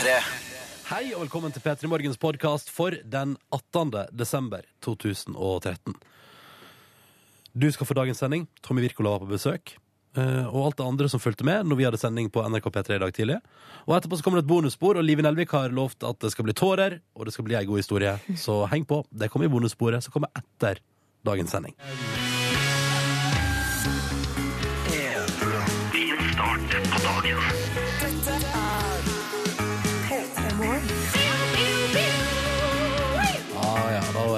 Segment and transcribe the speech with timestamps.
[0.00, 0.12] P3.
[0.88, 3.90] Hei og velkommen til P3 Morgens podkast for den 18.
[4.16, 5.92] desember 2013.
[7.52, 8.46] Du skal få dagens sending.
[8.64, 9.74] Tommy Wirkola var på besøk.
[10.16, 12.96] eh, Og alt det andre som fulgte med når vi hadde sending på NRK P3
[12.96, 13.36] i dag tidlig.
[13.86, 16.44] Og etterpå så kommer det et bonusspor, og Live Nelvik har lovt at det skal
[16.48, 18.16] bli tårer, og det skal bli ei god historie.
[18.36, 19.04] Så heng på.
[19.12, 20.80] Det kommer i bonussporet, som kommer etter
[21.26, 21.76] dagens sending.
[25.92, 27.59] Din start på da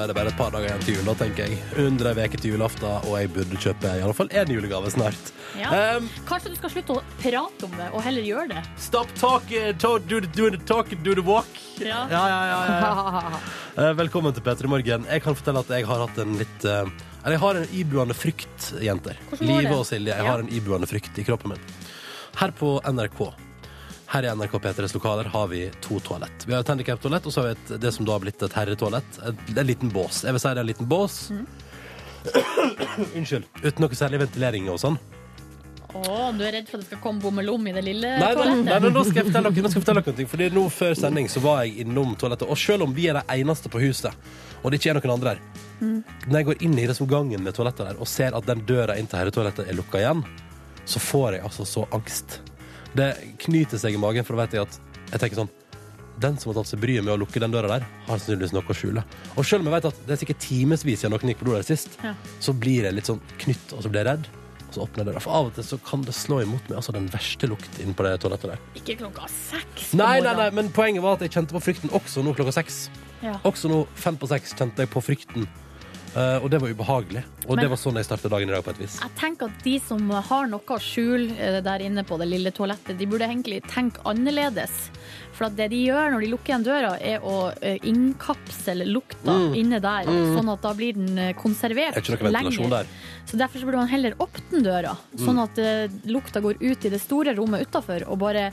[0.03, 1.59] er det bare et par dager igjen til jul, da, tenker jeg.
[1.83, 5.31] Under ei uke til julaften, og jeg burde kjøpe i alle fall én julegave snart.
[5.59, 5.71] Ja.
[5.97, 8.63] Um, Kanskje du skal slutte å prate om det, og heller gjøre det.
[8.81, 11.51] Stop talking, talk do, do the talk, do the walk.
[11.79, 12.05] Ja.
[12.11, 13.43] Ja, ja, ja.
[13.73, 15.07] Eh, Velkommen til P3 Morgen.
[15.09, 16.83] Jeg kan fortelle at jeg har hatt en litt uh,
[17.23, 19.17] Eller jeg har en ibuende frykt, jenter.
[19.41, 20.13] Live og Silje.
[20.13, 21.65] Jeg har en ibuende frykt i kroppen min.
[22.37, 23.23] Her på NRK
[24.13, 26.45] her i NRK P3s lokaler har vi to toalett.
[26.47, 28.53] Vi har et handikaptoalett, og så har vi et, det som da har blitt et
[28.59, 29.19] herretoalett.
[29.31, 30.23] Et- En liten bås.
[30.25, 31.17] Jeg vil si det er en liten bås.
[31.33, 31.47] Mm.
[33.17, 33.45] Unnskyld.
[33.65, 34.99] Uten noe særlig ventilering og sånn.
[35.93, 38.63] Å, du er redd for at det skal komme bommelom i det lille Nei, toalettet?
[38.65, 40.31] nei, nei, nå skal jeg fortelle dere, nå skal jeg fortelle dere noe.
[40.33, 42.49] Fordi nå før sending så var jeg innom toalettet.
[42.49, 44.15] Og selv om vi er de eneste på huset,
[44.63, 45.43] og det ikke er noen andre her
[45.83, 48.63] Når jeg går inn i det som gangen med toalettet der og ser at den
[48.69, 50.23] døra inn til herretoalettet er lukka igjen,
[50.89, 52.39] så får jeg altså så angst.
[52.97, 53.11] Det
[53.47, 54.81] knyter seg i magen, for da vet jeg at
[55.13, 55.53] Jeg tenker sånn
[56.23, 58.63] den som har tatt seg bryet med å lukke den døra der, har sannsynligvis noe
[58.69, 59.03] å skjule.
[59.35, 61.55] Og selv om jeg vet at det er sikkert timevis siden noen gikk på do
[61.57, 62.13] der sist, Ja.
[62.39, 64.29] så blir jeg litt sånn knytt, og så blir jeg redd.
[64.69, 65.21] Og så åpner jeg døra.
[65.25, 67.95] For av og til så kan det slå imot meg altså den verste lukt inne
[67.97, 68.59] på det toalettet der.
[68.77, 72.23] Ikke klokka seks Nei, nei, nei, men poenget var at jeg kjente på frykten også
[72.23, 72.89] nå klokka seks.
[73.25, 73.35] Ja.
[73.45, 75.49] Også nå fem på seks kjente jeg på frykten.
[76.13, 77.23] Eh, og det var ubehagelig.
[77.49, 78.99] Og Men- det var sånn jeg startet dagen i dag på et vis.
[79.01, 82.51] Jeg tenker at de som har noe å skjule eh, der inne på det lille
[82.53, 84.91] toalettet, de burde egentlig tenke annerledes.
[85.33, 89.33] For at det de gjør når de lukker igjen døra, er å eh, innkapsle lukta
[89.57, 92.87] inne der, sånn at da blir den konservert er lenger.
[93.25, 95.57] Så derfor så burde man heller åpne døra, sånn at
[96.05, 98.53] lukta går ut i det store rommet utafor, og bare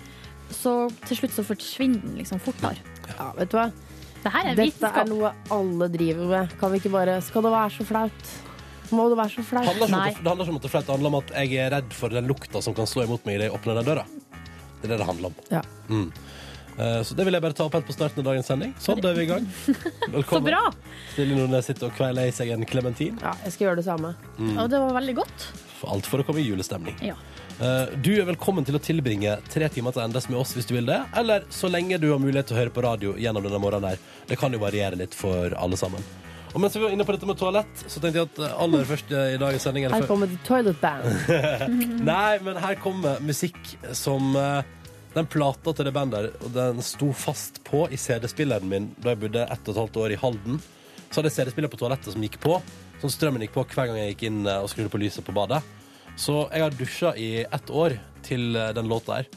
[0.50, 2.78] så til slutt så forsvinner den liksom fortere.
[3.17, 3.72] Ja, vet du hva?
[4.24, 6.56] Det her er Dette er noe alle driver med.
[6.59, 8.31] Kan vi ikke bare Skal det være så flaut?
[8.91, 9.68] Må det være så flaut?
[9.69, 10.09] handler ikke om Nei.
[10.18, 11.94] det handler ikke om at det er flaut, det handler om at jeg er redd
[11.94, 14.06] for den lukta som kan slå imot meg idet jeg åpner den døra.
[14.81, 15.35] Det er det det handler om.
[15.53, 15.62] Ja.
[15.91, 16.08] Mm.
[16.79, 18.74] Eh, Så det vil jeg bare ta opp helt på starten av dagens sending.
[18.81, 19.46] Sånn, da er vi i gang.
[19.68, 20.47] Så Velkommen.
[20.50, 20.62] bra!
[21.13, 23.19] Silje Nordnes sitter og kveiler i seg en klementin.
[23.22, 24.16] Ja, jeg skal gjøre det samme.
[24.58, 25.47] Og det var veldig godt.
[25.79, 26.97] For alt for å komme i julestemning.
[27.06, 27.16] Ja.
[27.59, 30.75] Eh, Du er velkommen til å tilbringe tre timer til endes med oss hvis du
[30.78, 33.59] vil det, eller så lenge du har mulighet til å høre på radio gjennom denne
[33.59, 34.02] morgenen her.
[34.30, 36.03] Det kan jo variere litt for alle sammen.
[36.50, 38.88] Og mens vi var inne på dette med toalett, så tenkte jeg at eh, aller
[38.88, 41.03] først i dagens sending Her kommer The Toilet Band.
[42.09, 43.59] Nei, men her kommer musikk
[43.94, 44.64] som eh,
[45.14, 49.12] Den plata til det bandet der, og den sto fast på i CD-spilleren min da
[49.16, 50.59] jeg bodde ett og et halvt år i Halden.
[51.09, 52.59] Så hadde jeg CD-spiller på toalettet som gikk på.
[53.02, 55.36] Sånn strømmen gikk på hver gang jeg gikk inn eh, og skrudde på lyset på
[55.36, 55.59] badet.
[56.19, 57.96] Så jeg har dusja i ett år
[58.28, 59.30] til eh, den låta her.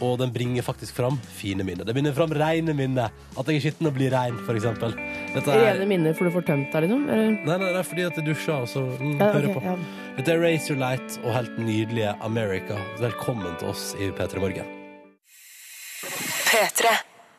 [0.00, 1.84] Og den bringer faktisk fram fine minner.
[1.84, 3.12] Det bringer fram reine minner.
[3.36, 4.94] At jeg er skitten og blir rein, for eksempel.
[5.34, 7.02] Dette er Rene minner for du får tømt deg, liksom?
[7.12, 7.34] Eller?
[7.36, 9.64] Nei, nei, det er fordi at jeg dusja, og så mm, Ja, hører okay, på.
[9.68, 9.76] ja.
[10.16, 12.80] Dette er Razor Light og helt nydelige America.
[13.02, 14.76] Velkommen til oss i P3 Morgen.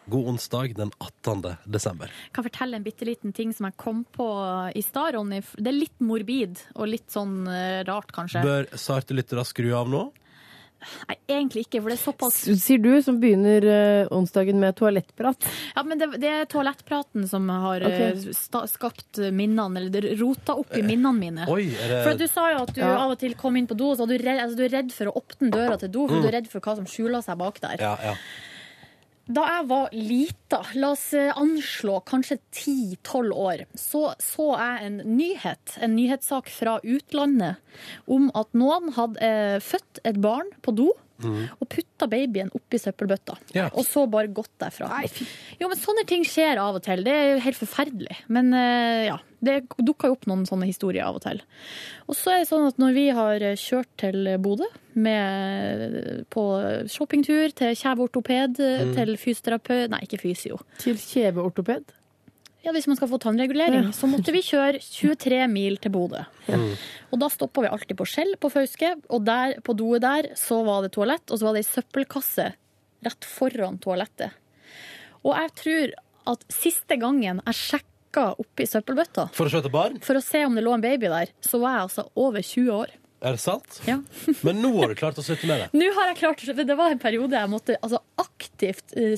[0.06, 1.56] God onsdag den 18.
[1.66, 2.10] desember.
[2.26, 4.28] Jeg kan fortelle en bitte liten ting som jeg kom på
[4.76, 5.44] i stad, Ronny.
[5.58, 8.42] Det er litt morbid og litt sånn eh, rart, kanskje.
[8.46, 10.08] Bør sarte lyttere skru av nå?
[11.06, 15.46] Nei, egentlig ikke, for det er såpass Sier du som begynner eh, onsdagen med toalettprat?
[15.76, 18.18] Ja, men det, det er toalettpraten som har okay.
[18.34, 21.46] Sta, skapt minnene, eller det rota opp i minnene mine.
[21.54, 22.96] Oi, er For Du sa jo at du Ja.
[22.98, 24.74] av og til kom inn på do, og så er du redd, altså, du er
[24.80, 27.22] redd for å åpne døra til do, for du er redd for hva som skjuler
[27.30, 27.78] seg bak der.
[27.86, 28.16] Ja, ja.
[29.32, 34.98] Da jeg var lita, la oss eh, anslå kanskje 10-12 år, så så jeg en
[35.08, 37.62] nyhet, en nyhetssak fra utlandet,
[38.12, 40.90] om at noen hadde eh, født et barn på do.
[41.24, 43.38] Og putta babyen oppi søppelbøtta.
[43.58, 43.70] Ja.
[43.74, 44.90] Og så bare gått derfra.
[45.60, 47.04] Jo, men Sånne ting skjer av og til.
[47.06, 48.18] Det er jo helt forferdelig.
[48.32, 51.42] Men uh, ja, det dukker jo opp noen sånne historier av og til.
[52.08, 54.68] Og så er det sånn at når vi har kjørt til Bodø
[56.36, 56.44] på
[56.92, 60.60] shoppingtur til Kjæve ortoped, eh, til fysioterapeut Nei, ikke fysio.
[60.84, 61.96] Til kjeveortoped?
[62.64, 66.22] Ja, Hvis man skal få tannregulering, så måtte vi kjøre 23 mil til Bodø.
[67.12, 70.60] Og da stoppa vi alltid på Skjell på Fauske, og der, på doet der så
[70.68, 72.46] var det toalett, og så var det ei søppelkasse
[73.08, 74.36] rett foran toalettet.
[75.26, 75.96] Og jeg tror
[76.36, 79.98] at siste gangen jeg sjekka oppi søppelbøtta For å se etter barn?
[80.06, 82.72] for å se om det lå en baby der, så var jeg altså over 20
[82.78, 82.94] år.
[83.22, 83.78] Er det sant?
[83.86, 84.00] Ja.
[84.46, 85.68] Men nå har du klart å slutte med det.
[85.78, 89.14] Nå har jeg klart Det var en periode jeg måtte altså, aktivt eh,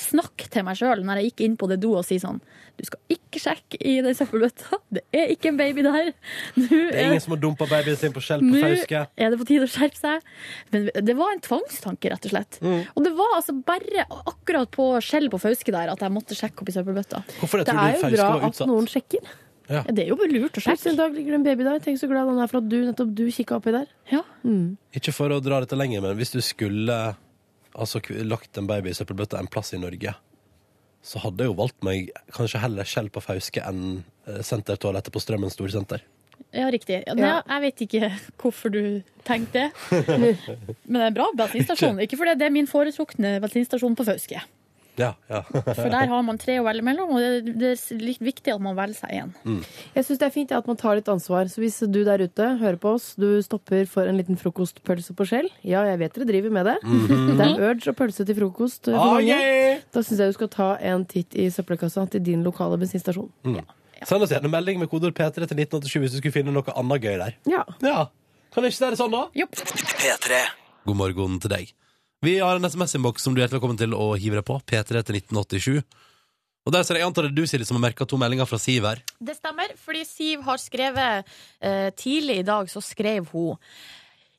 [0.00, 2.40] snakke til meg sjøl når jeg gikk inn på det do og si sånn
[2.74, 4.80] Du skal ikke sjekke i den søppelbøtta.
[4.98, 6.10] Det er ikke en baby der.
[6.58, 9.32] Nå Det er er, ingen som har dumpa babyen sin på skjell på nå er
[9.32, 10.28] det på tide å skjerpe seg.
[10.74, 12.60] Men det var en tvangstanke, rett og slett.
[12.66, 12.82] Mm.
[12.92, 16.64] Og det var altså bare akkurat på skjell på Fauske der at jeg måtte sjekke
[16.64, 17.22] opp i søppelbøtta.
[17.38, 19.36] Hvorfor det, Det tror er jo bra at noen sjekker.
[19.68, 20.90] Ja, Det er jo bare lurt å Plutselig sjekke.
[20.92, 21.78] en dag ligger det en baby der.
[21.82, 23.86] Tenk så glad han er for at du, nettopp du kikka oppi der.
[24.12, 24.20] Ja.
[24.44, 24.76] Mm.
[24.94, 26.98] Ikke for å dra dette lenger, men hvis du skulle
[27.74, 30.14] altså, lagt en baby i søppelbøtta en plass i Norge,
[31.06, 35.22] så hadde jeg jo valgt meg kanskje heller skjell på Fauske enn eh, sentertoalettet på
[35.22, 36.02] Strømmen storsenter.
[36.54, 37.02] Ja, riktig.
[37.06, 37.42] Ja, Ja.
[37.46, 38.10] Jeg vet ikke
[38.42, 39.70] hvorfor du tenkte det.
[40.86, 41.98] Men det er en bra bensinstasjon.
[42.06, 44.42] Ikke fordi det er min foretrukne bensinstasjon på Fauske.
[44.96, 45.42] Ja, ja.
[45.76, 48.62] For der har man tre å velge mellom, og det, det er litt viktig at
[48.64, 49.32] man velger seg én.
[49.96, 51.50] Jeg syns det er fint at man tar litt ansvar.
[51.52, 55.26] Så hvis du der ute hører på oss, du stopper for en liten frokostpølse på
[55.28, 56.76] skjell Ja, jeg vet dere driver med det.
[56.82, 59.36] Det er urge og pølse til frokost eh, Ah, mange.
[59.36, 59.82] yeah!
[59.92, 63.28] Da syns jeg du skal ta en titt i søppelkassa til din lokale bensinstasjon.
[64.06, 67.04] Send oss gjerne melding med kodeord P3 til 1987 hvis du skulle finne noe annet
[67.04, 67.36] gøy der.
[67.48, 67.62] Ja.
[67.84, 68.06] Ja,
[68.52, 69.26] Kan det ikke være sånn, da?
[69.36, 69.46] Jo.
[70.86, 71.72] God morgen til deg.
[72.24, 74.56] Vi har en SMS-innboks som du er hjertelig velkommen til å hive deg på.
[74.64, 75.82] P3 til 1987.
[76.66, 78.88] Og der ser jeg antar det du, Silje, som har merka to meldinger fra Siv
[78.88, 79.02] her.
[79.22, 83.60] Det stemmer, fordi Siv har skrevet eh, Tidlig i dag så skrev hun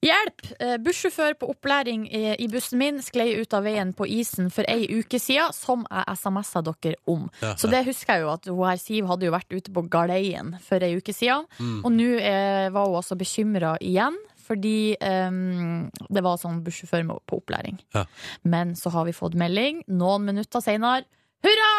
[0.03, 0.44] Hjelp!
[0.62, 4.85] Eh, bussjåfør på opplæring i, bussen min sklei ut av veien på isen for ei
[5.00, 7.23] uke siden, som jeg SMS-a dere om.
[7.41, 9.88] Ja, Så det husker jeg jo at hun her Siv hadde jo vært ute på
[9.89, 11.47] galeien for ei uke siden.
[11.57, 11.80] Mm.
[11.81, 14.19] Og nå eh, var hun også bekymra igjen.
[14.47, 17.79] Fordi um, det var sånn bussjåfør på opplæring.
[17.95, 18.05] Ja.
[18.47, 21.07] Men så har vi fått melding noen minutter seinere.
[21.45, 21.71] Hurra!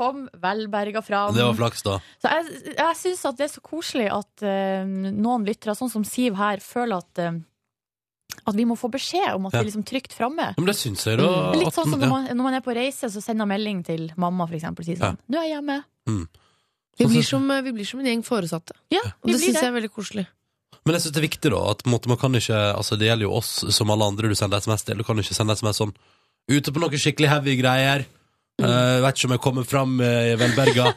[0.00, 1.34] Kom velberga fram.
[1.36, 1.98] Det var flaks, da.
[2.22, 6.06] Så jeg, jeg syns at det er så koselig at uh, noen lyttere, sånn som
[6.08, 7.40] Siv her, føler at uh,
[8.46, 9.60] at vi må få beskjed om at Ja.
[9.60, 10.54] vi er liksom trygt framme.
[10.56, 11.52] Men det syns jeg, da.
[11.52, 12.06] Litt sånn som ja.
[12.06, 14.86] når man, når man er på reise, så sender melding til mamma, for eksempel.
[14.86, 15.82] Sier sånn 'Nå er jeg hjemme'.
[17.00, 18.74] Vi blir, som, vi blir som en gjeng foresatte.
[18.92, 20.26] Ja, Og det syns jeg er veldig koselig.
[20.84, 21.60] Men jeg synes det er viktig, da.
[21.74, 24.62] At måte, man kan ikke Altså, det gjelder jo oss som alle andre du sender
[24.62, 25.00] SMS til.
[25.00, 25.92] Du kan ikke sende SMS sånn
[26.50, 28.06] ute på noe skikkelig heavy greier.
[28.60, 30.90] Uh, vet ikke om jeg kommer fram uh, velberga.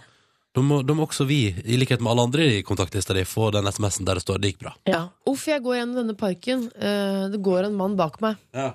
[0.53, 3.65] Da må, må også vi, i likhet med alle andre i kontaktlista di, få den
[3.71, 4.73] SMS-en der det står 'det gikk bra'.
[4.85, 5.07] Ja.
[5.29, 6.67] Uff, jeg går gjennom denne parken.
[6.77, 8.37] Uh, det går en mann bak meg.
[8.53, 8.73] Ja.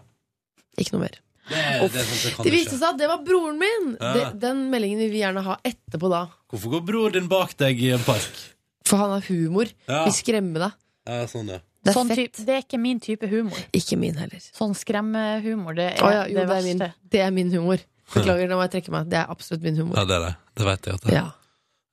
[0.79, 1.21] Ikke noe mer.
[1.49, 1.61] Det,
[1.95, 3.95] det, sånn, det viste seg at det var broren min!
[3.97, 4.11] Ja.
[4.12, 6.27] Det, den meldingen vil vi gjerne ha etterpå da.
[6.53, 8.43] Hvorfor går broren din bak deg i en park?
[8.89, 9.71] For han har humor.
[9.89, 10.77] Ja, Vil skremme deg.
[11.09, 11.59] Ja sånn, ja.
[11.85, 12.19] Det er Sånn fett.
[12.35, 13.59] typ, det er ikke min type humor.
[13.77, 14.41] Ikke min heller.
[14.53, 16.83] Sånn skremmehumor, det er oh, ja, jo, det det er, min,
[17.15, 17.85] det er min humor.
[18.13, 19.09] Beklager, nå må jeg trekke meg.
[19.13, 19.97] Det er absolutt min humor.
[20.01, 20.33] ja, det er det.
[20.59, 21.19] Det vet jeg at det er.
[21.21, 21.29] Ja.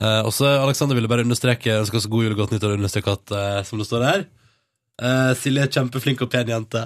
[0.05, 3.13] Eh, også Alexander ville bare understreke ønske oss god jul og godt nyttår og understreke
[3.15, 6.81] at, eh, som det står her eh, Silje er kjempeflink og pen jente.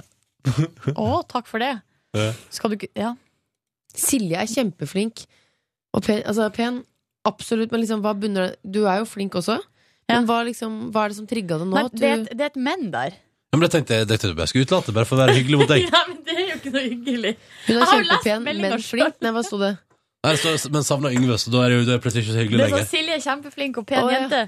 [0.94, 1.72] Å, takk for det.
[2.18, 2.32] Ja.
[2.50, 3.12] Skal du ikke Ja.
[3.94, 5.24] Silje er kjempeflink.
[5.94, 6.80] Og pen, altså pen,
[7.26, 9.60] absolutt, men liksom, hva bunner det Du er jo flink også.
[10.10, 11.74] Men hva, liksom, hva er det som trigga det nå?
[11.76, 13.18] Nei, At det, er du, et, det er et men der.
[13.50, 15.36] Ja, men det tenkte jeg, det tenkte jeg bare skulle utelate, bare for å være
[15.40, 15.86] hyggelig mot deg.
[15.90, 17.32] ja, men det er jo ikke noe hyggelig.
[17.66, 17.90] hun er
[18.26, 19.18] kjempepen, men flink.
[19.24, 19.74] Nei, hva sto det?
[20.20, 22.42] Nei, så, men savna Yngve, så da er det jo det er plutselig ikke så
[22.42, 22.90] hyggelig Det er sånn lenger.
[22.92, 24.16] Silje er kjempeflink og pen ja.
[24.18, 24.42] jente.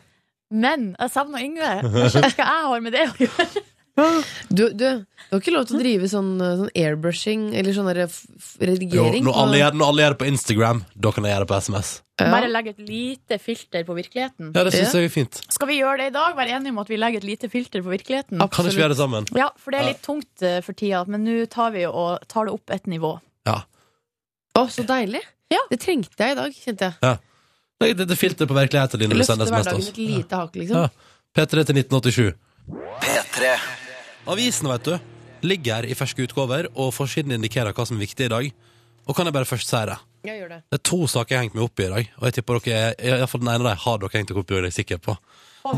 [0.52, 1.70] Men jeg savner Yngve.
[1.80, 3.62] Jeg skjønner ikke hva jeg har med det å gjøre.
[4.52, 8.24] Du, du, du har ikke lov til å drive sånn, sånn airbrushing eller sånn f-
[8.36, 9.24] f- Jo, redigering.
[9.24, 11.58] når, alle gjør, når alle gjør det på Instagram, da kan jeg gjøre det på
[11.66, 11.90] SMS.
[12.20, 12.26] Ja.
[12.32, 14.50] Bare legge et lite filter på virkeligheten.
[14.54, 15.00] Ja, det syns Ja.
[15.00, 15.40] jeg er fint.
[15.52, 16.36] Skal vi gjøre det i dag?
[16.36, 18.40] Være enige om at vi legger et lite filter på virkeligheten?
[18.40, 18.52] Absolutt.
[18.56, 19.28] Kan ikke vi gjøre det sammen?
[19.36, 22.48] Ja, for det er litt tungt eh, for tida, men nå tar vi og tar
[22.48, 23.14] det opp et nivå.
[23.48, 25.20] Å, så deilig!
[25.52, 25.60] Ja.
[25.70, 27.18] Det trengte jeg i dag, kjente jeg.
[27.82, 29.92] Legg et lite filter på virkeligheten din når du Løfte sender SMS til hverdagen oss.
[29.92, 30.76] et lite hakk, liksom.
[30.76, 30.88] Ja.
[31.32, 32.34] P3 til 1987.
[33.02, 33.54] P3.
[34.30, 34.92] Avisen, vet du,
[35.42, 38.50] ligger her i ferske utgaver, og forsiden indikerer hva som er viktig i dag.
[39.08, 39.96] Og kan jeg bare først si det?
[40.22, 40.58] Jeg gjør det.
[40.70, 42.60] Det er to saker jeg har hengt meg opp i i dag, og jeg tipper
[42.62, 44.60] dere, i hvert fall den ene av dem har dere hengt dere opp i, det
[44.60, 45.16] er jeg sikker på.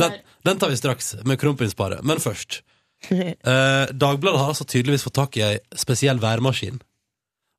[0.01, 2.05] Den, den tar vi straks med kronprinsparet.
[2.05, 2.61] Men først.
[3.05, 6.79] Eh, Dagbladet har altså tydeligvis fått tak i ei spesiell værmaskin.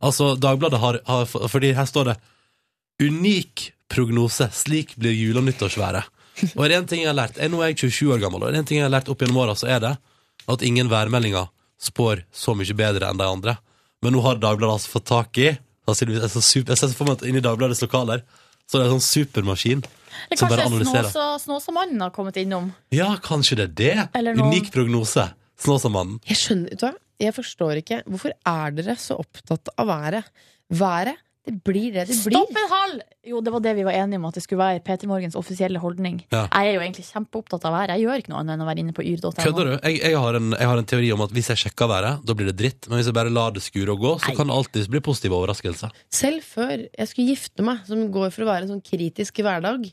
[0.01, 2.15] Altså, Dagbladet har, har Fordi her står det
[2.97, 4.47] 'Unik prognose.
[4.49, 6.09] Slik blir jule- og nyttårsværet'.
[6.55, 8.41] Og er det én ting jeg har lært jeg, Nå er jeg 27 år gammel,
[8.41, 9.93] og er det én ting jeg har lært opp gjennom åra, så er det
[10.47, 11.47] at ingen værmeldinger
[11.81, 13.57] spår så mye bedre enn de andre.
[14.03, 15.47] Men nå har Dagbladet altså fått tak i
[15.87, 18.23] Jeg ser for meg at inni Dagbladets lokaler
[18.65, 19.81] så er det en sånn supermaskin
[20.31, 21.09] Det som bare Kanskje analyserer.
[21.11, 22.71] Snåsa- Snåsamannen har kommet innom.
[22.91, 24.09] Ja, kanskje det er det?
[24.15, 25.27] Eller noen- Unik prognose.
[25.59, 26.19] Snåsamannen.
[26.25, 26.93] Jeg skjønner, vet du hva?
[27.19, 28.03] Jeg forstår ikke.
[28.09, 30.23] Hvorfor er dere så opptatt av været?
[30.71, 32.33] Været Det blir det det blir.
[32.33, 32.93] Stopp en hal!
[33.25, 35.81] Jo, det var det vi var enige om at det skulle være Peter Morgens offisielle
[35.81, 36.23] holdning.
[36.33, 36.45] Ja.
[36.49, 37.93] Jeg er jo egentlig kjempeopptatt av været.
[37.93, 39.33] Jeg gjør ikke noe annet enn å være inne på yr.no.
[39.37, 39.73] Kødder du?
[39.75, 42.37] Jeg, jeg, har en, jeg har en teori om at hvis jeg sjekker været, da
[42.37, 42.89] blir det dritt.
[42.89, 44.37] Men hvis jeg bare lar det skure og gå, så Nei.
[44.39, 45.93] kan det alltid bli positive overraskelser.
[46.21, 49.85] Selv før jeg skulle gifte meg, som går for å være en sånn kritisk hverdag,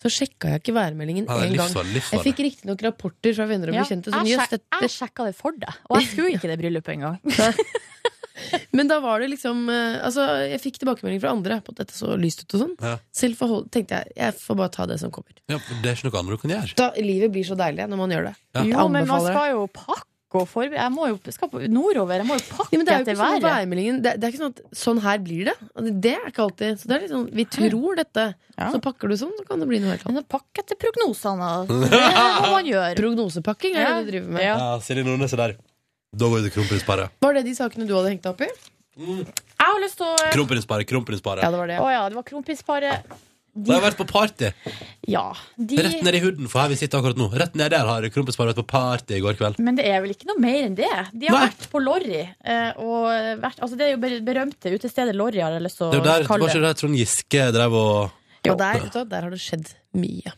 [0.00, 1.74] så sjekka jeg ikke værmeldingen én gang.
[1.98, 5.26] Jeg fikk riktignok rapporter fra venner og bekjente som jeg, jøss, sjek dette jeg sjekka
[5.28, 7.18] det for deg, og jeg skulle ikke det bryllupet engang.
[8.72, 11.96] Men da var det liksom eh, Altså, jeg fikk tilbakemelding fra andre på at dette
[11.96, 12.76] så lyst ut og sånn.
[12.82, 12.96] Ja.
[13.12, 15.32] Selv forhold, tenkte jeg jeg får bare ta det som kommer.
[15.50, 16.76] Ja, for det er ikke noe annet du kan gjøre.
[16.76, 18.36] Da, livet blir så deilig når man gjør det.
[18.60, 18.62] Ja.
[18.74, 20.78] Jo, men man skal jo pakke og forberede.
[20.78, 22.20] Jeg må jo skal på nordover.
[22.20, 23.42] Jeg må jo pakke Ja, men det er jo etter sånn været.
[24.04, 25.54] det, det er ikke sånn at sånn her blir det.
[25.74, 26.78] Det- Det er ikke alltid.
[26.78, 28.26] Så det er sånn, vi tror dette.
[28.56, 28.68] Ja.
[28.70, 30.20] Så pakker du sånn, så kan det bli noe helt annet.
[30.20, 30.30] Men å
[30.62, 31.98] etter prognosene, det
[32.46, 32.94] må man gjør.
[33.02, 33.90] Prognosepakking er Ja.
[33.98, 34.42] det du driver med.
[34.46, 34.54] Ja.
[34.62, 35.56] Ja, Silje Nordnes er der.
[36.10, 37.12] Da går vi til kronprinsparet.
[37.22, 38.50] Var det de sakene du hadde hengt deg opp i?
[39.00, 41.44] Jeg har lyst til å Å Kronprinsparet, kronprinsparet.
[41.46, 41.76] Ja, det var det.
[41.78, 43.12] ja, det var kronprinsparet.
[43.50, 44.48] Da har jeg vært på party.
[45.10, 45.22] Ja,
[45.58, 47.26] de Rett ned i huden, for her vi sitter akkurat nå.
[47.34, 49.58] Rett ned der har kronprinsparet vært på party i går kveld.
[49.62, 50.90] Men det er vel ikke noe mer enn det.
[51.14, 51.48] De har Nei.
[51.48, 52.20] vært på Lorry.
[52.44, 53.08] eh, Og
[53.42, 56.02] vært, altså det er jo ber- berømte utestedet Lorry, har jeg lyst til Det å
[56.02, 56.62] jo der, var kalle ikke det.
[56.62, 58.10] det der Trond Giske drev og
[58.46, 60.32] Jo, der, vet der har det skjedd mye.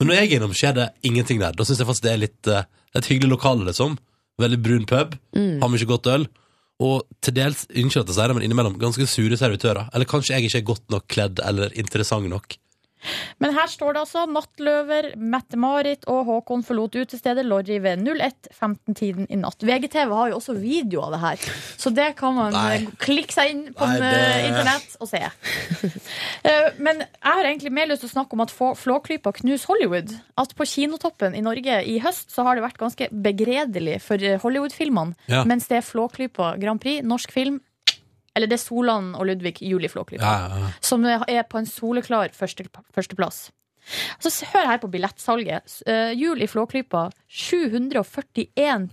[0.00, 1.52] Men når jeg er innom, skjer det ingenting der.
[1.56, 2.62] Da syns jeg faktisk det er litt eh,
[2.94, 3.96] et hyggelig lokale, liksom.
[4.38, 5.16] Veldig brun pub.
[5.34, 5.58] Mm.
[5.62, 6.28] Har mye godt øl.
[6.78, 9.88] Og til dels, unnskyld at jeg sier det, men innimellom ganske sure servitører.
[9.90, 12.54] Eller kanskje jeg ikke er godt nok kledd eller interessant nok.
[13.40, 19.36] Men her står det altså Nattløver, Mette-Marit og Håkon forlot utestedet Lorry ved 01.15-tiden i
[19.40, 19.62] natt.
[19.62, 21.36] VGTV har jo også video av det her,
[21.78, 22.74] så det kan man Nei.
[22.82, 25.22] eh, klikke seg inn på Nei, det- eh, internett og se.
[26.48, 30.12] Eh, Men jeg har egentlig mer lyst til å snakke om at Flåklypa knuser Hollywood.
[30.38, 35.14] At på Kinotoppen i Norge i høst så har det vært ganske begredelig for Hollywood-filmene,
[35.28, 35.42] Ja.
[35.44, 37.60] mens det er Flåklypa Grand Prix, norsk film,
[38.38, 40.22] eller det er Solan og Ludvig Juliflåklypa.
[40.22, 43.48] Ja, ja, som er på en soleklar første, førsteplass.
[44.20, 45.78] Så hør her på billettsalget.
[45.86, 47.08] Uh, eh, jul i Flåklypa.
[47.28, 48.88] 741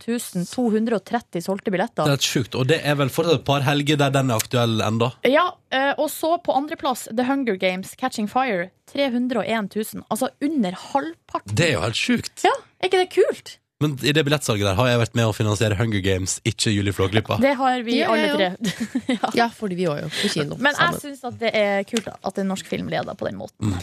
[0.47, 2.55] 230 solgte Det er sjukt.
[2.55, 5.11] Og det er vel fortsatt et par helger der den er aktuell enda.
[5.27, 8.69] Ja, Uh, Og så på andreplass The Hunger Games Catching Fire.
[8.93, 10.05] 301 000.
[10.09, 11.51] Altså under halvparten.
[11.51, 12.45] Det er jo helt sjukt.
[12.45, 13.57] Ja, Er ikke det kult?
[13.83, 16.93] Men i det billettsalget der har jeg vært med å finansiere Hunger Games, ikke Julie
[16.95, 17.35] Flåklypa.
[17.43, 18.47] Det har vi Ja, alle tre.
[19.17, 19.31] ja.
[19.35, 20.07] Ja, fordi vi var jo.
[20.15, 20.55] På kino.
[20.63, 23.75] Men jeg syns at det er kult at en norsk film leder på den måten.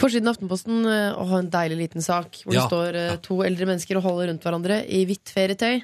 [0.00, 2.64] Forsiden av Aftenposten å ha en deilig liten sak hvor Ja.
[2.64, 5.82] det står eh, to eldre mennesker og holder rundt hverandre i hvitt ferietøy.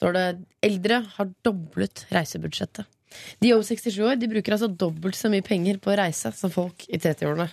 [0.00, 0.26] Står det
[0.64, 2.84] 'Eldre har doblet reisebudsjettet'.
[3.40, 6.52] De over 67 år de bruker altså dobbelt så mye penger på å reise som
[6.52, 7.48] folk i 30-årene.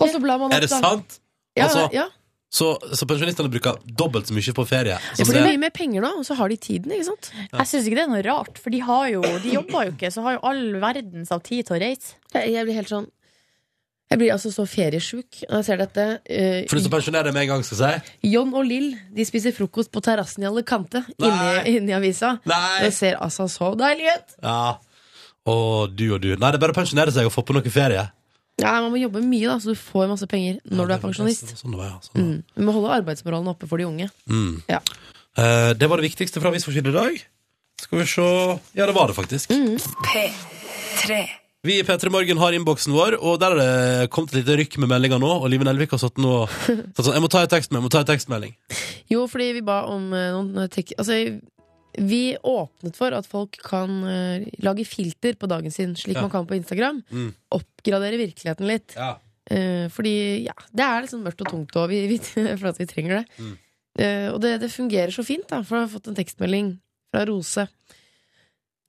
[0.00, 0.80] Og så blar man opp, Er det da.
[0.80, 1.20] sant?
[1.56, 2.06] Ja, Altså, ja.
[2.50, 4.96] Så, så pensjonistene bruker dobbelt så mye på ferie?
[5.14, 7.30] Som blir det, mye mer penger nå, og så har de tiden, ikke sant?
[7.46, 10.10] Jeg syns ikke det er noe rart, for de, har jo, de jobber jo ikke,
[10.10, 12.16] så har jo all verdens av tid til å reise.
[12.34, 13.08] Jeg jeg blir helt sånn
[14.10, 16.04] Jeg blir altså så feriesjuk når jeg ser dette.
[16.26, 18.18] Uh, for du skal pensjonere deg med en gang, skal jeg si?
[18.32, 22.34] John og Lill de spiser frokost på terrassen i Alicante inni, inni avisa.
[22.50, 22.80] Nei!
[22.88, 24.40] Det ser altså så deilig ut!
[24.42, 24.62] Ja.
[25.50, 26.32] Og du og du.
[26.34, 28.08] Nei, det er bare å pensjonere seg og få på noe ferie.
[28.60, 31.52] Ja, Man må jobbe mye, da, så du får masse penger når du er pensjonist.
[31.58, 31.98] Sånn var, ja.
[32.04, 32.20] Sånn.
[32.20, 32.38] Mm.
[32.56, 34.08] Vi må holde arbeidsmoralen oppe for de unge.
[34.30, 34.60] Mm.
[34.70, 34.80] Ja.
[35.38, 37.20] Uh, det var det viktigste fra avisforsiden i dag.
[37.80, 38.24] Skal vi se
[38.76, 39.50] Ja, det var det faktisk.
[39.50, 39.76] Mm.
[40.04, 41.20] P3.
[41.62, 44.78] Vi i P3 Morgen har innboksen vår, og der har det kommet et lite rykk
[44.80, 45.28] med meldinger nå.
[45.42, 46.46] Og Liven Nelvik har satt nå
[46.96, 47.82] sånn Jeg må ta en tekstmelding.
[47.82, 48.54] Jeg må ta en tekstmelding.
[49.12, 50.94] Jo, fordi vi ba om eh, noen tek...
[50.96, 51.18] Altså,
[51.98, 56.22] vi åpnet for at folk kan uh, lage filter på dagen sin, slik Ja.
[56.26, 57.02] man kan på Instagram.
[57.10, 57.32] Mm.
[57.56, 58.94] Oppgradere virkeligheten litt.
[58.96, 59.16] Ja.
[59.50, 62.86] Uh, fordi ja, det er liksom mørkt og tungt, og vi, vi, for at vi
[62.90, 63.24] trenger det.
[63.40, 63.56] Mm.
[64.00, 66.74] Uh, og det, det fungerer så fint, da, for jeg har fått en tekstmelding
[67.10, 67.66] fra Rose.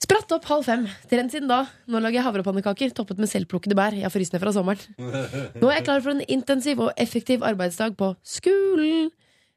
[0.01, 0.85] Spratt opp halv fem.
[1.09, 1.63] Trent siden da.
[1.85, 3.93] Nå lager jeg havrepannekaker toppet med selvplukkede bær.
[3.93, 4.81] Jeg har fryst ned fra sommeren.
[5.61, 9.11] Nå er jeg klar for en intensiv og effektiv arbeidsdag på skolen.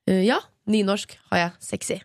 [0.04, 0.36] Ja,
[0.70, 1.96] nynorsk har jeg sexy.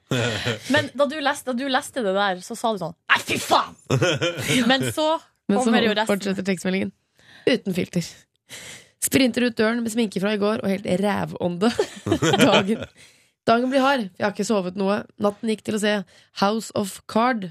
[0.74, 3.38] Men da du, leste, da du leste det der, så sa du sånn Nei, fy
[3.42, 3.76] faen!
[4.70, 5.06] Men så
[5.50, 6.10] Men så kommer jo resten.
[6.12, 6.92] fortsetter tekstmeldingen.
[7.50, 8.10] Uten filter.
[9.02, 11.72] Sprinter ut døren med sminke fra i går og helt rævånde.
[12.44, 12.84] Dagen.
[13.48, 15.00] Dagen blir hard, jeg har ikke sovet noe.
[15.24, 15.94] Natten gikk til å se
[16.44, 17.48] House of Card.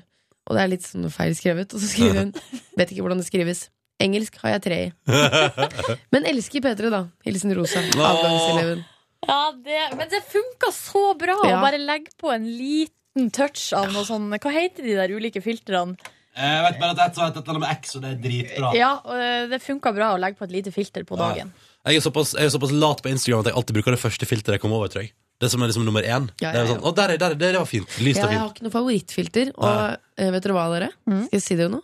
[0.48, 1.72] Og det er litt sånn feil skrevet.
[1.74, 2.30] Og så skriver hun
[2.78, 3.66] Vet ikke hvordan det skrives.
[3.98, 4.92] Engelsk har jeg tre i.
[6.14, 7.00] Men elsker P3, da.
[7.26, 7.82] Hilsen Rosa.
[7.96, 8.84] Avgangseleven.
[9.26, 11.56] Ja, det, men det funka så bra Ja.
[11.58, 15.42] å bare legge på en liten touch av noe sånn Hva heter de der ulike
[15.42, 15.96] filtrene?
[16.38, 18.68] Jeg vet bare at et heter et eller annet med X, og det er dritbra.
[18.78, 21.32] Ja, og eh, det funka bra å legge på et lite filter på Ja.
[21.32, 21.50] dagen.
[21.88, 24.26] Jeg er, såpass, jeg er såpass lat på Instagram at jeg alltid bruker det første
[24.28, 24.88] filteret jeg kommer over.
[24.92, 26.30] tror jeg Det som er liksom nummer én.
[26.40, 27.88] Ja, Det er ja, sånn, å, der, er- der, er- det, det var fint.
[27.98, 28.54] Lyst Ja, og jeg har fint.
[28.58, 29.52] ikke noe favorittfilter.
[29.58, 30.88] Og eh, vet dere hva, dere?
[31.10, 31.24] Mm.
[31.26, 31.82] Skal jeg si dere noe?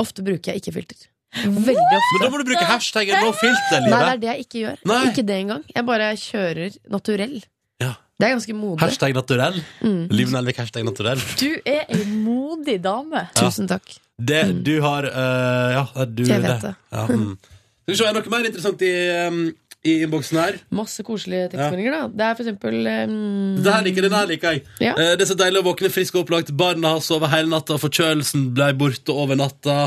[0.00, 1.08] Ofte bruker jeg ikke filter.
[1.30, 2.10] Veldig ofte.
[2.16, 4.84] Men da må du bruke hashtaggen no filter, Nei, det er det jeg ikke gjør.
[4.90, 5.00] Nei.
[5.10, 5.64] Ikke det engang.
[5.76, 7.36] Jeg bare kjører naturell.
[7.80, 7.94] Ja.
[8.20, 8.80] Det er ganske modig.
[8.82, 9.56] Hashtag naturell.
[9.80, 10.02] Mm.
[10.12, 11.22] Liv Nelvik, hashtag naturell.
[11.40, 13.24] Du er ei modig dame.
[13.38, 13.94] Tusen takk.
[14.20, 16.74] Det du har uh, Ja, du Jeg vet det.
[16.92, 17.32] Ja, mm.
[17.40, 18.90] Skal vi se, er det noe mer interessant i,
[19.30, 19.38] um,
[19.86, 20.58] i innboksen her?
[20.76, 22.02] Masse koselige tekstmeldinger, da.
[22.12, 24.62] Det er for eksempel um, Det her liker, den her liker jeg.
[24.84, 24.92] Ja.
[24.92, 26.52] Eh, det er så deilig å våkne frisk og opplagt.
[26.60, 29.78] Barna har sovet hele natta, forkjølelsen ble borte over natta.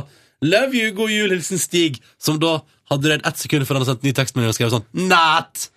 [0.43, 2.57] Love you, god jul, hilsen Stig, som da
[2.91, 5.67] hadde redd ett sekund før han hadde sendt ny tekstmelding og skrev sånn Næt!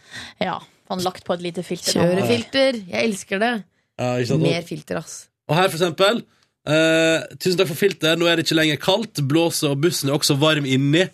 [0.43, 0.57] Ja,
[0.91, 1.95] han lagt på et lite filter.
[1.97, 2.81] Kjørefilter.
[2.91, 3.53] Jeg elsker det.
[3.99, 4.43] Ja, ikke sant?
[4.47, 5.15] Mer filter, ass.
[5.51, 6.25] Og her, for eksempel.
[6.67, 8.19] Uh, tusen takk for filter.
[8.19, 9.23] Nå er det ikke lenger kaldt.
[9.31, 11.05] Blåser, og bussen er også varm inni.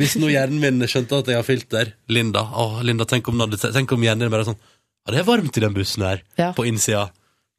[0.00, 1.90] Hvis nå hjernen min skjønte at jeg har filter.
[2.08, 4.60] Linda, Åh, Linda tenk, om, hadde- tenk om hjernen din bare er sånn
[5.02, 6.22] Ja, det er varmt i den bussen her.
[6.38, 6.52] Ja.
[6.56, 7.08] På innsida.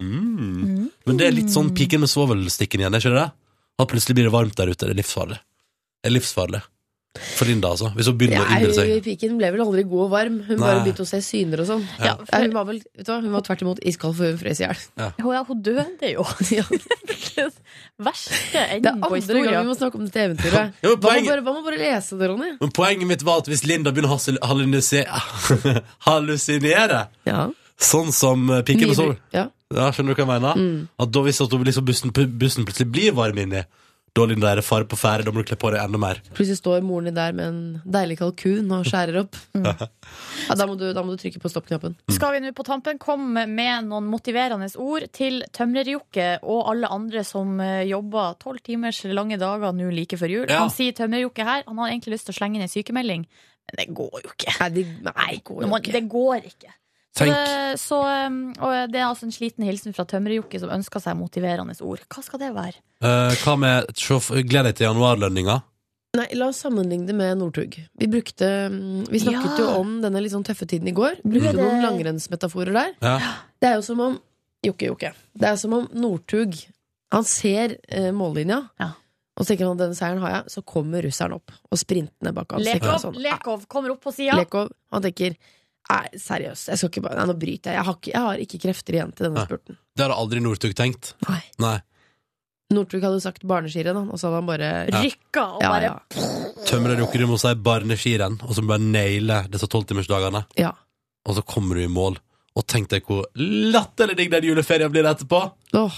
[0.01, 0.89] Mm.
[1.05, 3.27] Men det er litt sånn piken med svovelstikken igjen, er ikke det?
[3.81, 4.85] At plutselig blir det varmt der ute.
[4.85, 5.39] Det er livsfarlig.
[6.03, 6.61] Det er livsfarlig.
[7.13, 7.91] For Linda, altså.
[7.93, 8.91] Hvis hun begynner å innbille seg.
[9.05, 10.39] piken ble vel aldri god og varm.
[10.47, 10.65] Hun Nei.
[10.65, 11.83] bare begynte å se syner og sånn.
[12.01, 14.39] Ja, Ja, hun var vel, vet du hva, hun var tvert imot iskald, for hun
[14.41, 14.81] frøs i hjel.
[14.97, 16.25] Ja, hun døde jo.
[16.57, 16.65] Ja.
[18.01, 20.73] Verste Det er andre gang vi må snakke om dette eventyret.
[20.81, 22.51] Ja, men Hva må poenget- bare, hva må bare lese det, Ronny?
[22.61, 27.45] Men poenget mitt var at hvis Linda begynner å hallusinere Hallusinere, Ja.
[27.85, 29.15] Sånn som eh, piken på sol.
[29.35, 29.47] Ja.
[29.73, 30.59] Ja, skjønner du hva jeg mener?
[30.59, 30.89] Mm.
[31.01, 33.63] At da hvis at liksom bussen, bussen plutselig blir varm inni,
[34.13, 36.19] da Linda er det fare på ferde, da må du kle på deg enda mer.
[36.37, 37.61] Plutselig står moren din der med en
[37.95, 39.39] deilig kalkun og skjærer opp.
[40.43, 41.95] Ja, da, må du, da må du trykke på stoppknappen.
[42.11, 47.23] Skal vi nå på tampen komme med noen motiverende ord til Tømrerjokke og alle andre
[47.25, 50.45] som eh, jobber tolv timers lange dager nå like før jul?
[50.45, 50.59] Ja.
[50.65, 51.63] Han sier Tømrerjokke her.
[51.69, 53.25] Han har egentlig lyst til å slenge inn en sykemelding,
[53.71, 54.57] men det går jo ikke.
[54.59, 55.95] Nei, det, nei, det går jo ikke.
[55.95, 56.75] Det går ikke.
[57.13, 61.01] Så, det, så um, og det er altså en sliten hilsen fra Tømmerjokke som ønsker
[61.03, 62.01] seg motiverende ord.
[62.09, 62.79] Hva skal det være?
[63.05, 65.59] Eh, hva med Gled deg til januarlønninga?
[66.17, 67.77] Nei, La oss sammenligne det med Northug.
[67.97, 69.63] Vi brukte mm, Vi snakket Ja.
[69.63, 71.21] jo om denne litt sånn tøffe tiden i går.
[71.25, 71.61] Brukte mm.
[71.61, 72.91] noen langrennsmetaforer der.
[73.01, 73.15] Ja.
[73.61, 74.19] Det er jo som om
[74.65, 75.13] Jokke, Jokke.
[75.37, 76.53] Det er som om Northug
[77.13, 78.91] Han ser eh, mållinja, Ja.
[79.37, 80.53] og så tenker han denne seieren har jeg.
[80.55, 82.61] Så kommer russeren opp og sprinter ned bak ham.
[82.65, 84.67] Lekov, sånn, Lekov kommer opp på "Æ, sida.
[84.93, 85.35] Han tenker
[85.91, 87.75] Nei, seriøst, jeg skal ikke bare Nei, nå bryter jeg.
[87.77, 89.45] Jeg har ikke, jeg har ikke krefter igjen til denne Nei.
[89.45, 89.77] spurten.
[89.95, 91.13] Det hadde aldri Northug tenkt.
[91.27, 91.41] Nei.
[91.59, 91.75] Nei.
[92.73, 95.01] Northug hadde sagt barneskirenn, han, og så hadde han bare Ja.
[95.03, 95.97] Rykka og Ja, bare ja.
[96.65, 100.45] Tømrerjokke, du må si barneskirenn, og så bare naile disse tolvtimersdagene.
[100.57, 100.71] ja.
[101.25, 102.17] Og så kommer du i mål.
[102.55, 105.39] Og tenk deg hvor latterlig digg den juleferien blir etterpå!
[105.73, 105.93] Åh.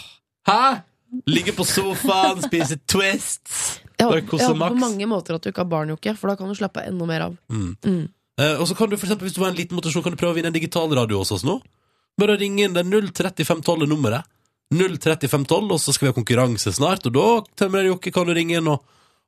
[0.47, 0.81] Hæ?
[1.27, 3.79] Ligge på sofaen, spise Twists.
[3.97, 4.81] Jeg Bare håper, kose jeg håper på maks.
[4.81, 7.21] mange måter at du ikke har barn, Jokke, for da kan du slappe enda mer
[7.29, 7.37] av.
[7.49, 7.75] Mm.
[7.85, 8.09] Mm.
[8.41, 10.19] Eh, og så kan du for eksempel, Hvis du har en liten motivasjon, kan du
[10.19, 11.61] prøve å vinne en digital radio hos oss nå.
[12.19, 14.27] Bare ring inn det 03512 er nummeret.
[14.73, 17.05] 03512, og så skal vi ha konkurranse snart.
[17.07, 17.27] Og da
[17.63, 18.81] tømmer Jokke, kan du ringe inn og,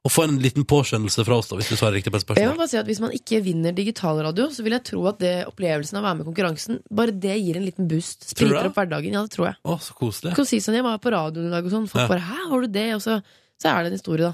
[0.07, 2.49] og få en liten påskjønnelse fra oss, da, hvis du svarer riktig på et Jeg
[2.49, 5.33] må bare si at Hvis man ikke vinner digitalradio, så vil jeg tro at det
[5.49, 8.29] opplevelsen av å være med i konkurransen Bare det gir en liten boost.
[8.31, 9.13] Spriter opp hverdagen.
[9.13, 9.59] Ja, det tror jeg.
[9.61, 10.35] Å, så koselig.
[10.37, 11.89] Kan si sånn, Jeg var på radioen i dag, og sånn.
[11.91, 12.07] Folk Ja.
[12.11, 13.21] bare 'hæ, har du det?' Og så,
[13.61, 14.33] så er det en historie,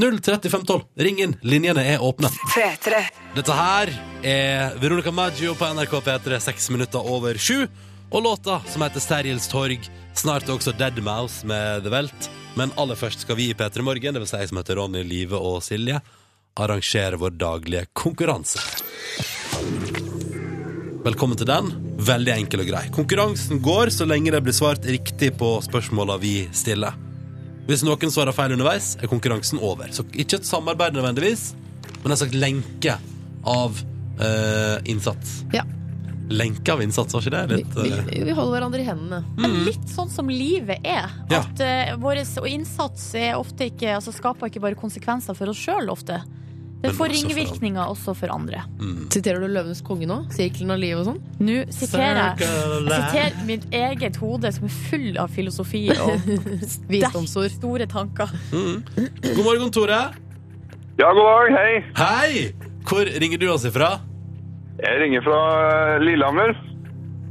[0.00, 0.82] 03512.
[0.96, 1.36] Ring inn.
[1.42, 2.28] Linjene er åpne.
[2.54, 3.02] P3.
[3.36, 3.92] Dette her
[4.26, 7.66] er Veronica Maggio på NRK P3, seks minutter over sju.
[8.10, 9.86] Og låta som heter Sergels torg.
[10.14, 12.30] Snart også Deadmouse med The Welt.
[12.58, 15.38] Men aller først skal vi i P3 Morgen, vil si jeg som heter Ronny, Live
[15.38, 15.98] og Silje,
[16.54, 18.62] arrangere vår daglige konkurranse.
[21.04, 21.72] Velkommen til den.
[22.00, 22.84] Veldig enkel og grei.
[22.94, 26.94] Konkurransen går så lenge det blir svart riktig på spørsmåla vi stiller.
[27.64, 29.88] Hvis noen svarer feil underveis, er konkurransen over.
[29.94, 31.52] Så ikke et samarbeid nødvendigvis,
[32.02, 32.98] men en slags lenke
[33.48, 33.80] av
[34.20, 35.40] eh, innsats.
[35.54, 35.64] Ja.
[36.28, 37.42] Lenke av innsats, var ikke det?
[37.48, 39.22] Vi, Litt, eh, vi, vi holder hverandre i hendene.
[39.64, 41.08] Litt sånn som livet er.
[41.32, 41.40] Ja.
[41.40, 45.88] At uh, vår innsats er ofte ikke, altså skaper ikke bare konsekvenser for oss sjøl
[45.92, 46.20] ofte.
[46.84, 48.60] Det får ringvirkninger også for andre.
[49.12, 50.18] Siterer du Løvenes konge nå?
[50.34, 51.20] Sirkelen av livet og sånn?
[51.40, 52.50] Nå siterer jeg
[52.84, 56.28] siterer mitt eget hode som er full av filosofi og
[56.92, 57.48] Visdomsord.
[57.56, 58.28] store tanker.
[58.52, 60.02] God morgen, Tore.
[61.00, 61.56] Ja, god dag.
[61.56, 61.72] Hei.
[61.98, 62.44] Hei!
[62.84, 63.94] Hvor ringer du oss ifra?
[64.78, 65.40] Jeg ringer fra
[65.96, 66.52] eh, Lillehammer.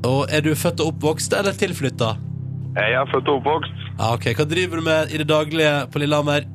[0.09, 2.15] Og Er du født og oppvokst eller tilflytta?
[2.73, 3.85] Jeg er født og oppvokst.
[4.01, 4.31] Ah, ok.
[4.35, 6.49] Hva driver du med i det daglige på Lillehammer?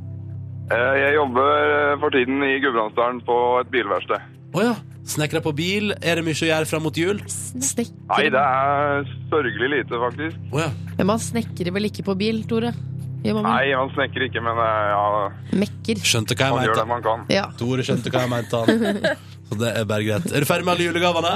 [0.69, 4.21] Eh, Jeg jobber eh, for tiden i Gudbrandsdalen på et bilverksted.
[4.55, 4.75] Oh, ja.
[5.09, 5.95] Snekra på bil.
[6.05, 7.23] Er det mye å gjøre fram mot jul?
[7.33, 7.95] Snekker.
[8.11, 10.37] Nei, det er sørgelig lite, faktisk.
[10.53, 10.69] Oh, ja.
[10.99, 12.75] Men man snekrer vel ikke på bil, Tore?
[13.19, 13.43] Man?
[13.43, 15.99] Nei, man snekker ikke, men eh, ja, Mekker.
[16.07, 16.93] Skjønte hva man jeg gjør det mente.
[16.93, 17.25] man kan.
[17.35, 17.47] Ja.
[17.59, 18.61] Tore skjønte hva jeg mente.
[18.61, 19.01] han.
[19.49, 20.29] Så det er bare greit.
[20.31, 21.33] Er du ferdig med alle julegavene?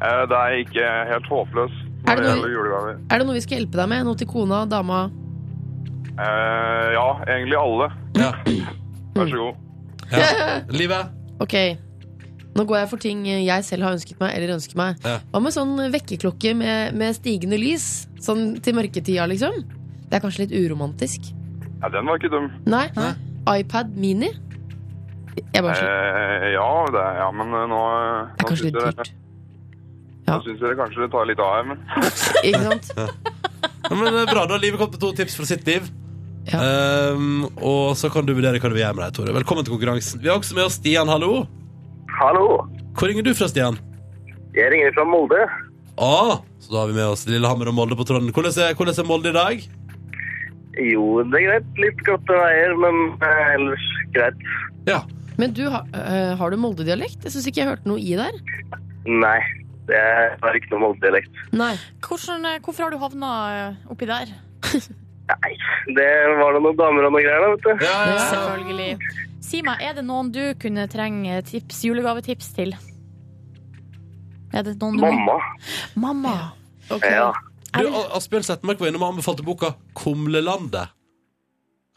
[0.00, 2.98] Eh, Det er ikke helt håpløst når det det gjelder julegaver.
[3.10, 4.04] Er det noe vi skal hjelpe deg med?
[4.06, 4.98] Noe til kona, dama?
[6.16, 7.90] Eh, Ja, egentlig alle.
[8.16, 8.30] Ja.
[9.16, 9.54] Vær så god.
[10.12, 10.28] ja.
[10.80, 11.12] Livet?
[11.40, 11.54] Ok,
[12.56, 15.02] nå går jeg for ting jeg selv har ønsket meg, eller ønsker meg.
[15.04, 15.18] Ja.
[15.32, 18.06] Hva med sånn vekkerklokke med, med stigende lys?
[18.24, 19.58] Sånn til mørketida, liksom?
[20.06, 21.28] Det er kanskje litt uromantisk.
[21.82, 22.48] Ja, den var ikke dum.
[22.64, 22.86] Nei?
[23.60, 24.30] iPad Mini?
[25.52, 25.76] Jeg bare.
[25.76, 27.80] Eh, ja, det, ja, men eh, nå,
[28.38, 29.12] Det er kanskje litt dyrt.
[30.26, 30.38] Ja.
[30.38, 31.84] nå syns dere kanskje det tar litt av her, men
[32.48, 32.88] Ikke sant?
[33.86, 35.84] Ja, men er bra, da har Livet kommet med to tips fra sitt liv.
[36.46, 36.60] Ja.
[36.62, 39.34] Ehm, og så kan du vurdere hva du vil gjøre med deg, Tore.
[39.34, 40.20] Velkommen til konkurransen.
[40.22, 41.46] Vi har også med oss Stian, hallo.
[42.20, 42.44] Hallo,
[42.96, 43.76] Hvor ringer du fra, Stian?
[44.56, 45.42] jeg ringer fra Molde.
[46.00, 48.30] Ah, så da har vi med oss Lillehammer og Molde på tråden.
[48.32, 49.66] Hvordan er, hvordan er Molde i dag?
[50.80, 51.68] Jo, det er greit.
[51.82, 53.84] Litt glatte veier, men eh, ellers
[54.16, 54.46] greit.
[54.88, 55.02] Ja.
[55.36, 57.20] Men du, har- øh, har du Molde-dialekt?
[57.26, 58.32] Jeg syns ikke jeg hørte noe i der.
[59.06, 59.38] Nei,
[59.90, 61.42] det er ikke noe Molde-dialekt.
[61.52, 61.74] Nei.
[62.06, 64.32] Hvordan, eh, hvorfor har du havna eh, oppi der?
[65.26, 65.52] Nei,
[65.96, 66.08] det
[66.38, 67.84] var da noen damer og noe greier da, vet du.
[67.84, 68.26] Ja, ja, ja.
[68.30, 69.14] Selvfølgelig.
[69.46, 72.74] Si meg, er det noen du kunne trenge tips, julegavetips til?
[74.54, 75.36] Er det noen du Mamma.
[75.98, 76.34] Mamma.
[76.94, 77.04] Ok.
[77.10, 77.32] Ja.
[77.76, 80.94] Du, Asbjørn Settemark var innom og anbefalte boka Kumlelandet.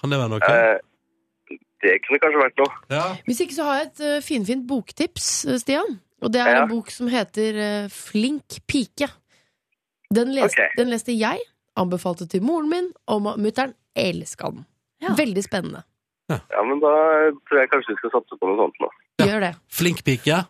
[0.01, 0.49] Kan det være noe?
[0.49, 2.81] Eh, det kunne kanskje vært noe.
[2.91, 3.05] Ja.
[3.27, 5.99] Hvis ikke så har jeg et uh, finfint boktips, øh, Stian.
[6.19, 6.63] Og det er Ja.
[6.65, 9.07] en bok som heter uh, Flink pike.
[10.11, 10.73] Den les, okay.
[10.77, 11.39] den leste jeg,
[11.79, 14.65] anbefalte til moren min, og mutter'n elska den.
[15.03, 15.13] Ja.
[15.17, 15.83] Veldig spennende.
[16.29, 16.93] Ja, men da
[17.49, 18.89] tror jeg kanskje vi skal satse på noe sånt nå.
[19.19, 19.25] Ja.
[19.31, 19.53] Gjør det.
[19.73, 20.43] Flink pike.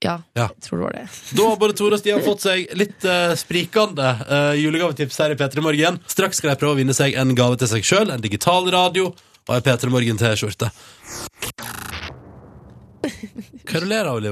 [0.00, 0.46] Ja, Ja.
[0.54, 1.02] jeg tror det var det.
[1.36, 5.36] Da har både Tore og Stian fått seg litt uh, sprikende uh, julegavetips her i
[5.36, 5.98] P3 Morgen.
[6.08, 9.10] Straks skal de prøve å vinne seg en gave til seg sjøl, en digital radio
[9.10, 10.70] og ei P3 Morgen-T-skjorte.
[13.00, 14.24] Hva er det du ler av,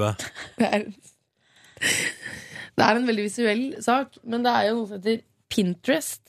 [0.63, 0.87] er,
[2.79, 5.21] det er en veldig visuell sak, men det er jo noe som heter
[5.53, 6.23] Pinterest.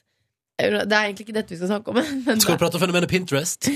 [0.60, 2.04] Det er egentlig ikke dette vi skal snakke om.
[2.28, 3.70] Men Skal vi prate om fenomenet Pinterest?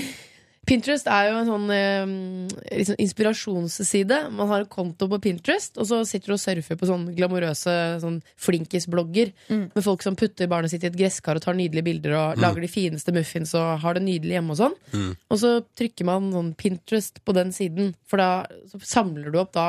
[0.64, 4.18] Pinterest er jo en sånn eh, liksom inspirasjonsside.
[4.32, 7.74] Man har en konto på Pinterest, og så sitter du og surfer på sånne glamorøse
[8.00, 9.66] sånn flinkisblogger Mm.
[9.74, 12.64] med folk som putter barnet sitt i et gresskar og tar nydelige bilder og lager
[12.64, 14.76] de fineste muffins og har det nydelig hjemme og sånn.
[14.94, 15.10] Mm.
[15.28, 18.30] Og så trykker man sånn Pinterest på den siden, for da
[18.72, 19.66] så samler du opp da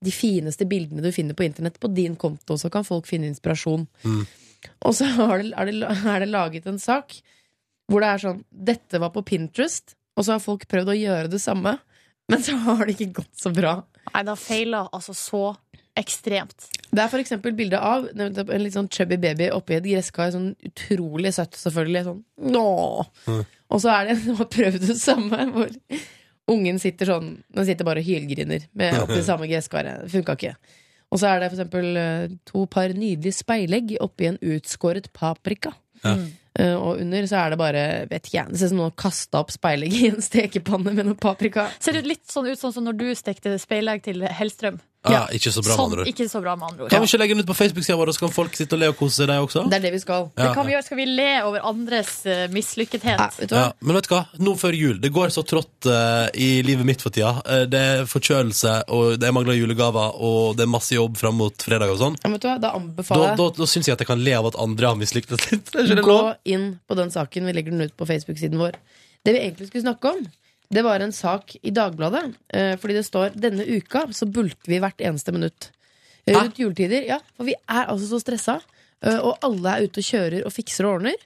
[0.00, 3.84] de fineste bildene du finner på internett på din konto, så kan folk finne inspirasjon.
[4.08, 4.22] Mm.
[4.86, 7.20] Og så har det, er, det, er det laget en sak
[7.90, 11.30] hvor det er sånn Dette var på Pinterest, og så har folk prøvd å gjøre
[11.32, 11.74] det samme,
[12.30, 13.80] men så har det ikke gått så bra.
[14.12, 15.42] Nei, det har feila altså så
[15.98, 16.68] ekstremt.
[16.90, 20.30] Det er for eksempel bilde av en litt sånn chubby baby oppi et gresskar.
[20.34, 22.04] Sånn utrolig søtt, selvfølgelig.
[22.06, 22.22] Sånn
[22.54, 22.68] Nå!
[23.26, 23.42] Mm.
[23.70, 25.74] Og så er det de har prøvd det samme, hvor
[26.50, 30.06] ungen sitter sånn Den sitter bare og hylgriner med oppi det samme gresskaret.
[30.12, 30.54] Funka ikke.
[31.10, 35.74] Og så er det for eksempel eh, to par nydelige speilegg oppi en utskåret paprika.
[36.04, 36.16] Ja.
[36.58, 38.88] Uh, og under så er det bare vet ikke jeg, Det ser ut som noen
[38.88, 41.68] har kasta opp speilegg i en stekepanne med noe paprika.
[41.78, 44.80] Ser det litt sånn ut sånn som når du stekte speilegg til Hellstrøm?
[45.08, 46.08] Ja, ikke så bra, med Sånn, andre ord.
[46.10, 46.90] ikke så bra, med andre ord.
[46.92, 48.88] Kan vi ikke legge den ut på Facebook-sida vår, så kan folk sitte og le
[48.92, 49.62] og kose seg, de også?
[49.72, 50.26] Det er det vi skal.
[50.36, 50.84] Det kan vi gjøre.
[50.84, 53.16] Skal vi le over andres uh, mislykkethet?
[53.16, 53.54] Ja, vet?
[53.56, 54.20] Ja, men vet du hva?
[54.44, 57.32] Nå før jul, det går så trått uh, i livet mitt for tida.
[57.48, 61.64] Uh, det er forkjølelse, og det mangler julegaver, og det er masse jobb fram mot
[61.64, 62.20] fredag og sånn.
[62.20, 62.58] Ja, vet du hva?
[62.60, 64.92] Da Da, anbefaler jeg da, da syns jeg at jeg kan le av at andre
[64.92, 65.72] har mislyktes litt.
[66.10, 67.48] Gå inn på den saken.
[67.48, 68.76] Vi legger den ut på Facebook-siden vår.
[69.24, 70.20] Det vi egentlig skulle snakke om,
[70.70, 72.34] det var en sak i Dagbladet.
[72.54, 75.70] Eh, fordi det står denne uka så bulker vi hvert eneste minutt.
[76.26, 76.34] Eh?
[76.36, 77.02] Rundt juletider.
[77.08, 78.60] Ja, for vi er altså så stressa.
[79.02, 81.18] eh, og alle er ute og kjører og fikser og ordner.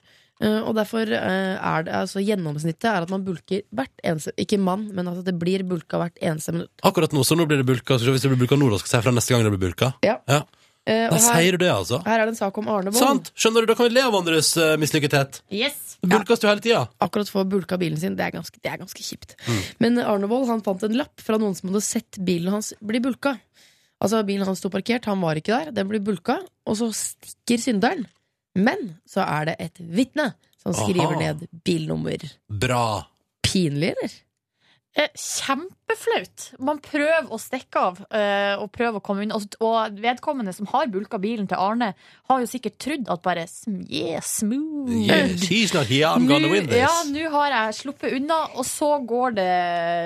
[0.44, 5.06] Og derfor er det altså gjennomsnittet er at man bulker hvert eneste Ikke mann, men
[5.06, 6.72] altså det blir bulka hvert eneste minutt.
[6.84, 7.96] Akkurat nå, så nå blir det bulka.
[8.02, 9.62] Så hvis det blir bulka nå, da skal jeg si fra neste gang det blir
[9.68, 9.92] bulka.
[10.04, 10.18] Ja.
[10.28, 10.42] Ja.
[10.84, 12.02] Eh, og her, sier du det, altså?
[12.04, 13.00] her er det en sak om Arne Wold.
[13.00, 13.30] Sant!
[13.40, 15.40] Skjønner du, Da kan vi le av andres uh, mislykkethet.
[15.48, 15.96] Yes!
[16.04, 16.42] Bulkas ja.
[16.42, 16.82] du hele tida.
[17.00, 18.18] akkurat få bulka bilen sin.
[18.18, 19.32] Det er ganske, det er ganske kjipt.
[19.80, 23.38] Men Arnevold han fant en lapp fra noen som hadde sett bilen hans bli bulka.
[24.04, 25.72] Altså Bilen hans sto parkert, han var ikke der.
[25.72, 26.36] Den blir bulka,
[26.68, 28.04] og så stikker synderen.
[28.54, 31.20] Men så er det et vitne som skriver Aha.
[31.22, 32.28] ned bilnummer.
[32.48, 33.06] Bra.
[33.44, 34.12] Pinlig, eller?
[34.94, 36.44] Eh, Kjempeflaut.
[36.62, 39.40] Man prøver å stikke av eh, og prøver å komme unna.
[39.40, 41.88] Og, og vedkommende som har bulka bilen til Arne,
[42.30, 43.46] har jo sikkert trodd at bare
[43.90, 44.92] yeah, smooth.
[44.94, 46.78] Yes, he's not here, I'm gonna win this.
[46.84, 49.50] Ja, nå har jeg sluppet unna, og så går det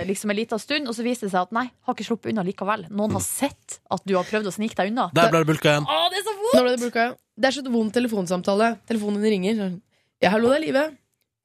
[0.09, 2.46] liksom en liten stund, og så viser det seg at nei, har ikke sluppet unna
[2.48, 2.88] likevel.
[2.88, 5.11] Noen har sett at du har prøvd å snike deg unna.
[5.12, 5.85] Der ble det bulka igjen.
[5.85, 6.57] Å, det er så vondt!
[6.57, 7.07] Nå ble det bulka.
[7.38, 8.72] Det er så vond telefonsamtale.
[8.88, 9.62] Telefonen ringer.
[10.24, 10.88] Ja, hallo, det er Live.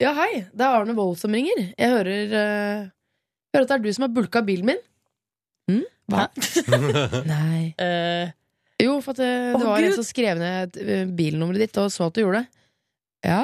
[0.02, 0.46] Ja, hei.
[0.50, 1.60] Det er Arne Wold som ringer.
[1.76, 2.88] Jeg hører, eh,
[3.54, 4.82] hører at det er du som har bulka bilen min.
[5.70, 5.82] Hm?
[6.12, 6.26] Hva?
[7.32, 7.60] Nei.
[7.80, 8.32] Eh,
[8.82, 9.88] Jo, for at det, Å, det var Gud.
[9.88, 12.64] en som skrev ned eh, bilnummeret ditt og så at du gjorde det.
[13.30, 13.42] Ja?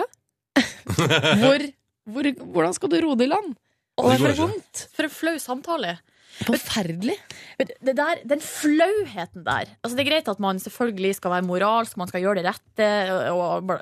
[1.40, 1.62] Hvor,
[2.10, 3.52] hvor, hvordan skal du roe det i land?
[4.00, 4.40] Å, Det går for, ikke.
[4.48, 4.82] vondt.
[4.96, 5.94] for en flau samtale.
[6.40, 7.16] Forferdelig.
[7.60, 11.44] Men det der, den flauheten der altså Det er greit at man selvfølgelig skal være
[11.44, 12.86] moralsk, man skal gjøre det rette,
[13.34, 13.76] og bla,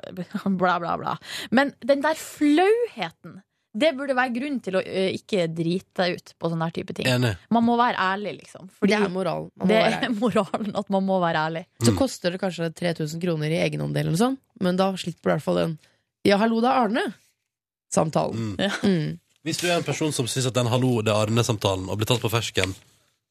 [0.59, 0.95] bla, bla.
[0.99, 1.13] bla.
[1.55, 3.37] Men den der flauheten,
[3.73, 6.93] det burde være grunn til å ø, ikke drite deg ut på sånne her type
[6.97, 7.05] ting.
[7.07, 7.35] Enig.
[7.53, 8.69] Man må være ærlig, liksom.
[8.79, 9.51] Fordi det er moralen.
[9.55, 10.19] Man må det være er ærlig.
[10.23, 11.63] moralen at man må være ærlig.
[11.85, 15.29] Så koster det kanskje 3000 kroner i egenandel, eller noe sånt, men da slipper du
[15.29, 15.77] i hvert fall den
[16.25, 18.55] 'ja, hallo, det er Arne'-samtalen.
[18.57, 18.79] Mm.
[18.83, 19.19] Mm.
[19.47, 22.09] Hvis du er en person som syns at den hallo, det er Arne-samtalen og blir
[22.09, 22.75] tatt på fersken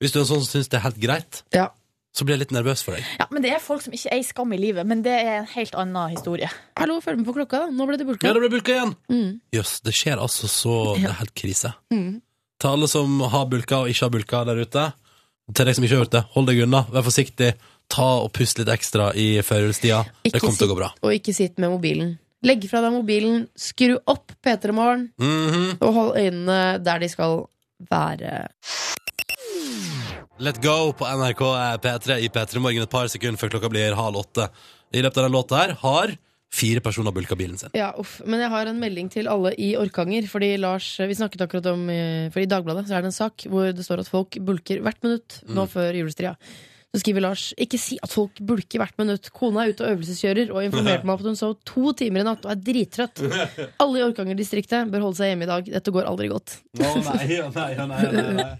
[0.00, 1.68] Hvis du er en sånn som syns det er helt greit, Ja.
[2.16, 3.04] Så blir jeg litt nervøs for deg.
[3.20, 5.50] Ja, men det er folk som ikke eier skam i livet, men det er en
[5.52, 6.48] helt annen historie.
[6.80, 7.70] Hallo, følg med på klokka, da.
[7.70, 8.26] Nå ble det bulka.
[8.26, 8.94] Ja, det ble bulka igjen!
[9.12, 9.40] Mm.
[9.54, 11.74] yes, det skjer altså så Det er helt krise.
[11.94, 12.20] Mm.
[12.58, 14.86] Til alle som har bulka og ikke har bulka der ute,
[15.54, 17.52] til deg som ikke har gjort det, hold deg unna, vær forsiktig.
[17.88, 20.02] Ta og pust litt ekstra i førjulstida.
[20.26, 20.90] Det kommer til å gå bra.
[21.06, 22.16] Og ikke sitt med mobilen.
[22.44, 25.78] Legg fra deg mobilen, skru opp P3 Morgen, Mhm.
[25.80, 27.46] og hold øynene der de skal
[27.90, 28.48] være.
[30.38, 31.40] Let go på NRK
[31.82, 34.46] P3 i P3 Morgen et par sekunder før klokka blir halv åtte.
[34.94, 36.12] I løpet av den låta her har
[36.54, 37.72] fire personer bulka bilen sin.
[37.76, 38.20] Ja, uff.
[38.24, 40.28] Men jeg har en melding til alle i Orkanger.
[40.30, 43.48] Fordi Lars, Vi snakket akkurat om eh, For i Dagbladet så er det en sak
[43.50, 46.36] hvor det står at folk bulker hvert minutt nå før julestria.
[46.94, 49.28] Så skriver Lars ikke si at folk bulker hvert minutt.
[49.34, 52.30] Kona er ute og øvelseskjører og informerte meg om at hun sov to timer i
[52.30, 53.26] natt og er drittrøtt.
[53.82, 55.68] Alle i Orkanger-distriktet bør holde seg hjemme i dag.
[55.74, 56.60] Dette går aldri godt.
[56.78, 58.52] Å nei, å nei, å nei, å nei.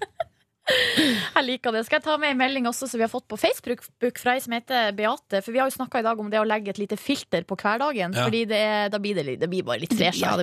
[1.39, 1.85] Jeg liker det.
[1.87, 3.85] Skal jeg ta med en melding også som vi har fått på Facebook
[4.19, 5.41] fra ei som heter Beate?
[5.45, 7.57] For vi har jo snakka i dag om det å legge et lite filter på
[7.61, 8.15] hverdagen.
[8.17, 8.27] Ja.
[8.29, 8.63] Fordi det,
[8.95, 10.21] da blir det, det blir bare litt fresh.
[10.25, 10.35] Ja.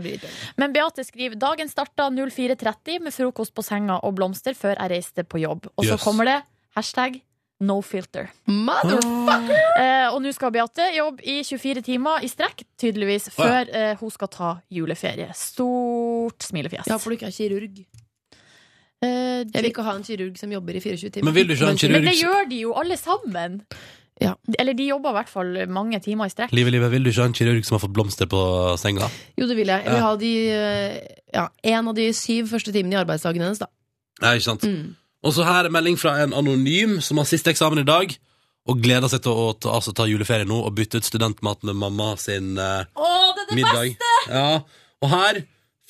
[0.62, 5.24] Men Beate skriver dagen starta 04.30 med frokost på senga og blomster før jeg reiste
[5.28, 5.68] på jobb.
[5.76, 6.04] Og så Yes.
[6.04, 6.42] kommer det
[6.76, 7.22] hashtag
[7.64, 8.28] no filter.
[8.52, 9.62] Motherfucker!
[9.80, 13.46] Eh, og nå skal Beate jobbe i 24 timer i strekk, tydeligvis, Å, ja.
[13.46, 15.30] før eh, hun skal ta juleferie.
[15.40, 16.90] Stort smilefjes.
[16.92, 17.80] Ja, for du ikke er kirurg.
[19.06, 21.28] Eh, Jeg vil ikke ha en kirurg som jobber i 24 timer.
[21.30, 23.62] Men vil du ikke ha en kirurg Men det gjør de jo alle sammen.
[24.24, 24.34] Ja.
[24.60, 26.54] Eller de jobber i hvert fall mange timer i strekk.
[26.56, 28.42] Livet, livet, vil du ikke ha en kirurg som har fått blomster på
[28.80, 29.10] senga?
[29.36, 29.84] Jo, det vil jeg.
[29.84, 31.00] Jeg vil ha de eh,
[31.36, 33.68] Ja, en av de syv første timene i arbeidsdagen hennes, da.
[34.24, 34.64] Nei, ikke sant?
[34.64, 34.94] Mm.
[35.26, 38.14] Og så her er melding fra en anonym som har siste eksamen i dag,
[38.66, 41.78] og gleder seg til å ta, altså, ta juleferie nå og bytte ut studentmat med
[41.82, 44.08] mamma sin eh, Å, det er det middag.
[44.32, 44.48] Ja,
[45.04, 45.44] og her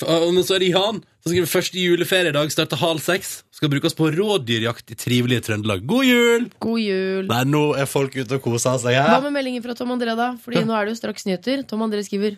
[0.03, 3.29] og men så er det Jan som skriver første dag starter halv seks.
[3.49, 5.81] Skal brukes på rådyrjakt i trivelige Trøndelag.
[5.89, 6.43] God jul!
[6.61, 7.25] God jul.
[7.31, 10.35] Nei, nå er folk ute og koser seg Hva med meldingen fra Tom André, da?
[10.37, 11.63] Fordi nå er det jo straks nyheter.
[11.65, 12.37] Tom André skriver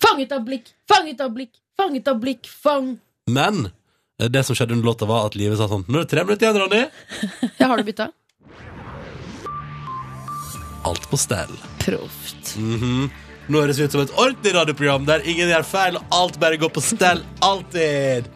[0.00, 2.94] Fanget av blikk, fanget av blikk, fanget av blikk, fang.
[3.28, 6.12] Men eh, det som skjedde under låta, var at livet sa sånn Nå er det
[6.14, 6.84] tre minutter igjen, Ronny.
[7.60, 8.08] Ja, har du bytta?
[10.88, 11.52] Alt på stell.
[11.84, 12.54] Proft.
[12.56, 13.10] Mhm.
[13.48, 16.58] Nå høres det ut som et ordentlig radioprogram der ingen gjør feil, og alt bare
[16.60, 17.22] går på stell.
[17.40, 18.26] Alltid.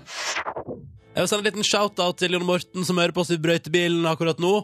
[1.13, 4.09] Jeg vil sende en liten shout-out til Jon Morten, som hører på oss i brøytebilen
[4.09, 4.55] akkurat nå.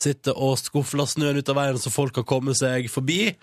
[0.00, 3.34] Sitter og skufler snøen ut av veien, så folk kan komme seg forbi,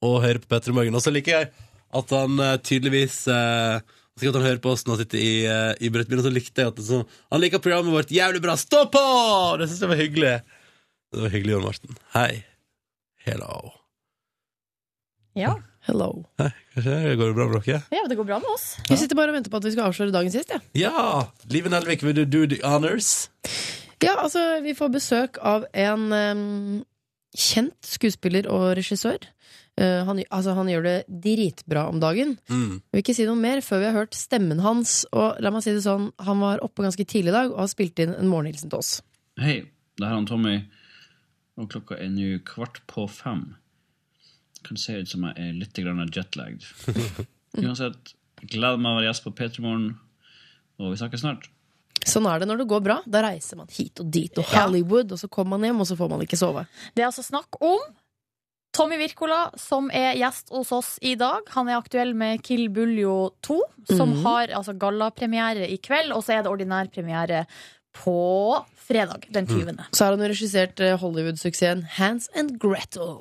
[0.00, 0.96] og høre på Petter i Morgen.
[0.96, 1.52] Og så liker jeg
[2.00, 3.84] at han eh, tydeligvis eh,
[4.16, 6.64] at han hører på oss når han sitter i, eh, i brøytebilen, og så likte
[6.64, 8.56] jeg at det, så, han liker programmet vårt jævlig bra.
[8.56, 9.06] Stå på!
[9.60, 10.34] Det syns jeg var hyggelig.
[11.12, 12.04] Det var hyggelig, Jon Morten.
[12.16, 12.30] Hei.
[13.28, 13.74] Hello.
[15.36, 15.58] Ja.
[15.86, 16.08] Hello.
[16.42, 17.78] Hei, går det bra med dere?
[17.94, 18.72] ja, det går bra med oss.
[18.88, 20.50] Vi sitter bare og venter på at vi skal avsløre dagen sist.
[20.50, 20.58] Ja.
[20.74, 21.02] Ja!
[21.52, 23.28] Live Nelvik, vil du do the honors?
[24.02, 26.80] ja, altså, vi får besøk av en um,
[27.38, 29.28] kjent skuespiller og regissør.
[29.78, 32.34] Uh, han, altså, han gjør det dritbra om dagen.
[32.50, 32.80] Mm.
[32.80, 35.04] Jeg vil ikke si noe mer før vi har hørt stemmen hans.
[35.14, 37.70] Og la meg si det sånn, han var oppe ganske tidlig i dag og har
[37.70, 38.96] spilt inn en morgenhilsen til oss.
[39.38, 39.60] Hei,
[40.00, 40.56] det her er han Tommy,
[41.60, 43.52] og klokka er nå kvart på fem.
[44.66, 46.64] Kan se ut som jeg er litt jetlagd.
[47.62, 49.92] Uansett, gleder meg å være gjest på P3 Morgen,
[50.80, 51.46] og vi snakkes snart.
[52.06, 52.96] Sånn er det når det går bra.
[53.08, 55.96] Da reiser man hit og dit og Hollywood, og så kommer man hjem, og så
[55.98, 56.66] får man ikke sove.
[56.94, 57.80] Det er altså snakk om
[58.76, 61.46] Tommy Wirkola, som er gjest hos oss i dag.
[61.54, 63.56] Han er aktuell med Kill Buljo 2,
[63.96, 66.12] som har altså gallapremiere i kveld.
[66.12, 67.46] Og så er det ordinær premiere
[67.96, 68.18] på
[68.86, 69.74] fredag den 20.
[69.92, 73.16] Så har han jo regissert eh, Hollywood-suksessen Hands and Gretel.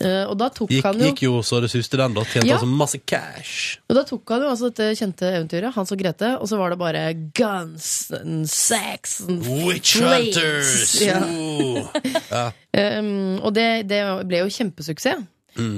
[0.00, 2.24] Eh, og da tok Gikk, han jo gikk jo så det suste den, da.
[2.28, 2.56] Tjente Ja.
[2.58, 3.78] altså masse cash.
[3.88, 6.72] Og da tok han jo altså dette kjente eventyret, Hans og Grete, og så var
[6.74, 7.04] det bare
[7.36, 10.36] guns and sex and Witch flames.
[10.36, 11.00] Hunters!
[11.02, 11.20] Ja.
[11.24, 11.84] Oh.
[12.30, 12.46] Ja.
[12.78, 13.96] Um, og det, det
[14.28, 15.24] ble jo kjempesuksess.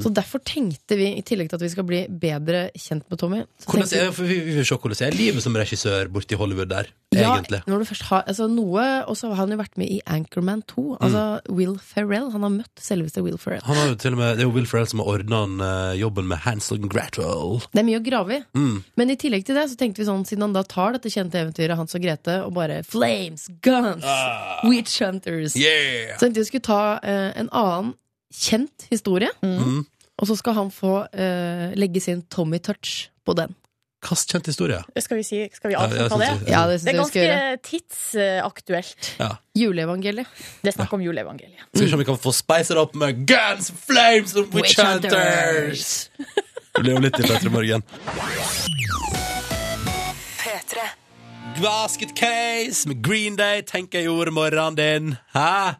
[0.04, 3.40] Så derfor tenkte vi, i tillegg til at vi skal bli bedre kjent med Tommy
[3.40, 7.32] er, vi, vi vil se hvordan det er livet som regissør borti Hollywood der, Ja,
[7.34, 7.62] egentlig.
[7.66, 10.62] når du først har altså noe, Og så har han jo vært med i Anchorman
[10.70, 10.84] 2.
[11.00, 12.30] Altså Will Ferrell.
[12.34, 13.64] Han har møtt selveste Will Ferrell.
[13.66, 15.94] Han har jo til og med, det er jo Will Ferrell som har ordna uh,
[15.98, 17.58] jobben med Hansel Gratwell.
[17.72, 18.42] Det er mye å grave i.
[18.54, 18.76] Mm.
[19.00, 21.40] Men i tillegg til det så tenkte vi sånn, siden han da tar dette kjente
[21.40, 24.06] eventyret Hans og Grete og bare Flames, guns,
[24.68, 26.14] witch hunters Yeah!
[26.16, 27.94] Så tenkte vi skulle ta uh, en annen
[28.34, 29.84] kjent historie, Mm.
[30.18, 33.54] og så skal han få eh, legge sin Tommy touch på den.
[34.02, 34.78] Kast kjent historie.
[34.96, 36.48] Skal vi, si, skal vi Ja, avslutte det?
[36.48, 39.10] Ja, det Det er ganske tidsaktuelt.
[39.54, 40.26] Juleevangeliet.
[40.62, 41.66] Det er snakk om juleevangeliet.
[41.74, 44.78] Skal vi se om vi kan få spice det opp med Guns, Flames og Witch
[44.78, 46.10] Witch Hunters!
[46.16, 47.82] Det blir jo litt i Petter i morgen.
[50.40, 50.86] P3.
[51.62, 55.16] Basket Case med Green Day tenker jeg gjorde morgenen din.
[55.34, 55.74] Hæ?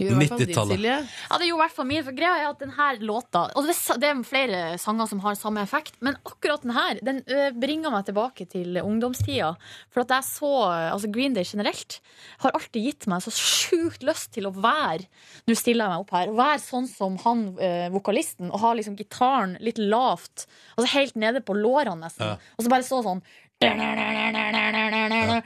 [0.00, 1.08] 90-tallet.
[1.30, 3.74] Ja, det jo i hvert fall min, for greia er at denne låta Og det,
[3.76, 7.22] er- det er flere sanger som har samme effekt, men akkurat denne Den
[7.60, 9.54] bringer meg tilbake til ungdomstida.
[9.90, 10.52] For at jeg så
[10.92, 12.00] Altså Green Day generelt
[12.40, 15.06] har alltid gitt meg så sjukt lyst til å være
[15.46, 16.28] Nå stiller jeg meg opp her.
[16.32, 17.44] Å Være sånn som han
[17.92, 20.46] vokalisten, og ha liksom gitaren litt lavt.
[20.76, 22.26] Altså helt nede på lårene, nesten.
[22.34, 22.36] Ja.
[22.56, 23.22] Og så bare stå sånn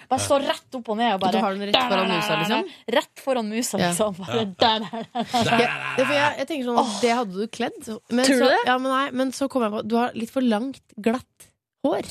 [0.08, 1.14] bare stå rett opp og ned.
[1.16, 2.62] Og bare, Du har den rett foran musa, liksom?
[2.96, 4.12] Rett foran musa, liksom.
[4.60, 5.66] Bare, Ja,
[5.98, 7.80] jeg, jeg tenker sånn at Det hadde du kledd.
[8.10, 8.62] Men Tror du så, det?
[8.70, 11.48] Ja, men, nei, men så kom jeg på Du har litt for langt, glatt
[11.86, 12.10] hår.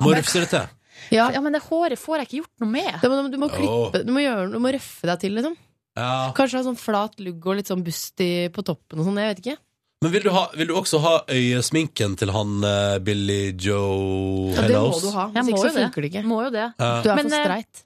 [0.00, 0.76] Må rufse det til.
[1.14, 2.92] Ja, Ja, men det håret får jeg ikke gjort noe med.
[3.12, 5.56] må, du må klippe Du må, gjøre, du må røffe deg til, liksom.
[5.98, 6.30] Ja.
[6.36, 9.20] Kanskje ha sånn flat lugg og litt sånn busty på toppen og sånn.
[9.20, 9.56] Jeg vet ikke.
[10.02, 14.62] Men vil du, ha, vil du også ha øyesminken til han eh, Billy Joe Ja,
[14.64, 15.26] det må du ha.
[15.34, 15.84] Jeg Hvis må ikke jo så det.
[15.84, 16.22] funker det ikke.
[16.30, 16.66] Må jo det.
[16.80, 16.88] Ja.
[17.04, 17.84] Du er Men, for eh, streit.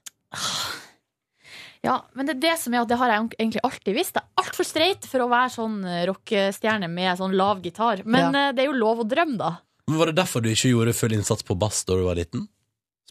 [1.85, 4.15] Ja, men det er det som er at det har jeg egentlig alltid visst.
[4.17, 8.01] Jeg er altfor streit for å være sånn eh, rockestjerne med sånn lav gitar.
[8.07, 8.47] Men Ja.
[8.49, 9.51] eh, det er jo lov å drømme, da.
[9.91, 12.47] Men Var det derfor du ikke gjorde full innsats på bass da du var liten?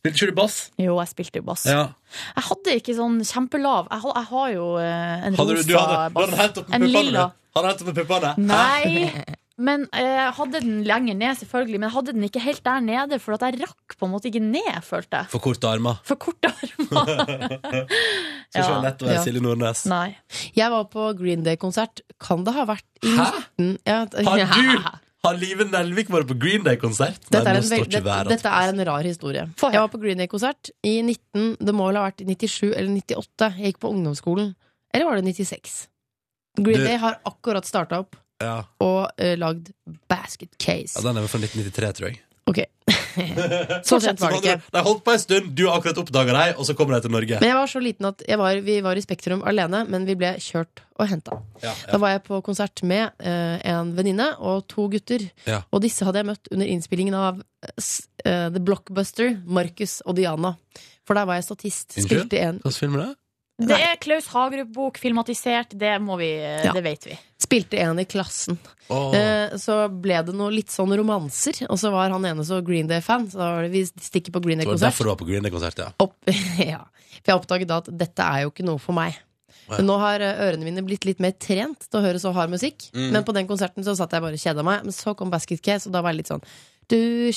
[0.03, 0.55] Spilte ikke du bass?
[0.83, 1.61] Jo, jeg spilte jo bass.
[1.63, 1.83] Ja.
[2.35, 3.85] Jeg hadde ikke sånn kjempelav.
[3.87, 6.25] Jeg har, jeg har jo eh, en Hadde du, rosa du hadde, du bass.
[6.27, 6.89] hadde hengt opp med puppene?
[7.05, 7.23] lilla.
[7.23, 7.39] du?
[7.55, 8.33] Hadde hentet opp med puppene?
[8.49, 9.37] Nei.
[9.63, 11.79] Men eh, jeg hadde den lenger ned, selvfølgelig.
[11.79, 14.27] Men jeg hadde den ikke helt der nede, for at jeg rakk på en måte
[14.27, 15.29] ikke ned, følte jeg.
[15.31, 16.01] For korte armer.
[16.03, 17.55] For korte armer.
[18.51, 18.67] Skal ikke Ja.
[18.67, 19.23] være lett å være Ja.
[19.23, 19.85] Silje Nordnes.
[19.87, 20.17] Nei.
[20.59, 22.03] Jeg var på Green Day-konsert.
[22.19, 23.29] Kan det ha vært i Hæ?
[23.55, 23.79] 19...
[23.87, 24.43] Ja, Har
[24.83, 27.21] du Har Live Nelvik vært på Green Day-konsert?
[27.31, 29.45] Dette dette, dette er en rar historie.
[29.55, 31.53] Jeg var på Green Day-konsert i 19...
[31.63, 33.47] Det må vel ha vært i 97 eller 98.
[33.61, 34.49] Jeg gikk på ungdomsskolen.
[34.91, 35.77] Eller var det 96?
[36.59, 38.65] Green Du- Day har akkurat starta opp Ja.
[38.83, 39.71] og uh, lagd
[40.11, 40.97] Basket Case.
[40.99, 42.19] ja, Den er vel fra 1993, tror jeg.
[42.51, 42.59] Ok.
[43.87, 44.55] Så sent var det ikke.
[44.73, 47.13] De holdt på en stund, du har akkurat oppdaga dem, og så kommer de til
[47.13, 47.39] Norge.
[47.41, 50.17] Men jeg var så liten at jeg var, vi var i Spektrum alene, men vi
[50.19, 51.39] ble kjørt og henta.
[51.63, 55.25] Ja, Da var jeg på konsert med uh, en venninne og to gutter.
[55.49, 55.63] Ja.
[55.73, 57.91] Og disse hadde jeg møtt under innspillingen av uh,
[58.25, 60.55] eh, The Blockbuster, Marcus og Diana.
[61.07, 61.97] For der var jeg statist.
[61.97, 63.13] Spilte en, Hvilken film er det?
[63.69, 65.75] Det er Klaus Hagerup-bok, filmatisert.
[65.79, 66.73] Det må vi Ja.
[66.73, 67.17] Det vet vi.
[67.43, 68.57] spilte en i klassen.
[68.89, 69.13] Oh.
[69.15, 72.87] Eh, så ble det noe litt sånn romanser, og så var han ene så Green
[72.87, 73.27] Day-fan.
[73.31, 74.91] Så da var det vi stikker på Green det var Day-konsert.
[74.91, 75.91] derfor du var på Green Day-konsert, ja.
[75.99, 76.15] Opp,
[76.73, 76.81] ja.
[77.21, 79.19] For jeg oppdaget da at dette er jo ikke noe for meg.
[79.69, 79.77] Nei.
[79.77, 82.51] Men nå har eh, ørene mine blitt litt mer trent til å høre så hard
[82.51, 82.89] musikk.
[82.95, 83.11] Mm.
[83.15, 84.83] Men på den konserten så satt jeg bare og kjeda meg.
[84.87, 86.43] Men så kom Basket Case, og da var jeg litt sånn
[86.91, 87.31] Du?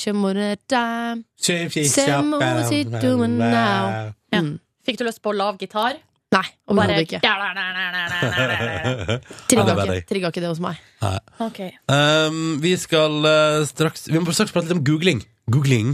[4.31, 4.41] Ja.
[4.43, 4.57] Mm.
[4.87, 5.95] Fikk du lyst på lav gitar?
[6.27, 7.19] Nei, Bare overhodet ikke.
[9.47, 10.25] Trigga ikke, deg.
[10.27, 10.79] ikke det hos meg.
[11.45, 11.71] Okay.
[11.87, 15.21] Um, vi skal uh, straks Vi må straks prate litt om googling.
[15.47, 15.93] Googling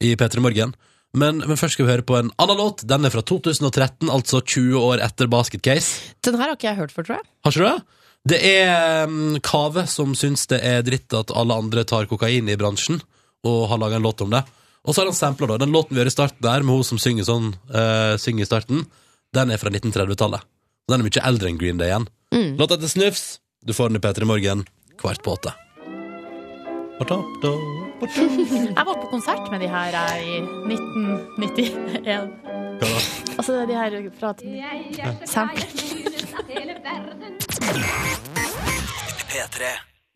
[0.00, 0.72] i P3 Morgen.
[1.16, 2.86] Men, men først skal vi høre på en annen låt.
[2.88, 6.14] Den er fra 2013, altså 20 år etter Basket Case.
[6.24, 7.28] Den her har ikke jeg hørt før, tror jeg.
[7.44, 8.04] Har ikke du det?
[8.28, 12.56] Det er um, Kave som syns det er dritt at alle andre tar kokain i
[12.60, 13.00] bransjen,
[13.46, 14.42] og har laga en låt om det.
[14.84, 17.00] Og så har han sampla den låten vi hører i starten der, med hun som
[17.00, 18.84] synger sånn, uh, synger i starten.
[19.36, 20.40] Den er fra 1930-tallet.
[20.88, 22.06] Og Den er mye eldre enn Green Day igjen.
[22.32, 22.56] Mm.
[22.56, 23.40] Låta heter Snufs.
[23.60, 24.64] Du får den i P3 Morgen
[24.98, 25.52] kvart på åtte.
[26.98, 29.92] Jeg var på konsert med de her
[30.24, 30.38] i
[30.72, 32.32] 1991.
[32.80, 33.02] Hva da?
[33.36, 34.32] Altså de her fra
[35.28, 35.68] sampler.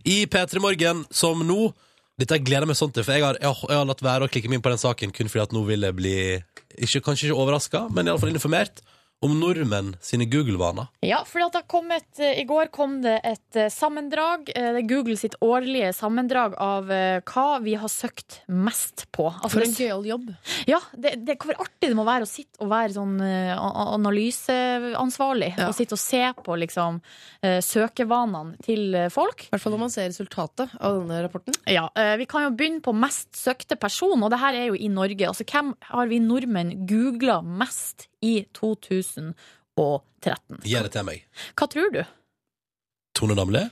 [0.04, 1.72] I P3 Morgen, som nå
[2.20, 4.26] Dette gleder jeg meg sånn til, for jeg har, jeg, har, jeg har latt være
[4.26, 6.16] å klikke meg inn på den saken kun fordi at nå vil jeg bli
[6.76, 8.82] ikke, Kanskje ikke overraska, men iallfall informert
[9.22, 10.86] om nordmenn sine Google-vaner.
[11.06, 14.48] Ja, for det har kommet, eh, I går kom det et eh, sammendrag.
[14.54, 19.28] eh, Det er Google sitt årlige sammendrag av hva vi har søkt mest på.
[19.30, 20.32] Altså, For en gøyal jobb.
[20.66, 25.52] Ja, det, det, hvor artig det må være å sitte og være sånn analyseansvarlig.
[25.58, 25.68] Ja.
[25.70, 27.00] Og sitte og se på liksom
[27.42, 29.46] søkevanene til folk.
[29.46, 31.56] I hvert fall når man ser resultatet av denne rapporten.
[31.70, 31.86] Ja,
[32.18, 35.28] Vi kan jo begynne på mest søkte person, og det her er jo i Norge.
[35.30, 39.34] Altså, Hvem har vi nordmenn googla mest i 2013?
[40.64, 41.24] Gi det til meg.
[41.58, 42.02] Hva tror du?
[43.18, 43.66] Tone Damli?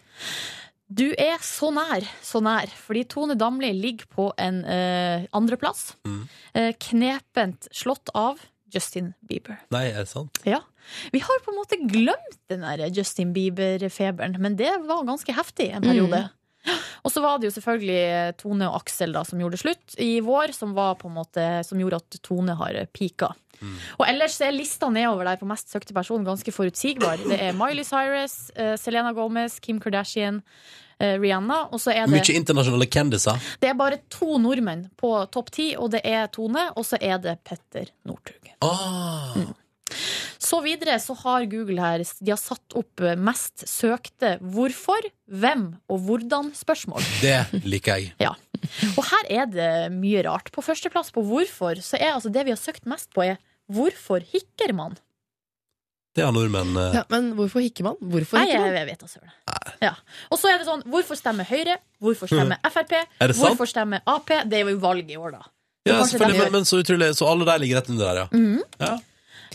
[0.91, 2.71] Du er så nær, så nær.
[2.83, 5.93] Fordi Tone Damli ligger på en eh, andreplass.
[6.03, 6.25] Mm.
[6.59, 8.43] Eh, knepent slått av
[8.75, 9.61] Justin Bieber.
[9.75, 10.43] Nei, er det sant?
[10.47, 10.61] Ja.
[11.15, 15.71] Vi har på en måte glemt den der Justin Bieber-feberen, men det var ganske heftig
[15.77, 16.25] en periode.
[17.01, 20.11] Og så var det jo selvfølgelig Tone og Aksel da, som gjorde det slutt i
[20.25, 23.33] vår, som, var på en måte, som gjorde at Tone har pika.
[23.99, 27.21] Og ellers er lista nedover der på mest søkte person ganske forutsigbar.
[27.27, 30.41] Det er Miley Cyrus, uh, Selena Gomez, Kim Kardashian,
[30.99, 33.41] eh, Rihanna, og så er det Mye internasjonale kendiser.
[33.61, 37.21] Det er bare to nordmenn på topp ti, og det er Tone, og så er
[37.25, 38.53] det Petter Northug.
[38.65, 39.37] Ah,
[40.41, 45.67] Så videre så har Google her De har satt opp eh, mest søkte hvorfor, hvem
[45.93, 47.05] og hvordan-spørsmål.
[47.21, 48.15] det liker jeg.
[48.23, 48.33] Ja.
[48.97, 50.49] Og her er det mye rart.
[50.55, 54.25] På førsteplass på hvorfor så er altså det vi har søkt mest på, er hvorfor
[54.33, 54.97] hikker man?
[56.17, 58.01] Det har nordmenn eh, Ja, men hvorfor hikker man?
[58.01, 58.79] Hvorfor Nei, hikker jeg, man?
[58.81, 59.37] jeg vet da søren.
[59.85, 59.93] Ja.
[60.33, 61.77] Og så er det sånn hvorfor stemmer Høyre?
[62.03, 62.97] Hvorfor stemmer Frp?
[62.97, 63.45] Er det sant?
[63.45, 64.33] Hvorfor stemmer Ap?
[64.49, 65.45] Det er jo valg i år, da.
[65.89, 68.89] Ja, selvfølgelig, men, men så utrolig Så alle de ligger rett under der, ja.
[68.89, 68.97] ja.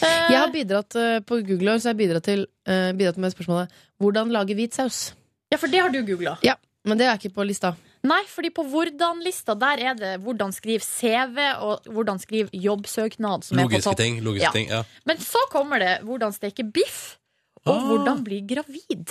[0.01, 3.31] Eh, Jeg har bidratt eh, på Google så jeg har bidratt, til, eh, bidratt med
[3.33, 3.69] spørsmålet
[4.01, 5.13] Hvordan lage hvit saus?
[5.51, 6.37] Ja, for det har du googla.
[6.43, 7.75] Ja, men det er ikke på lista.
[8.05, 13.43] Nei, fordi på hvordan-lista der er det hvordan skrive CV og hvordan skrive jobbsøknad.
[13.47, 13.97] Som er på Logiske topp.
[13.97, 14.19] ting.
[14.21, 14.51] Logiske Ja.
[14.51, 14.83] ting ja.
[15.05, 17.17] Men så kommer det hvordan steke biff,
[17.65, 17.87] og Ah.
[17.89, 19.09] hvordan bli gravid.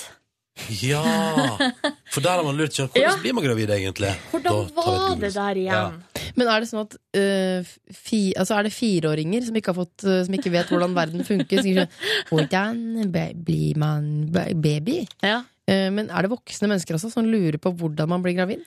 [0.81, 1.03] Ja!
[2.15, 2.89] For der har man lurt seg.
[2.95, 3.17] Hvordan Ja.
[3.23, 4.13] blir man gravid, egentlig?
[4.31, 5.21] Hvordan Da tar vi et var Google.
[5.21, 6.03] det der igjen?
[6.37, 10.05] Men er det sånn at eh, fi, altså er det fireåringer som ikke, har fått,
[10.07, 11.61] eh, som ikke vet hvordan verden funker?
[11.63, 11.89] Som ikke skjønner,
[12.31, 15.07] hvordan be- blir man ba- baby?
[15.23, 15.43] Ja.
[15.67, 18.63] Eh, men er det voksne mennesker også som lurer på hvordan man blir gravid?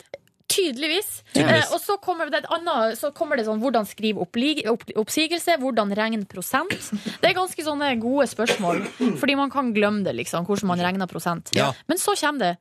[0.48, 1.10] Tydeligvis.
[1.34, 1.66] Tydeligvis.
[1.68, 6.74] Eh, og så kommer, annet, så kommer det sånn hvordan skrive oppsigelse, hvordan regne prosent.
[7.22, 8.82] Det er ganske sånne gode spørsmål,
[9.20, 11.52] fordi man kan glemme det, liksom, hvordan man regner prosent.
[11.58, 11.74] Ja.
[11.92, 12.56] Men så kommer det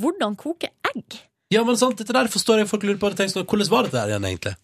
[0.00, 1.20] hvordan koke egg.
[1.50, 3.10] Ja, men sant, dette der forstår jeg folk lurer på.
[3.18, 4.54] Tenker sånn, Hvordan var dette her igjen, egentlig?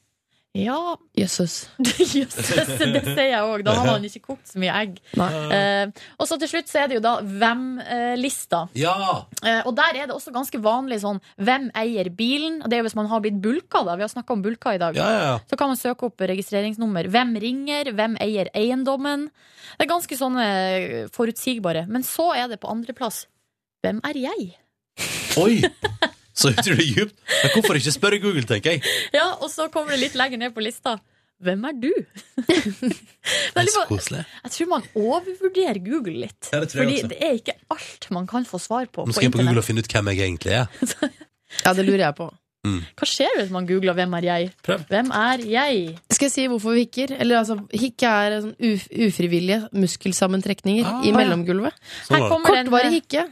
[0.56, 1.54] Ja, Jøsses.
[2.16, 3.62] jøsses, det sier jeg òg.
[3.66, 4.96] Da har man ikke kokt så mye egg.
[5.18, 5.28] Nei.
[5.52, 8.62] Eh, og så til slutt så er det jo da hvem-lista.
[8.78, 8.94] Ja!
[9.42, 12.62] Eh, og der er det også ganske vanlig sånn hvem eier bilen?
[12.62, 13.98] Og Det er jo hvis man har blitt bulka, da.
[14.00, 14.96] Vi har snakka om bulka i dag.
[14.96, 15.38] Ja, ja, ja.
[15.50, 17.10] Så kan man søke opp registreringsnummer.
[17.12, 17.92] Hvem ringer?
[17.96, 19.28] Hvem eier eiendommen?
[19.76, 21.84] Det er ganske sånne eh, forutsigbare.
[21.92, 23.26] Men så er det på andreplass
[23.84, 24.52] hvem er jeg?
[25.38, 25.60] Oi!
[26.36, 27.16] Så utrolig djupt.
[27.42, 28.82] Men hvorfor ikke spørre Google, tenker jeg.
[29.16, 30.98] Ja, Og så kommer det litt lenger ned på lista.
[31.42, 31.90] Hvem er du?
[32.48, 34.22] Det er så koselig.
[34.44, 36.48] Jeg tror man overvurderer Google litt.
[36.52, 39.28] Ja, det Fordi det er ikke alt man kan få svar på Nå på skal
[39.28, 40.66] jeg på Google og finne ut hvem jeg egentlig er.
[41.62, 42.24] Ja, det lurer jeg på.
[42.66, 44.48] Hva skjer hvis man googler 'Hvem er jeg'?
[44.66, 44.80] Prøv.
[44.90, 45.98] Hvem er jeg?
[46.10, 47.12] Skal jeg si hvorfor vi hikker?
[47.20, 51.04] Eller altså, hikke er sånn uf ufrivillige muskelsammentrekninger Ah.
[51.06, 51.72] i mellomgulvet.
[52.08, 53.22] Sånn Kortvarig hikke.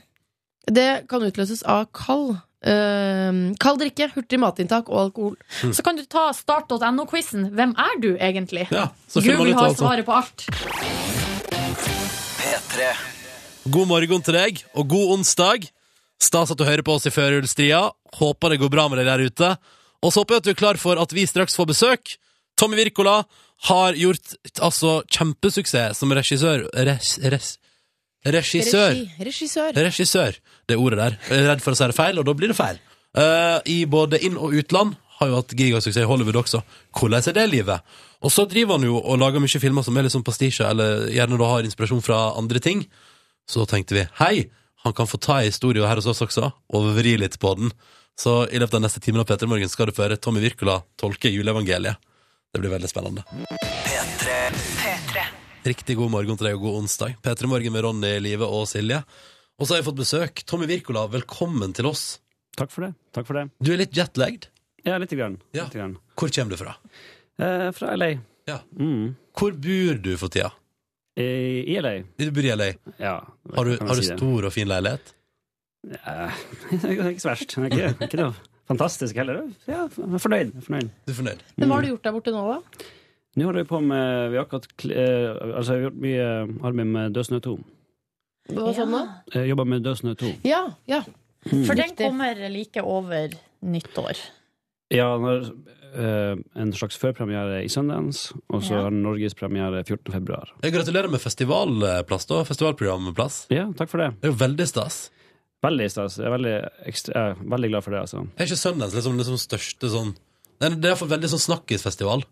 [0.71, 2.37] Det kan utløses av kald.
[2.65, 5.37] Eh, kald drikke, hurtig matinntak og alkohol.
[5.75, 7.51] Så kan du ta start.no-quizen.
[7.55, 8.67] Hvem er du egentlig?
[8.75, 9.85] Ja, Google ut, har altså.
[9.85, 10.47] svaret på alt.
[12.41, 12.91] P3.
[13.75, 15.71] God morgen til deg, og god onsdag.
[16.21, 17.87] Stas at du hører på oss i førjulstria.
[18.19, 19.55] Håper det går bra med deg der ute.
[20.05, 22.15] Og så håper jeg at du er klar for at vi straks får besøk.
[22.61, 23.23] Tommy Wirkola
[23.69, 27.55] har gjort altså kjempesuksess som regissør res, res,
[28.25, 28.95] Regissør.
[28.95, 29.73] Regi, regissør.
[29.77, 30.39] Regissør.
[30.69, 31.17] Det ordet der.
[31.29, 32.79] Jeg er redd for å si det feil, og da blir det feil.
[33.15, 34.97] Eh, I både inn- og utland.
[35.21, 36.63] Har jo hatt gigasuksess i Hollywood også.
[36.99, 37.81] Hvordan er det livet?
[38.25, 41.07] Og så driver han jo og lager mye filmer som er litt sånn pastisjer, eller
[41.15, 42.83] gjerne da har inspirasjon fra andre ting.
[43.47, 44.49] Så tenkte vi hei,
[44.83, 47.71] han kan få ta ei historie her hos oss også, og vri litt på den.
[48.19, 50.81] Så i løpet av neste timen av Peter Morgen skal du få høre Tommy Wirkola
[50.99, 51.97] tolke juleevangeliet.
[52.55, 53.23] Det blir veldig spennende.
[55.65, 57.15] Riktig god morgen til deg og god onsdag.
[57.25, 58.99] P3 Morgen med Ronny, Live og Silje.
[59.57, 60.43] Og så har jeg fått besøk.
[60.45, 62.03] Tommy Wirkola, velkommen til oss.
[62.59, 62.91] Takk for det.
[63.17, 63.47] Takk for det.
[63.65, 64.51] Du er litt jetlagd.
[64.85, 65.39] Ja, lite grann.
[65.57, 65.65] Ja.
[65.65, 65.95] Litt grann.
[66.21, 66.75] Hvor kommer du fra?
[67.41, 68.11] Eh, fra LA.
[68.51, 68.59] Ja.
[68.77, 69.15] Mm.
[69.41, 70.51] Hvor bor du for tida?
[71.17, 71.25] I,
[71.73, 71.95] I LA.
[72.21, 72.67] Du bor i LA.
[73.01, 73.15] Ja.
[73.57, 74.19] Har du, har si du det.
[74.19, 75.15] stor og fin leilighet?
[75.95, 76.29] Ja,
[76.75, 77.55] det er ikke så verst.
[77.57, 78.35] Det er ikke, ikke noe
[78.69, 79.41] fantastisk heller.
[79.65, 80.53] Ja, jeg er fornøyd.
[80.53, 80.93] Jeg er fornøyd.
[81.09, 81.49] Du er fornøyd?
[81.57, 82.93] Men hva har du gjort der borte nå, da?
[83.35, 86.27] Nå holder vi på med Vi har akkurat eh, Altså, gjort mye
[86.69, 87.55] arbeid med Dødsnø 2.
[88.55, 89.03] Hva sa du nå?
[89.49, 90.33] Jobber med Dødsnø 2.
[90.47, 91.03] Ja, ja.
[91.49, 93.33] For den kommer like over
[93.65, 94.21] nyttår.
[94.93, 95.47] Ja, den har
[95.97, 98.83] eh, en slags førpremiere i Sundance, og så Ja.
[98.85, 100.13] har den norgespremiere 14.
[100.13, 100.53] februar.
[100.63, 102.43] Jeg gratulerer med festivalplass, da.
[102.45, 103.47] Festivalprogramplass.
[103.53, 104.11] Ja, takk for det.
[104.21, 105.01] Det er jo veldig stas.
[105.65, 106.19] Veldig stas.
[106.21, 106.55] Jeg er veldig,
[106.93, 108.27] ekstra, jeg er veldig glad for det, altså.
[108.37, 110.15] Er ikke Sundance liksom det som største sånn
[110.61, 112.23] Det er det er veldig sånn snakkisfestival.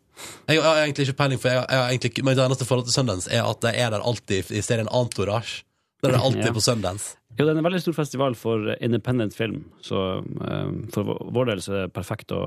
[0.49, 3.31] Jeg har egentlig ikke peiling, for jeg, jeg har egentlig, mitt eneste forhold til Sundance
[3.33, 5.62] er at jeg er der alltid i serien Antorage.
[6.03, 6.55] Der er det alltid Ja.
[6.57, 7.16] på Sundance.
[7.39, 11.47] Jo, det er en veldig stor festival for independent film, så um, for vår- vår
[11.49, 12.43] del så er det perfekt å,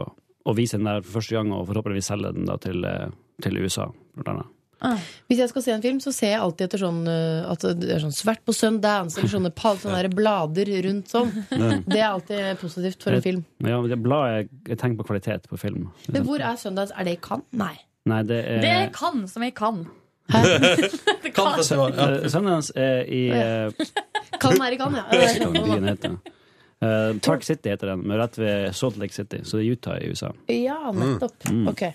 [0.45, 3.07] å vise den der for første gang, og forhåpentligvis selge den da til, eh,
[3.41, 4.51] til USA, blant annet.
[5.29, 7.89] Hvis jeg skal se en film, så ser jeg alltid etter sånn uh, at det
[7.95, 11.31] er sånn svært på Sundance, eller sånne, pal- sånne der blader rundt sånn.
[11.87, 13.43] Det er alltid positivt for en film.
[13.65, 15.89] Ja, men det bladet er et tegn på kvalitet på film.
[16.13, 16.93] Men hvor er Sundance?
[16.97, 17.47] Er det i Cannes?
[17.57, 17.73] Nei.
[18.05, 19.89] Nei, det er, Det er Cannes som i Cannes.
[20.29, 20.41] Ja.
[21.35, 23.69] Eh, Sundance er i uh,
[24.41, 25.03] Cannes er i Cannes,
[25.37, 25.49] ja.
[25.53, 26.15] Byen heter.
[26.83, 29.99] Uh, Tark City heter den, men rett ved Salt Lake City, så det er Utah
[30.01, 30.31] i USA.
[30.51, 31.47] Ja, nettopp.
[31.47, 31.69] Mm.
[31.71, 31.85] Ok.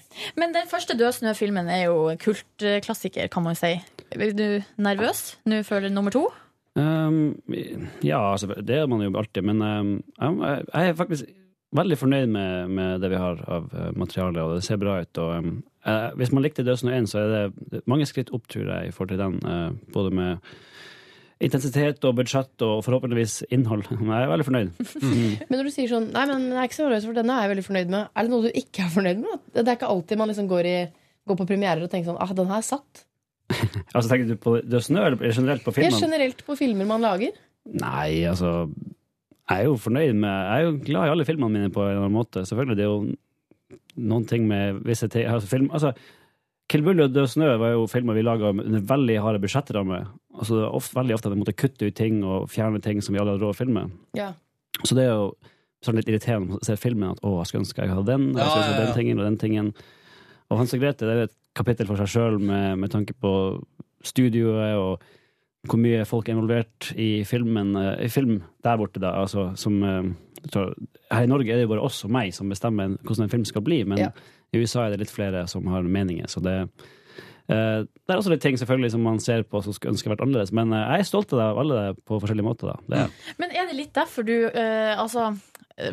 [0.41, 3.75] Men den første Dødsnø-filmen er jo kultklassiker, kan man si.
[4.11, 6.31] Er du nervøs nå før nummer to?
[6.79, 7.37] Um,
[8.03, 11.29] ja, altså, det er man jo alltid, men um, jeg, er faktisk
[11.77, 15.21] veldig fornøyd med, med det vi har av uh, materiale, og det ser bra ut.
[15.23, 18.49] Og, um, uh, hvis man likte Dødsnø og 1, så er det, mange skritt opp,
[18.49, 19.39] tror jeg, i forhold til den.
[19.45, 20.53] uh, både med
[21.41, 23.87] intensitet og budsjett og forhåpentligvis innhold.
[24.01, 24.73] Men jeg er veldig fornøyd.
[25.51, 27.47] Men når du sier sånn Nei, men jeg er ikke så nervøs, for denne er
[27.47, 28.11] jeg veldig fornøyd med.
[28.15, 29.45] Er det noe du ikke er fornøyd med?
[29.57, 30.77] Det er ikke alltid man liksom går, i,
[31.31, 33.05] går på premierer og tenker sånn Ah, den her satt.
[33.97, 36.03] Altså, Tenker du på Dødsnø, eller generelt på Ja, filmene?
[36.05, 37.33] generelt på filmer man lager.
[37.81, 38.53] Nei, altså
[39.51, 41.91] Jeg er jo fornøyd med Jeg er jo glad i alle filmene mine på en
[41.95, 42.45] eller annen måte.
[42.47, 43.17] Selvfølgelig, det er jo
[44.11, 45.91] noen ting med visse ting altså, film, altså,
[46.71, 50.05] Kill Bill og Død snø var jo filmer vi laga under veldig harde budsjettrammer.
[50.39, 53.21] Altså, ofte, veldig ofte at vi måtte kutte ut ting og fjerne ting som vi
[53.21, 53.83] alle hadde råd å filme.
[54.15, 54.29] Ja.
[54.85, 55.33] Så det er jo
[55.85, 58.39] sånn litt irriterende å se filmen at å, jeg skulle ønske jeg hadde den, og
[58.39, 59.73] jeg skulle ønske den tingen og den tingen.
[60.51, 63.33] Og Hans og Grete det er et kapittel for seg sjøl med, med tanke på
[64.07, 65.03] studioet og
[65.69, 69.11] hvor mye folk er involvert i filmen, eh, i film der borte, da.
[69.21, 70.73] Altså, som, eh, tror-
[71.11, 73.45] her i Norge er det jo bare oss og meg som bestemmer hvordan en film
[73.45, 74.11] skal bli, men Ja.
[74.51, 76.57] I USA er det litt flere som har meninger, så det
[77.51, 80.21] Uh, det er også litt ting selvfølgelig som man ser på som skulle ønske vært
[80.23, 82.71] annerledes, men uh, jeg er stolt av alle på forskjellige måter.
[82.71, 82.77] da.
[82.87, 83.33] Det er.
[83.43, 85.33] Men er det litt derfor du uh, Altså,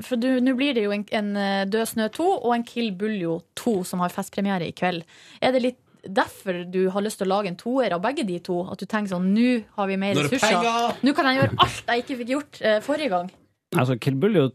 [0.05, 1.29] for nå blir det jo en, en
[1.71, 5.05] Død snø 2 og en Kill Buljo 2 som har festpremiere i kveld.
[5.41, 8.37] Er det litt derfor du har lyst til å lage en toer av begge de
[8.43, 8.59] to?
[8.67, 9.47] At du tenker sånn Nå
[9.79, 10.99] har vi mer er det ressurser.
[11.07, 13.31] Nå kan jeg gjøre alt jeg ikke fikk gjort forrige gang.
[13.77, 14.49] Altså, Kill Buljo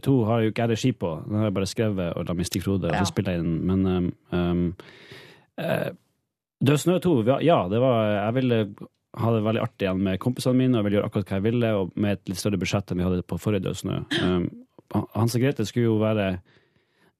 [0.00, 1.10] 2 har jo ikke jeg regi på.
[1.26, 3.02] Den har jeg bare skrevet og la meg stikke Frode, og Ja.
[3.04, 3.66] så spiller jeg den.
[3.66, 4.74] Men um, um,
[5.58, 5.90] eh,
[6.62, 8.74] Død snø 2, ja, ja, det var Jeg ville
[9.18, 11.72] ha det veldig artig igjen med kompisene mine, og ville gjøre akkurat hva jeg ville,
[11.76, 13.98] og med et litt større budsjett enn vi hadde på forrige Død snø.
[14.22, 14.46] Um,
[15.14, 16.30] Hans og Grete skulle jo være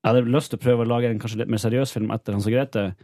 [0.03, 2.33] Jeg hadde lyst til å prøve å lage en kanskje litt mer seriøs film etter
[2.33, 2.95] Hans og Grete,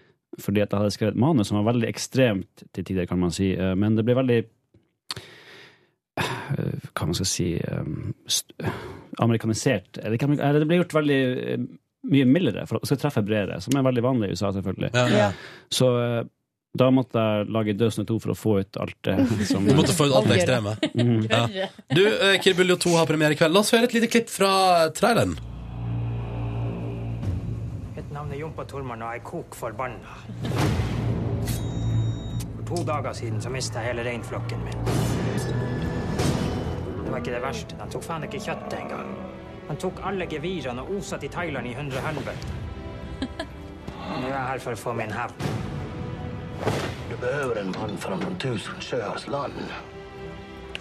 [0.40, 3.30] fordi at jeg hadde skrevet et manus som var veldig ekstremt til tider, kan man
[3.30, 3.52] si.
[3.54, 4.44] Eh, Men det ble veldig
[6.18, 8.72] hva man skal si eh,
[9.18, 10.00] amerikanisert.
[10.02, 11.20] Det ble gjort veldig
[11.52, 11.68] eh,
[12.08, 14.90] mye mildere for å skal treffe bredere, som er veldig vanlig i USA, selvfølgelig.
[14.94, 15.30] Ja, ja.
[15.74, 16.20] Så eh,
[16.78, 19.16] da måtte jeg lage Døsende snø 2 for å få ut alt det
[19.50, 20.76] som Du måtte få ut alt det ekstreme.
[20.94, 21.22] Mm.
[21.30, 21.68] Ja.
[21.90, 23.56] Du, eh, Kill Bill 2 har premiere i kveld.
[23.56, 24.52] La oss høre et lite klipp fra
[24.94, 25.36] traileren.
[27.96, 30.18] Mitt navn er Jompa Tormann, og jeg er kok forbanna.
[32.58, 35.67] For to dager siden så mista jeg hele reinflokken min.
[37.08, 37.76] Det var ikke det verste.
[37.80, 39.12] De tok faen ikke kjøttet engang.
[39.64, 42.50] De tok alle gevirene og osa til Thailand i hundre helvete.
[43.22, 45.46] Nå er jeg her for å få min hevn.
[47.08, 49.56] Du behøver en mann fra noen tusen sjøers land.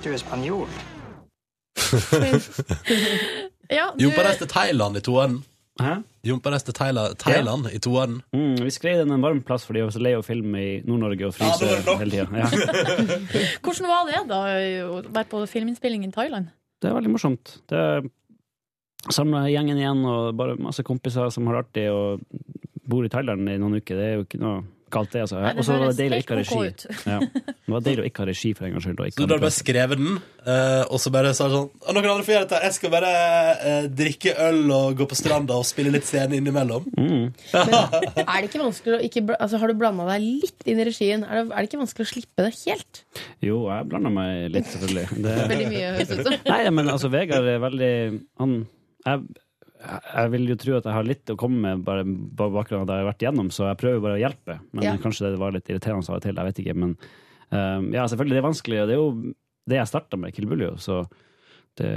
[0.03, 0.67] Du er spanjol.
[3.67, 5.41] Ja, du, Jompa reiste til Thailand i toeren.
[5.81, 5.95] Hæ?
[6.27, 8.19] Jompa reiste til Thailand, Thailand i toeren.
[8.35, 10.67] Mm, vi skrev den en varm plass fordi vi var så lei av film i
[10.87, 12.27] Nord-Norge og fryse Ja, hele tida.
[12.33, 12.47] Ja.
[13.63, 14.39] hvordan var det da
[14.87, 16.49] å være på filminnspilling i Thailand?
[16.81, 17.59] Det er veldig morsomt.
[17.69, 17.83] Det
[19.13, 22.25] Samla gjengen igjen og bare masse kompiser som har det artig og
[22.87, 23.95] bor i Thailand i noen uker.
[23.95, 24.63] Det er jo ikke noe
[24.93, 25.25] galt, det.
[25.25, 25.41] altså.
[25.53, 26.91] Og så var det deilig å ikke ha regi.
[27.07, 27.19] Ja.
[27.67, 28.99] Det var deilig å ikke ha regi for en gangs skyld.
[28.99, 32.09] og ikke Så du bare skrev skrevet den, eh, og så bare sa sånn Noen
[32.09, 32.61] andre får gjøre dette.
[32.65, 33.11] Jeg skal bare
[33.69, 36.87] eh, drikke øl og gå på stranda og spille litt scene innimellom.
[36.97, 37.33] Mm.
[37.53, 41.25] Er det ikke vanskelig å ikke altså, Har du blanda deg litt inn i regien?
[41.25, 43.03] Er det, er det ikke vanskelig å slippe det helt?
[43.45, 45.21] Jo, jeg blander meg litt, selvfølgelig.
[45.27, 45.35] Det...
[45.53, 46.39] Veldig mye, høres ut som.
[46.47, 47.93] Nei, men altså, Vegard er veldig
[48.41, 48.57] Han
[49.07, 49.43] jeg,
[49.79, 52.87] jeg vil jo tro at jeg har litt å komme med bare på bakgrunn av
[52.89, 54.59] det jeg har vært gjennom, så jeg prøver bare å hjelpe.
[54.73, 54.95] Men Ja.
[54.97, 56.75] kanskje det var litt irriterende av og til, jeg vet ikke.
[56.75, 56.97] Men
[57.53, 58.81] uh, ja, selvfølgelig, det er vanskelig.
[58.81, 59.33] og Det er jo
[59.67, 61.05] det jeg starta med, Kill Buljo, så
[61.77, 61.91] det,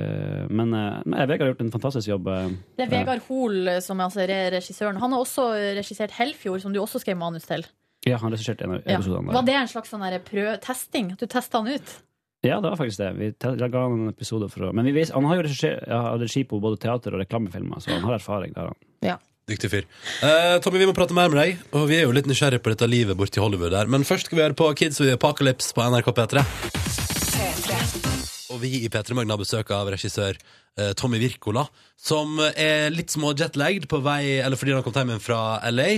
[0.53, 2.27] men nei, Vegard har gjort en fantastisk jobb.
[2.29, 4.99] eh, Det er Vegard Hoel som er altså regissøren.
[5.01, 5.47] Han har også
[5.79, 7.65] regissert Helfjord, som du også skrev manus til.
[8.05, 8.99] Ja, han regisserte en av Ja.
[9.01, 11.13] Var det en slags sånn der prø-testing?
[11.13, 11.97] At du testa han ut?
[12.41, 13.11] Ja, det var faktisk det.
[13.19, 16.01] Vi laga han en episode for å Men vi vis, han har jo regi, ja,
[16.17, 18.79] regi på både teater og reklamefilmer, så han har erfaring der, han.
[19.05, 19.19] Ja.
[19.51, 19.89] Dyktig fyr.
[20.23, 22.73] Uh, Tommy, vi må prate mer med deg, og vi er jo litt nysgjerrige på
[22.73, 23.91] dette livet borti Hollywood der.
[23.93, 26.45] Men først skal vi høre på Kids with Apocalypse på NRK P3.
[28.55, 30.39] Og vi i P3 Magna har besøk av regissør
[30.99, 31.67] Tommy Wirkola,
[32.01, 35.89] som er litt små jetlagged på vei, eller fordi han har kommet hjem fra LA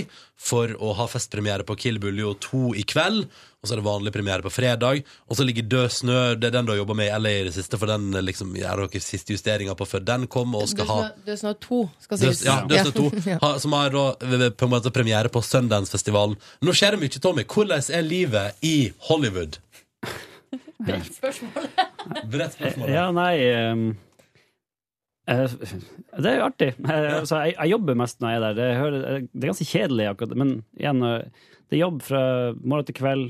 [0.43, 3.25] for å ha festpremiere på Kill Buljo 2 i kveld.
[3.63, 4.99] Og så er det vanlig premiere på fredag.
[5.31, 7.45] Og så ligger Død snø, det er den du har jobba med i LA i
[7.47, 10.67] det siste, for den eh, liksom, gjør dere siste justeringa på før den kom, og
[10.67, 12.43] skal ha Død snø 2 skal Død, sies.
[12.49, 13.37] ja, Død snø 2, Ja.
[13.45, 16.35] ha- som har da eh, på en måte premiere på Sundance-festivalen.
[16.67, 17.47] Nå skjer det mye, Tommy.
[17.47, 18.75] Hvordan er livet i
[19.07, 19.61] Hollywood?
[20.83, 21.69] Bredt spørsmål.
[22.27, 22.89] Bredt spørsmål.
[22.99, 23.85] Ja, nei eh,
[25.23, 26.69] Det er jo artig.
[26.83, 28.55] Eh, altså, jeg, jeg jobber mest når jeg er der.
[28.57, 29.01] Det, hører,
[29.31, 30.37] det er ganske kjedelig, akkurat.
[30.39, 32.23] Men igjen, eh, det er jobb fra
[32.59, 33.27] morgen til kveld.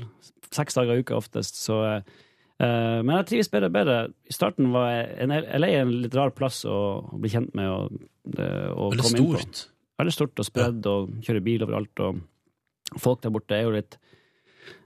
[0.54, 1.58] Seks dager i uka oftest.
[1.58, 3.96] Så, uh, men jeg trives bedre og bedre.
[4.30, 6.76] I starten var jeg, en, LA en litt rar plass å,
[7.10, 7.96] å bli kjent med og,
[8.30, 9.40] og Veldig komme inn på.
[9.42, 9.62] stort.
[9.98, 12.04] Veldig stort og spredd, og kjøre bil overalt.
[12.06, 13.98] Og folk der borte er jo litt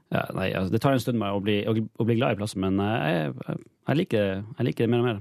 [0.09, 2.63] ja, nei, altså, Det tar en stund med å bli, å, bli glad i plassen,
[2.65, 5.19] men jeg, jeg, liker, jeg liker det mer og mer.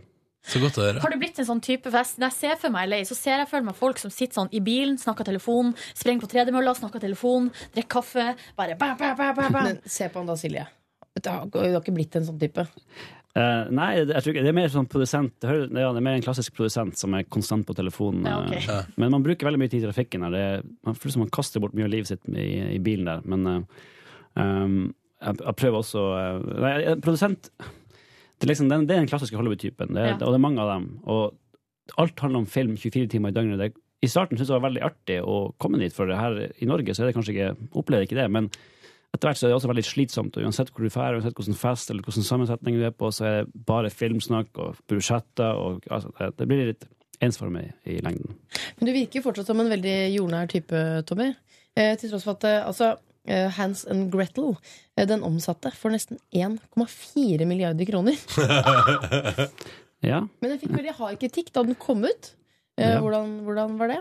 [0.48, 1.00] Så godt å høre.
[1.04, 2.16] Har det blitt en sånn type fest?
[2.18, 4.48] Når jeg ser for meg lei, så ser jeg for meg folk som sitter sånn
[4.56, 8.26] i bilen, snakker telefon, sprenger på tredemølla, snakker telefon, drikker kaffe,
[8.56, 9.64] bare bam, bam, bam, bam, bam.
[9.68, 10.66] Men se på han da, Silje.
[11.18, 12.64] Du har, du har ikke blitt en sånn type.
[13.38, 16.00] Eh, nei, det- jeg tror ikke, det er mer sånn produsent det, hører, ja, det
[16.00, 18.24] er mer en klassisk produsent som er konstant på telefonen.
[18.26, 18.68] Ja, ok.
[18.68, 20.22] eh, Men man bruker veldig mye tid i trafikken.
[20.24, 20.30] her.
[20.30, 23.04] Det, er- man føler som man kaster bort mye av livet sitt i, i bilen
[23.04, 23.20] der.
[23.28, 23.60] Men eh,
[24.42, 27.50] um, jeg, jeg prøver også eh, Nei, jeg- produsent
[28.38, 30.14] det er, liksom, det er den klassiske Hollywood-typen, Ja.
[30.14, 30.88] og det er mange av dem.
[31.04, 31.34] Og
[31.98, 33.58] alt handler om film 24 timer i døgnet.
[33.58, 33.72] Det,
[34.02, 36.68] I starten syntes jeg det var veldig artig å komme dit, for det her i
[36.70, 38.30] Norge så er det kanskje ikke, opplever ikke det.
[38.30, 38.50] men
[39.14, 40.36] etter hvert så er det også veldig slitsomt.
[40.36, 43.24] og Uansett hvor du drar, uansett hvordan fest eller hvordan sammensetning du er på, så
[43.24, 45.56] er det bare filmsnakk og budsjetter.
[45.56, 46.84] og altså, det, blir litt
[47.24, 48.36] ensformig i lengden.
[48.78, 51.32] Men du virker jo fortsatt som en veldig jordnær type, Tommy.
[51.74, 52.92] Eh, til tross for at eh, altså,
[53.58, 54.54] Hans and Gretel
[54.96, 58.16] eh, den omsatte for nesten 1,4 milliarder kroner.
[60.04, 60.20] Ja.
[60.38, 62.28] Men den fikk veldig hard kritikk da den kom ut.
[62.78, 63.00] Eh, Ja.
[63.02, 63.96] hvordan, hvordan var det?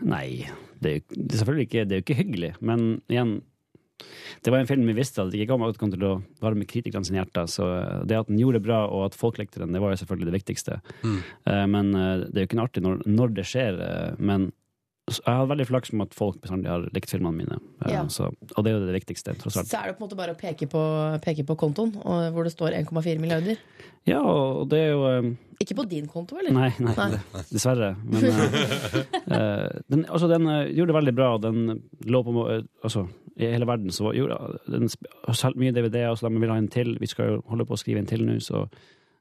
[0.00, 0.46] Nei,
[0.80, 2.50] det er, jo, det er selvfølgelig ikke, det er jo ikke hyggelig.
[2.64, 3.34] Men igjen,
[4.44, 7.04] det var en film vi visste at det ikke kom, kom til å varme kritikerne
[7.04, 7.44] sine hjerter.
[7.52, 9.92] Så eh, det at den gjorde det bra, og at folk likte den, det var
[9.92, 10.80] jo selvfølgelig det viktigste.
[11.04, 11.18] Mm.
[11.52, 13.82] Eh, Men eh, det er jo ikke noe artig når, når det skjer.
[13.84, 14.48] eh, Men
[15.06, 17.58] jeg har veldig flaks med at folk bestandig har likt filmene mine.
[17.84, 18.06] Eh, Ja.
[18.10, 19.68] Så, og det er jo det viktigste, tross alt.
[19.70, 20.82] Så er det på en måte bare å peke på,
[21.22, 23.60] peke på kontoen, og, hvor det står 1,4 milliarder.
[24.06, 25.36] Ja, og det er jo um...
[25.62, 26.52] Ikke på din konto, eller?
[26.52, 27.42] Nei, nei, nei.
[27.48, 27.94] dessverre.
[28.04, 28.98] Men eh,
[29.38, 31.30] eh, den, altså, den uh, gjorde det veldig bra.
[31.42, 31.62] Den
[32.04, 36.28] lå på eh, altså, I hele verden så gjorde den har solgt mye DVD-er, så
[36.28, 36.96] de vil ha en til.
[37.00, 38.66] Vi skal jo holde på å skrive en til nå, så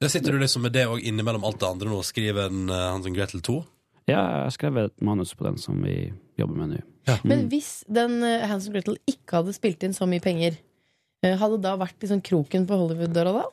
[0.04, 2.68] Der sitter du liksom med det òg innimellom alt det andre nå og skriver en
[2.70, 3.62] uh, Hans Gretel 2.
[4.06, 6.84] ja, jeg har skrevet et manus på den som vi jobber med nå.
[7.26, 10.58] Men hvis den uh, Hans and Gretel ikke hadde spilt inn så mye penger,
[11.26, 13.46] uh, hadde det da vært liksom kroken på Hollywood-døra da?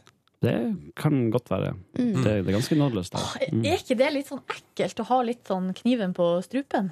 [0.42, 0.57] Det
[0.98, 1.74] kan godt være.
[1.94, 2.14] Mm.
[2.18, 3.18] Det, det er ganske nådeløst.
[3.53, 3.62] Mm.
[3.62, 6.90] Er ikke det litt sånn ekkelt å ha litt sånn kniven på strupen?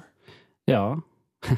[0.69, 1.01] Ja,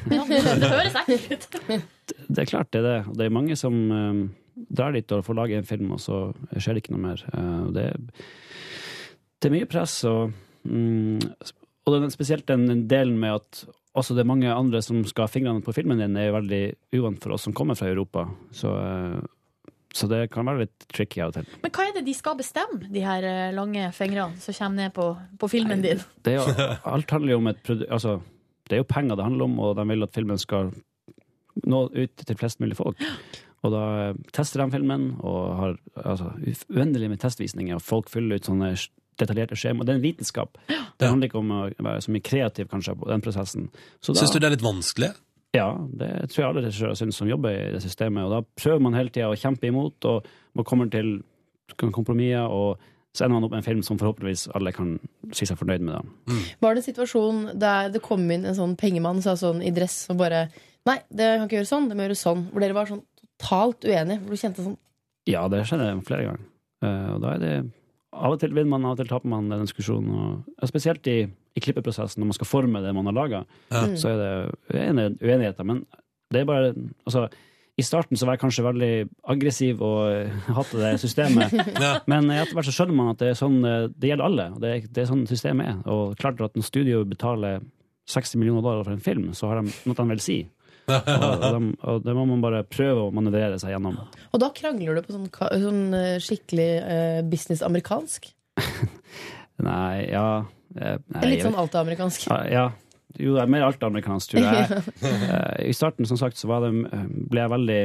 [0.08, 1.58] Ja, det, høres ekkelt ut.
[2.34, 2.98] det er klart det er det.
[3.18, 4.20] Det er mange som eh,
[4.54, 6.20] drar dit og får lage en film, og så
[6.56, 7.24] skjer det ikke noe mer.
[7.34, 7.86] Uh, det,
[9.40, 10.32] det er mye press, og,
[10.64, 11.20] mm,
[11.84, 13.64] og den, spesielt den delen med at
[13.94, 16.62] også det er mange andre som skal ha fingrene på filmen din, er veldig
[16.96, 18.26] uvant for oss som kommer fra Europa.
[18.54, 21.52] Så, eh, så det kan være litt tricky av og til.
[21.62, 24.96] Men hva er det de skal bestemme, de her eh, lange fingrene som kommer ned
[24.96, 26.02] på, på filmen din?
[26.26, 28.18] Det er jo, alt handler jo om et produ- altså,
[28.64, 30.74] Det er jo penger det handler om, og de vil at filmen skal
[31.62, 32.98] nå ut til flest mulig folk.
[33.64, 36.32] Og da eh, tester de filmen, og har altså,
[36.66, 38.74] uendelig med testvisninger, og folk fyller ut sånne
[39.20, 39.84] detaljerte skjema.
[39.84, 40.58] Det er en vitenskap.
[40.68, 43.68] Det handler ikke om å være så mye kreativ kanskje på den prosessen.
[44.02, 45.12] Så Syns du det er litt vanskelig?
[45.54, 48.26] Ja, det tror jeg alle regissører syns som jobber i det systemet.
[48.26, 50.26] Og da prøver man hele tida å kjempe imot, og
[50.58, 51.20] man kommer til
[51.78, 52.82] kompromisser, og
[53.14, 54.96] så ender man opp med en film som forhåpentligvis alle kan
[55.36, 56.10] si seg fornøyd med.
[56.26, 56.40] Mm.
[56.64, 60.04] Var det en situasjon der det kom inn en sånn pengemann sa sånn i dress
[60.10, 60.48] og bare
[60.84, 62.40] Nei, det kan ikke gjøre sånn, det må gjøre sånn.
[62.52, 62.98] Hvor dere var sånn
[63.40, 64.18] totalt uenige.
[64.20, 64.74] Hvor du kjente sånn
[65.30, 66.42] Ja, det skjedde flere ganger.
[66.84, 67.52] Eh, og da er det
[68.14, 70.12] Av og til vinner man, av og til taper man den diskusjonen.
[70.14, 71.16] Og, ja, spesielt i,
[71.58, 73.40] i klippeprosessen, når man skal forme det man har laga,
[73.74, 73.82] Ja.
[73.98, 75.64] så er det uenigheter.
[75.66, 75.84] Men
[76.32, 76.70] det er bare
[77.06, 77.28] Altså,
[77.76, 78.90] i starten så var jeg kanskje veldig
[79.34, 81.52] aggressiv og hatt det systemet.
[81.84, 81.96] Ja.
[82.06, 84.48] Men etter hvert så skjønner man at det er sånn Det gjelder alle.
[84.62, 85.80] Det er, det er sånn systemet er.
[85.90, 87.60] Og klart at når studio betaler
[88.06, 90.38] 60 millioner dollar for en film, så har de noe de vil si.
[91.88, 93.98] Og, det må man bare prøve å manøvrere seg gjennom.
[94.32, 98.30] Og da krangler du på sånn, sånn eh, skikkelig eh, business-amerikansk?
[99.64, 100.26] Nei, ja
[100.76, 102.26] eh, nei, Litt sånn alta-amerikansk?
[102.30, 102.64] Ja, ja.
[103.14, 104.82] Jo, det er mer altamerikansk, tror jeg.
[105.04, 106.72] Eh, I starten, som sagt, så var det,
[107.30, 107.78] ble jeg veldig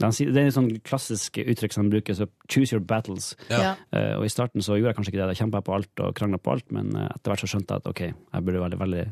[0.00, 3.34] Det er et sånn klassisk uttrykk som brukes, bruker, så 'choose your battles'.
[3.50, 3.74] Ja.
[3.92, 5.34] Uh, og I starten så gjorde jeg kanskje ikke det.
[5.34, 7.90] Jeg kjempa på alt og krangla på alt, men etter hvert så skjønte jeg at
[7.90, 9.04] ok, jeg burde veldig, veldig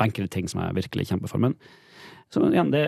[0.00, 1.42] enkle ting som jeg virkelig kjemper for.
[1.42, 1.56] Men
[2.32, 2.84] så igjen, det,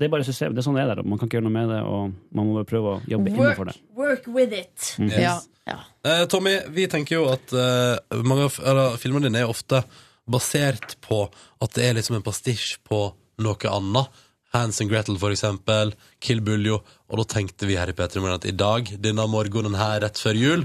[0.00, 0.54] det er bare system.
[0.54, 1.04] Det er sånn det er der.
[1.04, 3.70] Man kan ikke gjøre noe med det, og man må bare prøve å jobbe innenfor
[3.70, 3.76] det.
[3.96, 4.94] work with it!
[5.00, 5.10] Mm.
[5.12, 5.48] Yes.
[5.66, 5.78] Ja.
[6.06, 9.82] Eh, Tommy, vi tenker jo at eh, mange av eller, filmene dine er ofte
[10.30, 11.24] basert på
[11.62, 13.08] at det er liksom en pastisj på
[13.42, 14.22] noe annet.
[14.54, 15.92] Hans and Gretel, for eksempel.
[16.22, 16.80] Kill Buljo.
[17.10, 20.38] Og da tenkte vi her i P3 at i dag, denne morgenen her rett før
[20.38, 20.64] jul,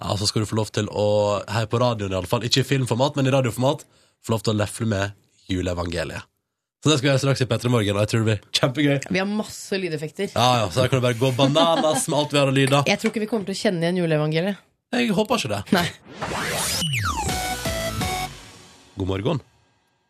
[0.00, 1.08] ja, så skal du få lov til å,
[1.48, 3.84] her på radioen iallfall, ikke i filmformat, men i radioformat,
[4.24, 5.16] få lov til å lefle med
[5.50, 6.26] juleevangeliet.
[6.80, 8.94] Så det skal vi gjøre straks i P3 Morgen, og jeg tror det blir kjempegøy.
[9.12, 10.30] Vi har masse lydeffekter.
[10.32, 12.86] Ja, ja, Så da kan du bare gå bananas med alt vi har av lyder.
[12.88, 14.62] Jeg tror ikke vi kommer til å kjenne igjen juleevangeliet.
[14.96, 15.60] Jeg håper ikke det.
[15.76, 15.84] Nei.
[18.96, 19.44] God morgen.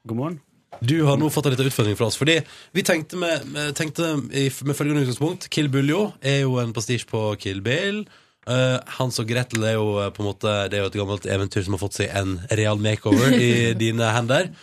[0.07, 0.39] God morgen.
[0.81, 2.17] Du har nå fått en liten utfordring fra oss.
[2.17, 2.39] Fordi
[2.73, 7.05] vi tenkte med, med, tenkte i, med følgende utgangspunkt Kill Buljo er jo en pastisj
[7.11, 8.05] på Kill Bill.
[8.49, 11.27] Uh, Hans og Gretel er jo eh, på en måte Det er jo et gammelt
[11.29, 13.51] eventyr som har fått seg en real makeover i
[13.83, 14.55] dine hender.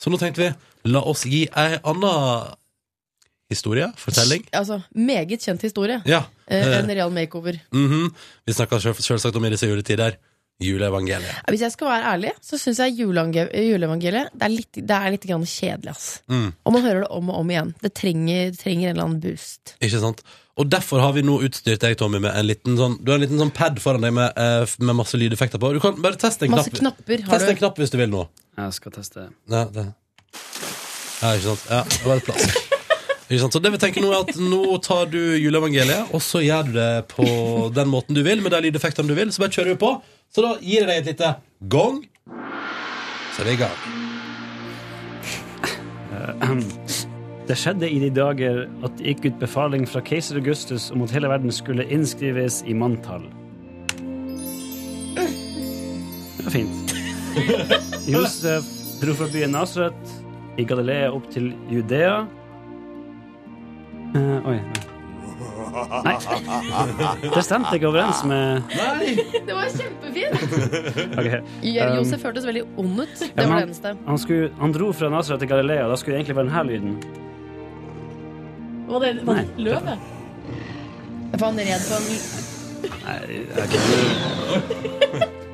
[0.00, 2.12] Så nå tenkte vi la oss gi ei anna
[3.50, 4.44] historie, fortelling.
[4.56, 6.00] Altså, meget kjent historie.
[6.08, 6.24] Ja.
[6.48, 7.58] Eh, en eh, real makeover.
[7.72, 8.08] mhm.
[8.46, 10.16] Vi snakka selv, selvsagt om i disse juletider.
[10.62, 11.48] Juleevangeliet.
[11.50, 15.24] Hvis jeg skal være ærlig, så syns jeg juleevangeliet det er litt, det er litt
[15.26, 15.90] grann kjedelig.
[15.90, 16.22] ass.
[16.30, 16.52] Mm.
[16.64, 17.72] Og man hører det om og om igjen.
[17.82, 19.74] Det trenger, trenger en eller annen boost.
[19.82, 20.22] Ikke sant?
[20.56, 23.24] Og derfor har vi nå utstyrt deg, Tommy, med en liten sånn Du har en
[23.24, 25.72] liten sånn pad foran deg med, eh, med masse lydeffekter på.
[25.74, 27.00] Du kan bare teste en Masse knapp.
[27.02, 27.60] knapper har Test en du.
[27.64, 28.28] knapp hvis du vil nå.
[28.56, 29.24] Jeg skal teste.
[29.50, 29.86] Ja, det.
[31.22, 31.64] ja ikke sant?
[31.70, 32.46] Ja, det var et plass.
[33.24, 33.52] Ikke sant?
[33.56, 36.72] Så det vi tenker nå er at nå tar du juleevangeliet, og så gjør du
[36.76, 37.26] det på
[37.74, 39.90] den måten du vil, med de lydeffektene du vil, så bare kjører vi på.
[40.30, 41.34] Så da gir jeg deg et lite
[41.72, 42.04] gong.
[43.34, 43.78] Så er vi i gang.
[47.44, 51.12] Det skjedde i de dager at det gikk ut befaling fra keiser Augustus om at
[51.12, 53.26] hele verden skulle innskrives i manntall.
[55.14, 56.94] Det var fint.
[58.14, 58.70] Josef
[59.02, 60.14] dro fra byen Nasret
[60.56, 62.22] i Galilea opp til Judea.
[64.14, 64.58] Eh, oi.
[66.04, 66.14] Nei.
[67.24, 70.44] Det stemte ikke overens med Det var kjempefint!
[71.18, 71.40] Okay.
[71.42, 73.18] Um, Josef hørtes veldig ond ut.
[73.18, 73.94] Det ja, var det han, eneste.
[74.06, 76.96] han, skulle, han dro fra Nasret til Galilea, da skulle det egentlig være denne lyden.
[78.88, 79.98] Var det, var det løve?
[81.34, 82.04] Var han red på en
[83.04, 83.18] Nei,
[83.56, 83.74] ok.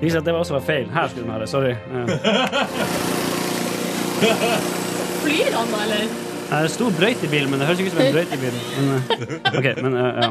[0.00, 0.88] Viser at det var også var feil.
[0.90, 1.46] Her skulle den være.
[1.50, 1.74] Sorry.
[1.94, 2.04] Ja.
[5.20, 6.04] Flyr han da, eller?
[6.50, 8.54] Det stor brøytebil, men det høres ikke ut som en brøytebil.
[8.74, 9.02] Men, eh,
[9.60, 10.30] ok, men uh, ja.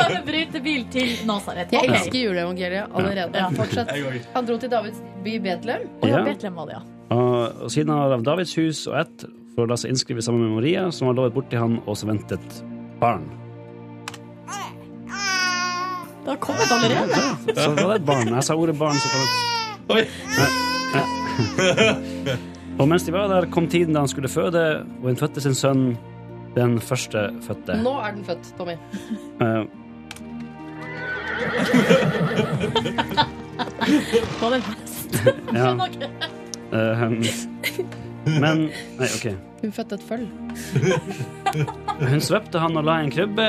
[0.00, 1.70] Bare brøytebil til Nasaret.
[1.74, 3.38] Jeg elsker juleevangeliet allerede.
[3.38, 3.46] Ja.
[3.54, 3.92] Fortsett.
[4.34, 5.86] Han dro til Davids by Betlehem.
[6.00, 6.24] Og ja, Ja.
[6.26, 6.82] Betlehem var det, ja.
[7.14, 9.24] Og, og siden han har av Davids hus og ett,
[9.60, 11.96] for å la seg innskrive sammen med Maria, som var lovet bort til han, og
[11.98, 12.60] så ventet
[13.00, 13.26] barn.
[16.20, 17.20] Det har kommet allerede.
[17.56, 18.28] Så var det et barn.
[18.36, 19.30] Jeg sa ordet barn, så kom det
[19.90, 20.04] Oi.
[22.80, 24.62] Og mens de var der, kom tiden da han skulle føde,
[25.00, 25.84] og hun fødte sin sønn,
[26.54, 27.76] den første fødte.
[27.82, 28.76] Nå er den født, Tommy.
[29.40, 29.50] Det
[34.40, 35.10] Var det en hest?
[35.52, 35.68] ja.
[36.70, 38.09] Uh, ikke.
[38.38, 38.66] Men
[38.98, 39.26] Nei, OK.
[39.62, 40.26] Hun fødte et føll.
[42.12, 43.48] Hun svøpte han og la i en krybbe,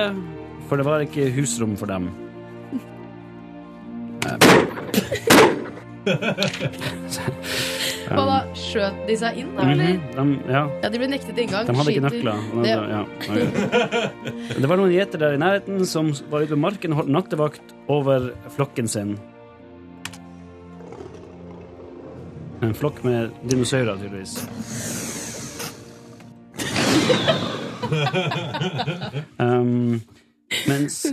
[0.68, 2.10] for det var ikke husrom for dem.
[8.12, 8.38] Hva da?
[8.58, 9.94] Skjøt de seg inn, da, eller?
[10.18, 11.68] Mhm, de, ja, Ja, de ble nektet inngang.
[11.70, 12.38] de hadde ikke nøkler.
[12.54, 13.04] Og Det- Ja.
[14.60, 17.62] Det var noen gjeter der i nærheten som var ute på marken og holdt nattevakt
[17.88, 19.18] over flokken sin.
[22.62, 24.48] En flokk med dinosaurer, tydeligvis.
[29.40, 30.02] um,
[30.68, 31.06] mens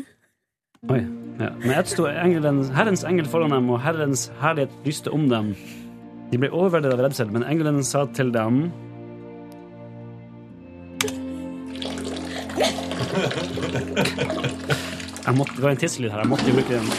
[0.89, 1.01] Oi.
[1.39, 1.51] Ja.
[1.65, 5.55] Med ett sto Herrens engel foran dem, og Herrens herlighet lyste om dem.
[6.31, 8.69] De ble overveldet av redsel, men engelen sa til dem
[15.37, 16.19] måtte, det var en tisselyd her.
[16.25, 16.89] Jeg måtte jo bruke den.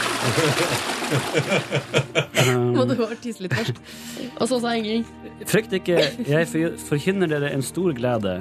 [2.76, 3.80] Må Um, du ha tisselyd først.
[4.40, 5.04] Og så sa Ingrid
[5.50, 5.96] Frykt ikke,
[6.28, 8.36] jeg for- forkynner dere en stor glede.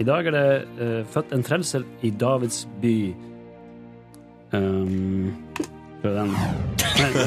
[0.00, 0.44] I dag er det
[0.80, 2.94] uh, født en frelser i Davids by.
[4.52, 5.32] Um,
[6.02, 6.30] prøv den.
[7.00, 7.24] Nei, nei,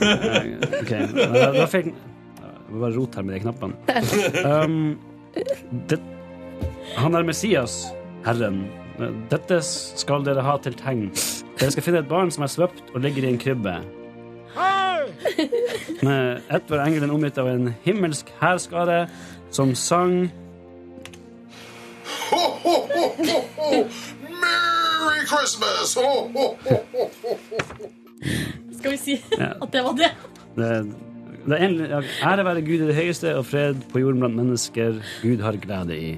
[0.00, 0.46] Nei,
[0.80, 0.92] OK.
[0.92, 3.74] Da fikk jeg Det var bare rot her med de knappene.
[4.46, 4.98] Um,
[5.90, 5.98] det,
[6.96, 7.80] han er Messias,
[8.26, 8.62] Herren.
[9.30, 11.08] Dette skal dere ha til tegn.
[11.60, 13.78] Dere skal finne et barn som er svøpt og ligger i en krybbe.
[16.02, 19.04] Med ett var engelen omgitt av en himmelsk hærskare
[19.50, 20.30] som sang
[22.30, 23.70] Ho, ho, ho, ho, ho.
[24.40, 25.94] Merry Christmas!
[25.98, 27.90] Ho, ho, ho, ho, ho, ho.
[28.78, 30.10] Skal vi si at det var det?
[30.56, 30.70] det,
[31.46, 31.80] det er en,
[32.22, 35.98] Ære være Gud i det høyeste, og fred på jorden blant mennesker Gud har glede
[35.98, 36.12] i.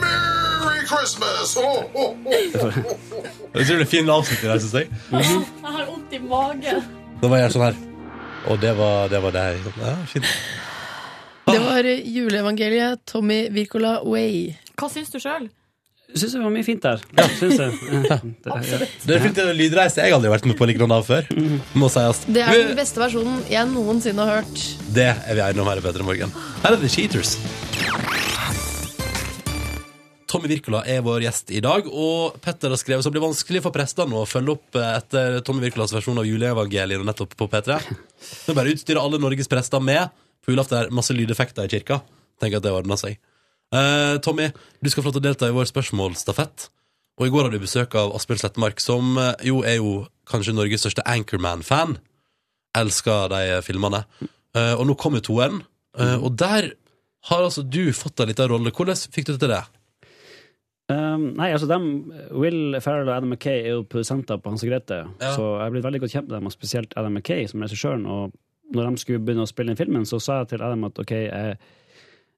[0.00, 1.56] Merry Christmas!
[1.56, 2.70] Jeg tror
[3.54, 3.84] det ho.
[3.90, 4.88] Fin avslutning der, syns jeg.
[5.12, 5.24] Jeg
[5.62, 6.84] har vondt i magen.
[7.22, 7.76] Da var jeg sånn her.
[8.50, 9.20] Og det var det.
[9.24, 9.44] Var det.
[9.80, 10.30] Ja, fint.
[11.44, 14.54] Det var juleevangeliet Tommy Wirkola Way.
[14.80, 15.46] Hva syns du sjøl?
[16.14, 17.00] Syns det var mye fint der.
[17.18, 17.72] Ja, syns jeg.
[18.10, 18.78] Ja, det, ja.
[19.02, 21.26] Det er fint en lydreise jeg aldri vært med på lignende av før.
[21.74, 22.22] Må sies.
[22.30, 24.66] Det er den beste versjonen jeg noensinne har hørt.
[24.94, 26.34] Det er vi enige om her i Petter morgen.
[26.62, 27.34] Her er The Cheaters.
[30.30, 33.60] Tommy Wirkola er vår gjest i dag, og Petter har skrevet så det blir vanskelig
[33.62, 37.76] for prestene å følge opp eh, etter Tommy Wirkolas versjon av juleevangeliet nettopp på P3.
[37.78, 40.10] Det er bare utstyrer utstyre alle Norges prester med
[40.42, 42.00] på julaften masse lydeffekter i kirka.
[42.42, 43.18] Tenk at det ordner seg.
[43.74, 44.48] Eh, Tommy,
[44.82, 46.68] du skal få lov til å delta i vår spørsmålsstafett.
[47.18, 49.94] Og i går hadde vi besøk av Asbjørn Slettemark, som eh, jo er jo
[50.30, 51.96] kanskje Norges største Anchorman-fan.
[52.78, 54.04] Elsker de eh, filmene.
[54.54, 55.64] Uh, og nå kommer toeren,
[55.98, 56.68] uh, og der
[57.26, 58.70] har altså du fått en liten rolle.
[58.70, 59.64] Hvordan fikk du til det?
[60.92, 61.88] Um, nei, altså dem,
[62.30, 65.32] Will Ferrell og Adam Mackay er jo produsenter på Hans og Grete, Ja.
[65.34, 68.06] så jeg er blitt veldig godt kjent med dem, og spesielt Adam Mackay som regissøren.
[68.06, 71.02] Og når de skulle begynne å spille inn filmen, så sa jeg til Adam at
[71.02, 71.58] OK, jeg,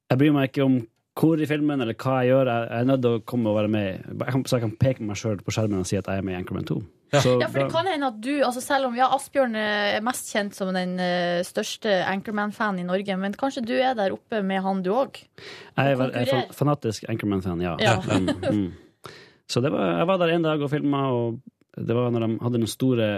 [0.08, 0.80] jeg bryr meg ikke om
[1.16, 3.72] hvor i filmen eller hva jeg gjør, jeg, er nødt til å komme og være
[3.72, 4.04] med.
[4.12, 6.26] Jeg kan, så jeg kan peke meg sjøl på skjermen og si at jeg er
[6.26, 6.78] med i Anchorman 2.
[7.14, 10.28] Så Ja, for det kan hende at du, altså selv om ja, Asbjørn er mest
[10.34, 14.60] kjent som den eh, største Anchorman-fan i Norge, men kanskje du er der oppe med
[14.66, 15.22] han du òg?
[15.22, 17.76] Jeg er, jeg er fanatisk Anchorman-fan, ja.
[17.80, 17.96] Ja.
[18.10, 19.12] Um, mm.
[19.48, 21.40] Så det var, jeg var der en dag og filma, og
[21.78, 23.10] det var når de hadde den store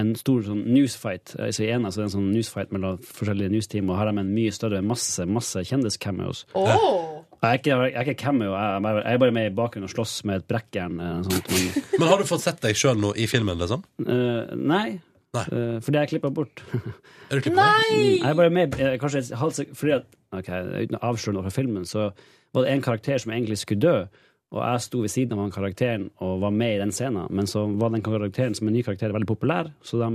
[0.00, 1.34] en stor sånn newsfight.
[1.36, 4.32] Altså, I det altså, en sånn newsfight mellom forskjellige newsteam, og her har de en
[4.32, 6.46] mye større masse masse kjendiscameos.
[7.42, 9.54] Jeg er ikke, jeg er ikke cameo, jeg er bare, jeg er bare med i
[9.58, 11.00] bakgrunnen og slåss med et brekkjern.
[11.02, 13.82] eh, sånt, men, Men har du fått sett deg sjøl nå i filmen, liksom?
[14.06, 15.00] eh, nei.
[15.34, 15.42] Nei.
[15.48, 16.60] Eh, fordi jeg klippa bort.
[17.32, 17.56] Er du klippet?
[17.56, 18.18] Nei!
[18.20, 20.50] Jeg er bare med eh, kanskje et halvt sekund fordi at, ok,
[20.84, 22.10] Uten å avsløre noe fra filmen, så
[22.52, 23.94] var det en karakter som egentlig skulle dø.
[24.52, 27.24] Og jeg sto ved siden av han karakteren og var med i den scenen.
[27.32, 30.10] Men så var den karakteren som en ny karakter veldig populær, så de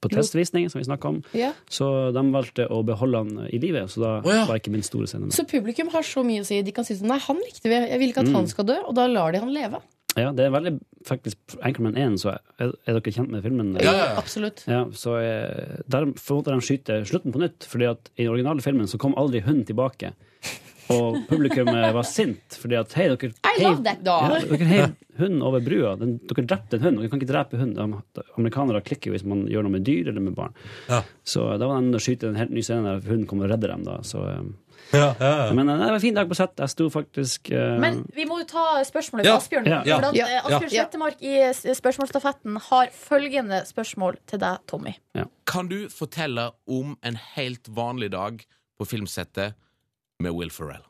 [0.00, 1.52] på testvisningen som vi snakket om, Ja.
[1.68, 3.90] så de valgte å beholde han i livet.
[3.92, 4.46] Så da oh, ja.
[4.48, 5.34] var ikke min store scene med.
[5.36, 6.62] Så publikum har så mye å si.
[6.64, 7.76] De kan si sånn Nei, han likte vi.
[7.76, 8.34] Jeg vil ikke at Mm.
[8.40, 8.78] han skal dø.
[8.88, 9.80] Og da lar de han leve.
[10.18, 10.72] Ja, det er veldig
[11.06, 13.76] faktisk Anchorman 1, så er, er dere kjent med filmen?
[13.80, 14.16] Ja.
[14.18, 14.64] Absolutt.
[14.66, 18.60] Ja, så er, Der måtte de skyte slutten på nytt, fordi at i den originale
[18.64, 20.12] filmen så kom aldri hunden tilbake.
[20.90, 24.30] Og publikum eh, var sint, fordi at hei, dere I love that dog.
[24.30, 25.94] Ja, dere heiv hunden over brua.
[26.00, 27.00] Den, dere drepte en hund.
[27.00, 27.76] Dere kan ikke drepe hund.
[28.38, 30.56] Amerikanere klikker jo hvis man gjør noe med dyr eller med barn.
[30.88, 31.02] Ja.
[31.26, 33.68] Så da var den å skyte en helt ny scene der hunden kom og redde
[33.70, 33.84] dem.
[33.86, 34.42] da Så, eh,
[34.90, 35.52] Ja, ja, ja.
[35.54, 36.56] Men eh, det var en fin dag på sett.
[36.58, 37.76] Jeg sto faktisk uh...
[37.82, 39.68] Men vi må jo ta spørsmålet Ja, fra Asbjørn.
[39.70, 39.98] ja, ja.
[40.00, 40.70] For Ja, Asbjørn ja.
[40.72, 41.34] Slettemark i
[41.78, 44.96] spørsmålsstafetten har følgende spørsmål til deg, Tommy.
[45.46, 48.42] Kan du fortelle om en helt vanlig dag
[48.80, 49.52] på filmsettet
[50.20, 50.84] med Will Ferrell?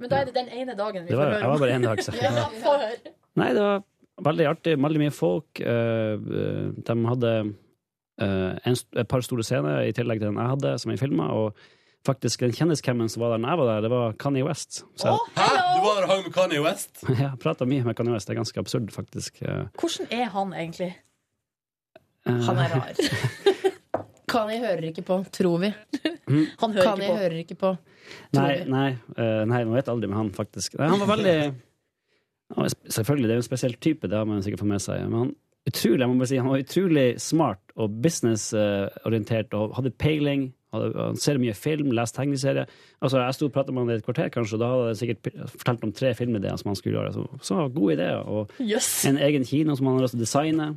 [0.00, 1.76] Men da er det den ene dagen vi det var, får Jeg høre var bare
[1.76, 2.14] én dag, så.
[2.24, 3.10] Ja.
[3.34, 3.84] Nei, det var
[4.30, 4.74] veldig artig.
[4.82, 5.60] Veldig mye folk.
[5.60, 7.32] Eh, eh, De hadde
[8.24, 11.30] eh, en, et par store scener i tillegg til den jeg hadde, som jeg filma.
[11.36, 11.64] Og
[12.06, 14.82] faktisk den kjendiscammen som var der når jeg var der, det var Kanye West.
[15.00, 15.48] Så Å, Hæ?
[15.74, 17.04] Du var der og hang med Kanye West?
[17.24, 18.30] ja, prata mye med Kanye West.
[18.30, 19.42] Det er ganske absurd, faktisk.
[19.80, 20.94] Hvordan er han egentlig?
[22.24, 23.04] Han er rar.
[24.34, 25.70] Kanye hører ikke på, tror vi.
[26.62, 27.20] Han hører Kanye ikke på.
[27.20, 27.70] hører ikke på.
[28.36, 30.74] Nei, nei, eh, nei, man vet aldri med han, faktisk.
[30.76, 31.36] Nei, han var veldig
[32.52, 34.82] han var Selvfølgelig, det er jo en spesiell type, det har man sikkert fått med
[34.84, 35.06] seg.
[35.08, 35.30] Men han,
[35.70, 40.44] utrolig, jeg må bare si, han var utrolig smart og businessorientert og hadde peiling.
[40.74, 42.66] Han ser mye film, leser tegneserier.
[43.04, 45.00] Altså, jeg sto og pratet med han i et kvarter, kanskje, og da hadde jeg
[45.02, 47.12] sikkert fortalt om tre filmideer som han skulle gjøre.
[47.14, 48.20] Så, så gode ideer.
[48.24, 48.88] Og Yes.
[49.08, 50.68] en egen kino som han har lyst til å designe.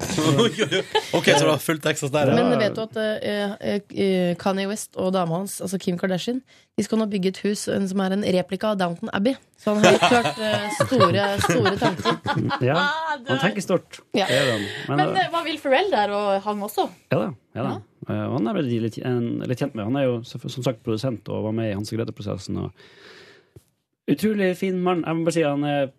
[1.17, 5.13] OK, så det har fullt Texas der, Men vet du at eh, Kanye West og
[5.15, 6.41] dama hans, altså Kim Kardashian,
[6.77, 9.33] de skal nå bygge et hus som er en replika av Downton Abbey.
[9.57, 12.17] Så han har helt klart eh, store, store tanker.
[12.67, 13.99] Ja, Ah, han tenker stort.
[14.13, 14.27] Ja.
[14.29, 14.65] Det gjør han.
[14.89, 16.85] Men, Men eh, var Will Ferrell der og han også?
[17.11, 17.29] Ja da.
[17.57, 17.75] Ja, da.
[18.07, 19.87] Eh, og han er vel litt, en, litt kjent med.
[19.89, 22.59] Han er jo som sagt produsent og var med i Hans og Grete-prosessen.
[22.67, 25.01] Og utrolig fin mann.
[25.07, 25.89] Jeg må bare si han er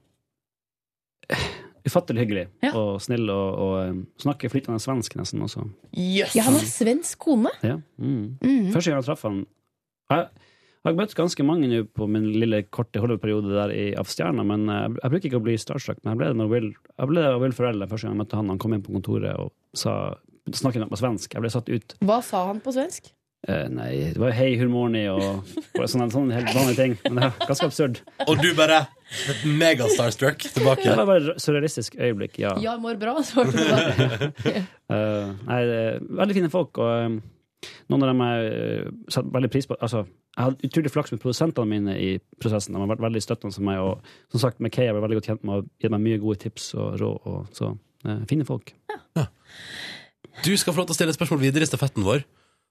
[1.88, 2.70] ufattelig hyggelig Ja.
[2.76, 5.66] og snill og, og eh, snakker flytende svensk nesten også.
[5.98, 7.52] Ja, han har svensk kone.
[7.64, 7.78] Ja.
[7.98, 8.36] Mm.
[8.38, 8.70] Mhm.
[8.74, 9.42] Første gang jeg traff han
[10.14, 10.28] Jeg
[10.78, 14.44] jeg har møtt ganske mange nå på min lille korte Hollywood-periode der i, av Stjerna,
[14.46, 16.00] men eh, jeg, jeg bruker ikke å bli starstruck.
[16.02, 18.50] Men jeg ble det når Will, jeg ble Will Ferrell første gang jeg møtte han.
[18.54, 19.98] Han kom inn på kontoret og sa,
[20.48, 21.34] snakket noe på svensk.
[21.34, 21.96] Jeg ble satt ut.
[22.06, 23.12] Hva sa han på svensk?
[23.46, 25.04] Uh, nei, det var hei, hur mår ni?
[25.12, 26.96] Og, og sånne, sånne helt vanlige ting.
[27.04, 28.00] Men det er ganske absurd.
[28.26, 28.80] Og du bare
[29.46, 30.88] megastarstruck tilbake.
[30.88, 32.56] Det var bare et surrealistisk øyeblikk, ja.
[32.62, 34.64] Ja, mår bra, svarte du da.
[34.88, 37.16] Eh, nei, det er veldig fine folk, og eh,
[37.90, 39.76] noen av dem jeg setter veldig pris på.
[39.82, 40.04] Altså,
[40.38, 42.76] jeg hadde utrolig flaks med produsentene mine i prosessen.
[42.76, 45.30] De har vært veldig støttende for meg, og som sagt, McKay har vært veldig godt
[45.32, 47.30] kjent med og gitt meg mye gode tips og råd.
[47.32, 47.72] Og, så
[48.06, 48.70] eh, fine folk.
[50.46, 52.22] Du skal få lov til å stille et spørsmål videre i stafetten vår.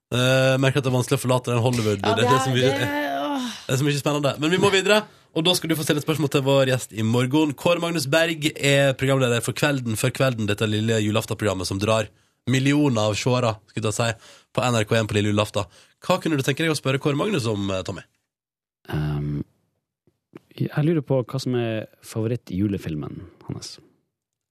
[0.08, 2.00] Uh, merker at det er vanskelig å forlate den Hollywood.
[2.00, 4.32] Ja, det, det er så er, mye, det, det er så mye spennende.
[4.40, 5.02] Men vi må videre,
[5.36, 7.52] og da skal du få stille et spørsmål til vår gjest i morgen.
[7.58, 12.08] Kåre Magnus Berg er programleder for Kvelden før kvelden, dette lille julaftenprogrammet som drar
[12.52, 15.68] millioner av seere skulle jeg si, på NRK1 på lille julaften.
[16.04, 18.04] Hva kunne du tenke deg å spørre Kåre Magnus om, eh, Tommy?
[18.88, 19.44] Um,
[20.58, 23.76] jeg lurer på hva som er favorittjulefilmen hans.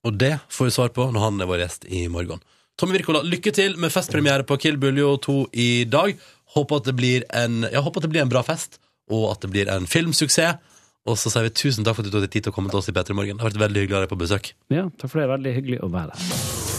[0.08, 2.44] Og det får vi svar på når han er vår gjest i morgen.
[2.78, 6.14] Tommy Wirkola, lykke til med festpremiere på Kill Buljo 2 i dag.
[6.54, 8.78] Håper at det blir en, ja, håper at det blir en bra fest,
[9.10, 10.62] og at det blir en filmsuksess.
[11.08, 12.72] Og så sier vi tusen takk for at du tok deg tid til å komme
[12.72, 13.40] til oss i P3 Morgen.
[13.40, 14.52] Det har vært veldig hyggelig å ha deg på besøk.
[14.74, 15.30] Ja, takk for det.
[15.32, 16.77] Veldig hyggelig å være her.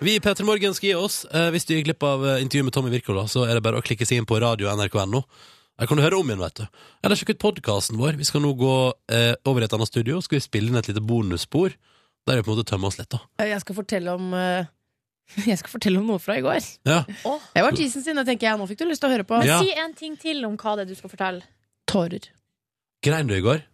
[0.00, 1.24] Vi i P3 Morgen skal gi oss.
[1.34, 3.80] Eh, hvis du gikk glipp av eh, intervjuet med Tommy Wirkola, så er det bare
[3.80, 5.24] å klikke seg inn på radio nrk.no.
[5.78, 6.82] Der kan du høre om igjen, vet du.
[7.06, 8.14] Eller sjekk ut podkasten vår.
[8.18, 8.74] Vi skal nå gå
[9.14, 11.74] eh, over i et annet studio, skal vi spille inn et lite bonusspor.
[12.28, 13.20] Der vi på en måte tømmer oss litt, da.
[13.46, 14.68] Jeg skal fortelle om eh,
[15.50, 16.62] Jeg skal fortelle om noe fra i går.
[16.88, 17.00] Ja.
[17.08, 19.42] Det var tisen sin, og tenker jeg, nå fikk du lyst til å høre på.
[19.46, 19.58] Ja.
[19.62, 21.42] Si en ting til om hva det er du skal fortelle.
[21.90, 22.30] Tårer.
[23.04, 23.64] Grein du i går?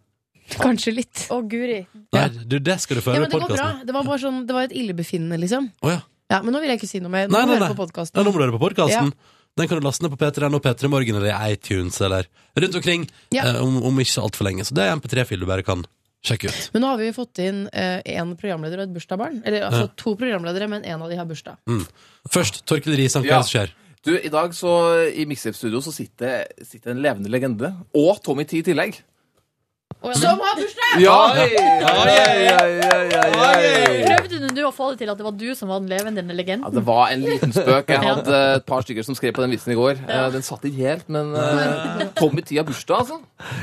[0.57, 1.27] Kanskje litt.
[1.33, 1.79] Å, guri.
[2.13, 3.55] Nei, du, det skal du få Ja, høre men i det går bra.
[3.55, 3.87] podkasten.
[3.89, 5.69] Det var bare sånn, det var et illebefinnende, liksom.
[5.85, 6.01] Å ja.
[6.31, 7.27] Ja, men nå vil jeg ikke si noe mer.
[7.29, 8.17] Nå Nei, må nei, du høre på podkasten.
[8.17, 9.11] Ja, nå må du høre på podkasten.
[9.55, 12.25] Den kan du laste ned på P3N og P3 Morgen eller i iTunes eller
[12.59, 13.45] rundt omkring Ja.
[13.53, 14.65] eh, om, om ikke altfor lenge.
[14.67, 15.85] Så det er en MP3-fil du bare kan
[16.25, 16.71] sjekke ut.
[16.73, 19.43] Men nå har vi fått inn én programleder og et bursdagsbarn.
[19.45, 19.93] Eller altså Ja.
[19.95, 21.57] to programledere, men én av de har bursdag.
[21.69, 21.85] Mm.
[22.33, 23.39] Først, Torkel Risan, hva Ja.
[23.39, 23.71] er skjer?
[24.05, 24.71] Du, I dag så,
[25.15, 27.71] i Mixtape-studio så sitter, sitter en levende legende.
[27.95, 28.99] Og Tommy T i tillegg.
[30.13, 31.01] Som har bursdag!
[31.01, 31.17] Ja!
[34.05, 36.65] Prøvde du å få det til at det var du som var den levende legenden?
[36.67, 37.89] Ja, det var en liten spøk.
[37.91, 39.99] Jeg hadde et par stykker som skrev på den vitsen i går.
[40.05, 43.19] Eh, Den satt ikke helt, men uh, Tommy T har bursdag, altså.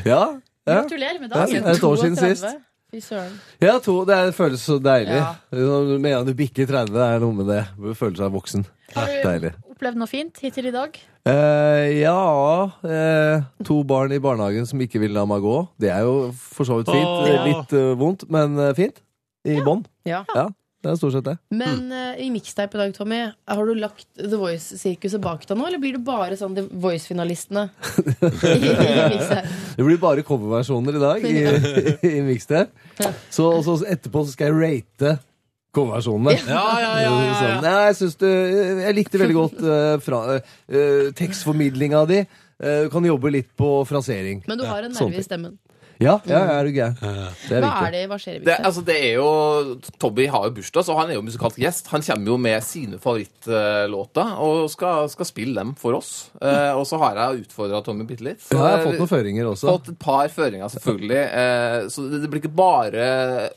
[0.09, 0.23] Ja.
[0.67, 0.81] ja.
[0.83, 1.63] Gratulerer med Ja, dagen.
[1.63, 2.47] det er et år siden sist.
[3.63, 5.17] Ja, to, det er- det føles så deilig.
[5.17, 5.35] Ja.
[5.53, 7.63] Med en gang du bikker 30, det er noe med det.
[7.79, 8.67] Du føler seg voksen.
[8.93, 9.55] Har du Deilig.
[9.73, 10.99] opplevd noe fint hittil i dag?
[11.23, 15.69] Eh, ja uh, To barn i barnehagen som ikke vil la meg gå.
[15.79, 17.07] Det er jo for så vidt fint.
[17.07, 17.45] Åh.
[17.47, 18.99] Litt uh, vondt, men fint.
[19.47, 19.85] I bånn.
[20.07, 20.23] Ja.
[20.37, 20.45] Ja,
[20.83, 21.35] det er stort sett det.
[21.51, 21.91] Men
[22.23, 23.19] i mixtape i dag, Tommy,
[23.51, 27.67] har du lagt The Voice-sirkuset bak deg nå, eller blir det bare sånn The Voice-finalistene?
[29.73, 31.43] Det blir bare coverversjoner i dag i,
[32.13, 32.71] i mixtape.
[33.35, 35.17] Så, så etterpå så skal jeg rate
[35.75, 36.37] coverversjonene.
[36.49, 37.35] Ja, ja, ja, ja, ja.
[37.41, 38.33] Sånn, nei, jeg, syns det,
[38.85, 42.23] jeg likte veldig godt uh, uh, tekstformidlinga di.
[42.63, 44.45] Eh, Du kan jobbe litt på frasering.
[44.47, 45.59] Men du har en nerve i stemmen.
[46.03, 46.97] Ja, ja, er du gæren.
[46.99, 48.67] Det er Hva er det, hva skjer i Det, mixtape?
[48.67, 49.27] altså, det er jo
[50.03, 51.91] Tobby har jo bursdag, så han er jo musikalsk gjest.
[51.93, 56.11] Han kommer jo med sine favorittlåter og skal, skal spille dem for oss.
[56.43, 58.43] Eh, og så har jeg utfordra Tommy bitte litt.
[58.43, 59.77] Så Ja, jeg har fått noen føringer også.
[59.77, 61.23] Fått et par føringer, selvfølgelig.
[61.43, 63.07] Eh, så det, det blir ikke bare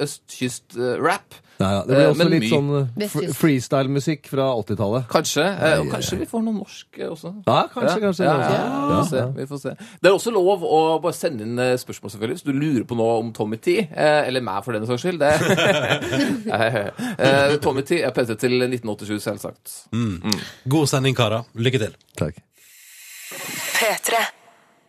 [0.05, 1.41] østkyst-rap.
[1.55, 2.51] Nei, ja, det blir Eh, også men litt mye.
[2.51, 5.05] sånn uh, freestyle-musikk fra 80-tallet.
[5.11, 5.45] Kanskje.
[5.45, 7.31] Eh, og kanskje vi får noe norsk eh, også.
[7.47, 8.35] Ja, kanskje, kanskje, Ja,
[8.89, 9.75] vi, får se, vi får se.
[10.01, 12.99] Det er også lov å bare sende inn eh, spørsmål, selvfølgelig, hvis du lurer på
[12.99, 13.77] noe om Tommy T.
[13.87, 15.23] Eh, eller meg, for den saks skyld.
[15.23, 15.31] Det.
[17.23, 19.77] eh, Tommy T er PT til 1987, selvsagt.
[19.95, 20.35] Mm.
[20.75, 21.47] God sending, karer.
[21.55, 21.95] Lykke til.
[22.19, 22.43] Takk.
[23.79, 24.25] P3.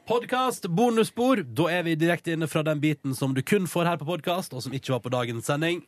[0.06, 1.40] Podkast, bonusspor.
[1.56, 4.54] Da er vi direkte inne fra den biten som du kun får her på podkast,
[4.54, 5.82] og som ikke var på dagens sending.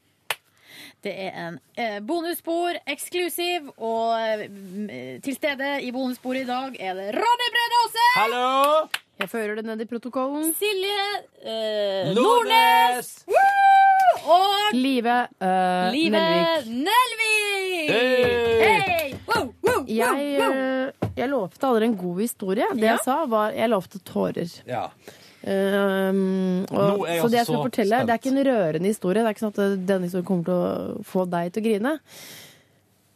[1.04, 1.58] Det er en
[2.06, 8.06] bonusbord eksklusiv, og eh, til stede i bonusbordet i dag er det Ronny Brede Aase!
[8.16, 8.88] Hallo!
[9.18, 10.50] Jeg fører det ned i protokollen.
[10.58, 11.04] Silje
[11.42, 12.18] eh, Nordnes!
[12.18, 13.12] Nordnes!
[13.30, 14.34] Woo!
[14.34, 16.66] Og Live eh, Live Nelvik.
[16.88, 17.94] Nelvik!
[17.94, 18.60] Hey!
[18.64, 19.14] Hey!
[19.28, 20.58] Wow, wow, wow, Jeg, wow.
[20.58, 22.66] eh, jeg lovte aldri en god historie.
[22.74, 22.96] Det Ja.
[22.96, 24.50] jeg sa, var jeg lovte tårer.
[24.66, 24.88] Ja.
[25.48, 29.22] Um, og, så det jeg altså skal fortelle fortelle, det er ikke en rørende historie.
[29.22, 31.66] Det er ikke sånn at eh, denne historien kommer til å få deg til å
[31.68, 31.92] grine.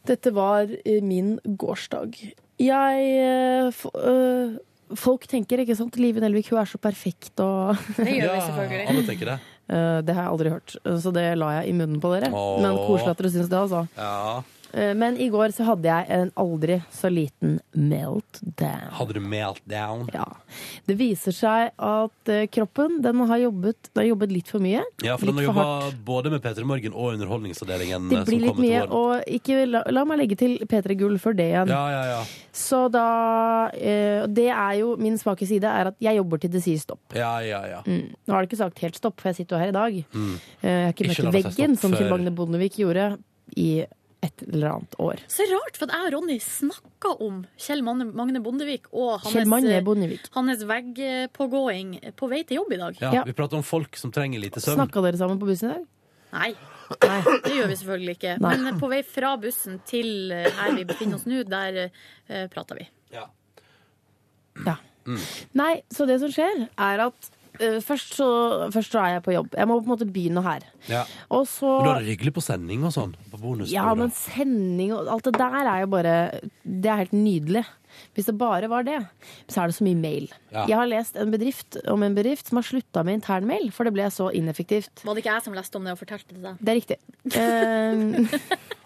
[0.09, 2.17] Dette var eh, min gårsdag.
[2.63, 4.53] Jeg eh,
[4.99, 8.41] Folk tenker, ikke sant, Live Nelvik hun er så perfekt og Det gjør vi Ja,
[8.47, 8.87] selvfølgelig.
[8.91, 9.37] Alle tenker det.
[9.73, 10.75] Eh, Det har jeg aldri hørt,
[11.05, 12.33] så det la jeg i munnen på dere.
[12.33, 12.57] Åh.
[12.65, 13.85] Men koselig at dere syns det, altså.
[13.97, 14.43] Ja.
[14.73, 18.89] Eh, Men i går så hadde jeg en aldri så liten meltdown.
[18.97, 20.07] Hadde du meltdown?
[20.13, 20.25] Ja.
[20.89, 24.81] Det viser seg at eh, kroppen den har jobbet, den har jobbet litt for mye.
[25.05, 25.67] Ja, for den har jobba
[26.05, 28.09] både med P3 Morgen og Underholdningsavdelingen.
[28.09, 31.37] Det eh, blir litt mye, og ikke, la, la meg legge til P3 Gull for
[31.37, 31.73] det igjen.
[31.73, 32.21] Ja, ja, ja.
[32.53, 33.07] Så da
[33.73, 37.03] eh, Det er jo min svake side, er at jeg jobber til det sier stopp.
[37.17, 37.83] Ja, ja, ja.
[37.85, 38.09] Mm.
[38.25, 39.99] Nå har det ikke sagt helt stopp, for jeg sitter jo her i dag.
[40.13, 40.33] Mm.
[40.63, 43.11] Jeg har ikke møtt veggen, som Kjell Magne Bondevik gjorde
[43.59, 43.83] i
[44.23, 45.21] et eller annet år.
[45.31, 49.81] Så rart, for jeg og Ronny snakka om Kjell Magne, Magne Bondevik og hans, eh,
[49.83, 50.29] Bondevik.
[50.35, 53.01] hans veggpågåing på vei til jobb i dag.
[53.01, 53.11] ja.
[53.19, 53.23] Ja.
[53.27, 54.79] Vi prater om folk som trenger lite søvn.
[54.79, 55.85] Snakka dere sammen på bussen i dag?
[56.33, 56.49] Nei,
[57.03, 57.19] Nei.
[57.45, 58.37] det gjør vi selvfølgelig ikke.
[58.41, 58.55] Nei.
[58.63, 62.79] Men på vei fra bussen til eh, her vi befinner oss nå, der uh, prater
[62.79, 62.87] vi.
[63.13, 63.27] Ja.
[64.65, 64.77] Ja.
[65.59, 68.27] Nei, så det som skjer, er at eh, først, så,
[68.73, 69.53] først så er jeg på jobb.
[69.57, 70.65] Jeg må på en måte begynne her.
[70.89, 71.03] Ja.
[71.33, 73.13] Og så Men da er det hyggelig på sending og sånn.
[73.31, 73.71] På bonus.
[73.73, 76.17] Ja, men sending og alt det der er jo bare
[76.63, 77.65] Det er helt nydelig.
[78.13, 78.99] Hvis det bare var det,
[79.51, 80.27] så er det så mye mail.
[80.53, 80.65] Ja.
[80.69, 83.93] Jeg har lest en bedrift om en bedrift som har slutta med internmail, for det
[83.93, 85.03] ble så ineffektivt.
[85.05, 86.61] Var det ikke jeg som leste om det og fortalte det til deg?
[86.61, 86.99] Det er riktig.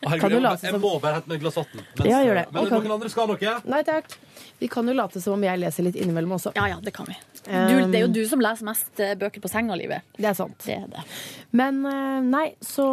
[0.08, 1.86] Uh, Kan du jeg, må, jeg må bare hente meg et glass vann.
[2.06, 2.44] Ja, gjør det.
[2.54, 3.56] Men noen andre skal ha noe?
[3.74, 4.14] nei takk.
[4.60, 6.52] Vi kan jo late som om jeg leser litt innimellom også.
[6.58, 7.16] Ja, ja, det kan vi.
[7.46, 10.08] Du, det er jo du som leser mest eh, bøker på senga, Livet.
[10.18, 10.58] Det er sant.
[10.66, 11.04] Det er det.
[11.56, 12.88] Men eh, nei, så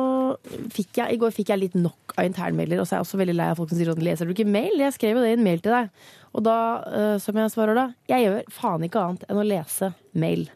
[0.75, 3.23] fikk jeg I går fikk jeg litt nok av internmailer, og så er jeg også
[3.23, 4.77] veldig lei av folk som sier sånn Leser du ikke mail?
[4.85, 6.05] Jeg skrev jo det i en mail til deg.
[6.35, 6.59] Og da,
[6.91, 10.47] eh, som jeg svarer da, jeg gjør faen ikke annet enn å lese mail.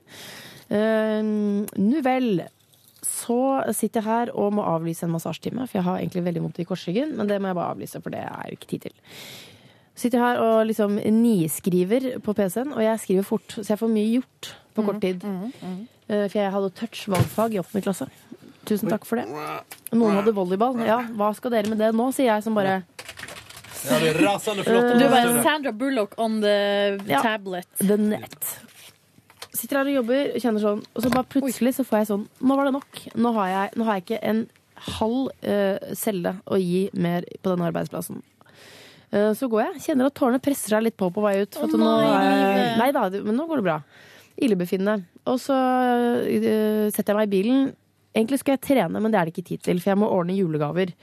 [0.69, 1.25] Uh,
[1.81, 2.43] nu vel.
[3.01, 3.41] Så
[3.73, 6.67] sitter jeg her og må avlyse en massasjetime, for jeg har egentlig veldig vondt i
[6.69, 8.99] korsryggen, men det må jeg bare avlyse, for det er jo ikke tid til.
[9.99, 14.13] Sitter her og liksom niskriver på PC-en, og jeg skriver fort, så jeg får mye
[14.19, 15.25] gjort på kort tid.
[16.09, 18.07] Eh, For jeg hadde touch-valgfag i åttende klasse.
[18.69, 19.25] Tusen takk for det.
[19.97, 20.79] Noen hadde volleyball.
[20.87, 22.83] Ja, hva skal dere med det nå, sier jeg som bare
[23.89, 24.89] Ja, det er rasende flott.
[24.99, 27.23] Du er bare Sandra Bullock on the Ja.
[27.23, 27.67] tablet.
[27.79, 28.55] The net.
[29.55, 32.57] Sitter her og jobber kjenner sånn, og så bare plutselig så får jeg sånn Nå
[32.59, 33.01] var det nok.
[33.17, 34.45] Nå har jeg, nå har jeg ikke en
[34.99, 38.23] halv uh, celle å gi mer på denne arbeidsplassen.
[39.11, 39.83] Eh, så går jeg.
[39.89, 41.57] Kjenner at tårene presser seg litt på på vei ut.
[41.57, 43.79] For at nå, nei, nei da, men nå går det bra.
[44.39, 45.09] Illebefinnende.
[45.29, 45.57] Og så
[46.29, 47.71] eh, setter jeg meg i bilen.
[48.17, 50.35] Egentlig skal jeg trene, men det er det ikke tid til, for jeg må ordne
[50.35, 50.95] julegaver.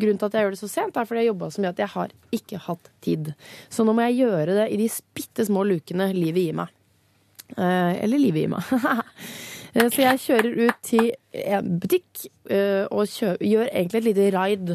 [0.00, 1.82] Grunnen til at jeg gjør det så sent, er fordi jeg jobba så mye at
[1.82, 3.32] jeg har ikke hatt tid.
[3.72, 4.86] Så nå må jeg gjøre det i de
[5.16, 6.72] bitte små lukene livet gir meg.
[7.58, 8.70] Eh, eller livet gir meg.
[9.72, 11.06] Så jeg kjører ut til
[11.48, 12.26] en butikk
[12.92, 14.72] og gjør egentlig et lite raid.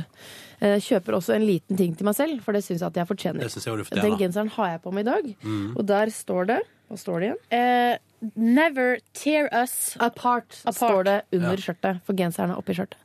[0.60, 3.08] Eh, kjøper også en liten ting til meg selv, for det syns jeg at jeg
[3.08, 3.44] fortjener.
[3.46, 5.76] Det synes jeg du Den genseren har jeg på meg i dag, Mm.
[5.78, 7.42] og der står det Hva står det igjen?
[7.52, 11.56] Uh, never tear us Apart, står det under Ja.
[11.62, 12.98] skjørtet, for genseren er oppi skjørtet.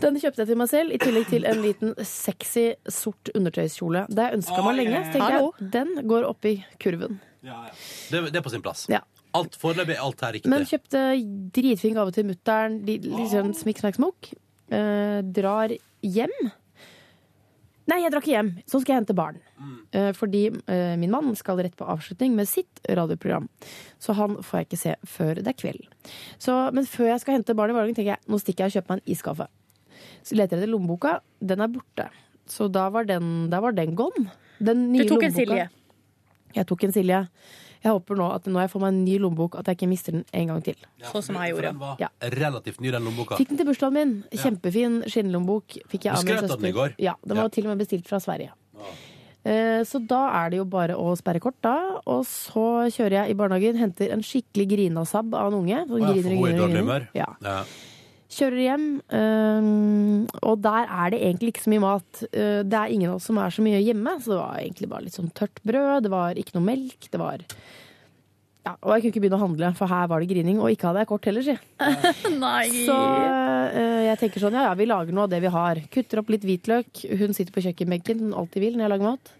[0.00, 4.06] Den kjøpte jeg til meg selv, i tillegg til en liten sexy sort undertøyskjole.
[4.08, 5.04] Det har jeg ønska meg lenge.
[5.06, 7.20] Så tenker jeg, den går oppi kurven.
[7.42, 8.86] Det, det er på sin plass.
[8.92, 9.00] Ja.
[9.36, 10.50] Alt Foreløpig er alt her riktig.
[10.52, 11.00] Men kjøpte
[11.52, 12.80] dritfin gave til mutter'n.
[12.86, 14.30] Liksom smikk, smakk, smokk.
[14.72, 15.72] Eh, drar
[16.06, 16.32] hjem.
[17.86, 18.48] Nei, jeg drar ikke hjem.
[18.66, 19.42] Så skal jeg hente barn.
[19.56, 20.12] Mm.
[20.12, 23.46] fordi eh, min mann skal rett på avslutning med sitt radioprogram.
[24.02, 25.86] Så han får jeg ikke se før det er kveld.
[26.42, 28.76] Så, men før jeg skal hente barn i barnehagen, tenker jeg nå stikker jeg og
[28.76, 29.46] kjøper meg en iskaffe.
[30.26, 31.14] Så leter jeg etter lommeboka.
[31.40, 32.10] Den er borte.
[32.50, 34.28] Så da var den, da var den gone.
[34.58, 35.68] Den Du nye tok en Silje.
[36.56, 37.22] Jeg tok en Silje.
[37.86, 40.16] Jeg håper nå at når jeg får meg en ny lommebok, at jeg ikke mister
[40.16, 40.74] den en gang til.
[41.06, 41.70] Sånn som jeg gjorde.
[41.70, 42.08] Den var Ja.
[42.34, 43.36] relativt ny, den lommeboka.
[43.38, 44.14] Fikk den til bursdagen min.
[44.34, 45.76] Kjempefin skinnlommebok.
[45.88, 46.50] Fikk jeg av min søster.
[46.56, 46.94] av den i går.
[46.98, 47.48] Ja, den var Ja.
[47.48, 48.50] til og med bestilt fra Sverige.
[49.46, 52.00] Eh, Så da er det jo bare å sperre kort, da.
[52.04, 55.76] Og så kjører jeg i barnehagen, henter en skikkelig grinasabb av en unge.
[55.78, 57.08] Ja, griner er griner griner.
[57.14, 57.62] Ja.
[58.26, 58.86] Kjører hjem,
[60.42, 62.22] og der er det egentlig ikke så mye mat.
[62.32, 64.88] Eh, Det er ingen av oss som er så mye hjemme, så det var egentlig
[64.90, 66.02] bare litt sånn tørt brød.
[66.02, 67.06] Det var ikke noe melk.
[67.12, 67.44] Det var
[68.66, 70.58] ja, Og jeg kunne ikke begynne å handle, for her var det grining.
[70.58, 71.54] Og ikke hadde jeg kort heller, si.
[72.88, 75.78] Så uh, jeg tenker sånn, ja ja, vi lager noe av det vi har.
[75.94, 77.04] Kutter opp litt hvitløk.
[77.20, 79.32] Hun sitter på kjøkkenbenken, som hun alltid vil når jeg lager mat.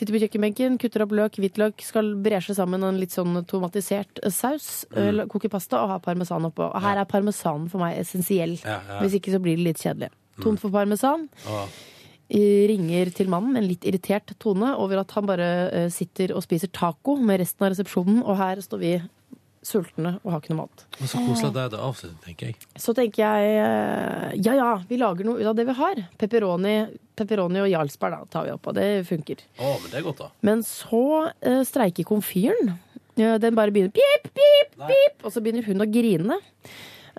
[0.00, 4.32] Sitter på kjøkkenbenken, kutter opp løk, hvitløk, skal bresje sammen en litt sånn tomatisert eh,
[4.32, 4.86] saus.
[4.94, 5.20] Mm.
[5.20, 6.70] eh, Koke pasta og ha parmesan oppå.
[6.70, 8.56] Og her er parmesanen for meg essensiell.
[8.64, 9.02] Ja, ja.
[9.02, 10.08] Hvis ikke så blir det litt kjedelig.
[10.40, 11.28] Tomt for parmesan.
[12.32, 16.32] Eh, Ringer til mannen med en litt irritert tone over at han bare eh, sitter
[16.32, 18.94] og spiser taco med resten av resepsjonen, og her står vi
[19.66, 20.84] sultne og har ikke noe mat.
[20.98, 22.56] men så koselig at det er det avsluttet, tenker jeg.
[22.80, 26.00] Så tenker jeg eh, ja ja, vi lager noe ut av det vi har.
[26.20, 26.76] Pepperoni,
[27.20, 29.42] pepperoni og jarlsberg da, tar vi opp, og det funker.
[29.58, 30.30] Å, men det er godt, da.
[30.48, 31.02] Men så
[31.44, 32.76] eh, streiker komfyren.
[33.20, 36.38] Den bare begynner pip, pip, pip, og så begynner hun å grine.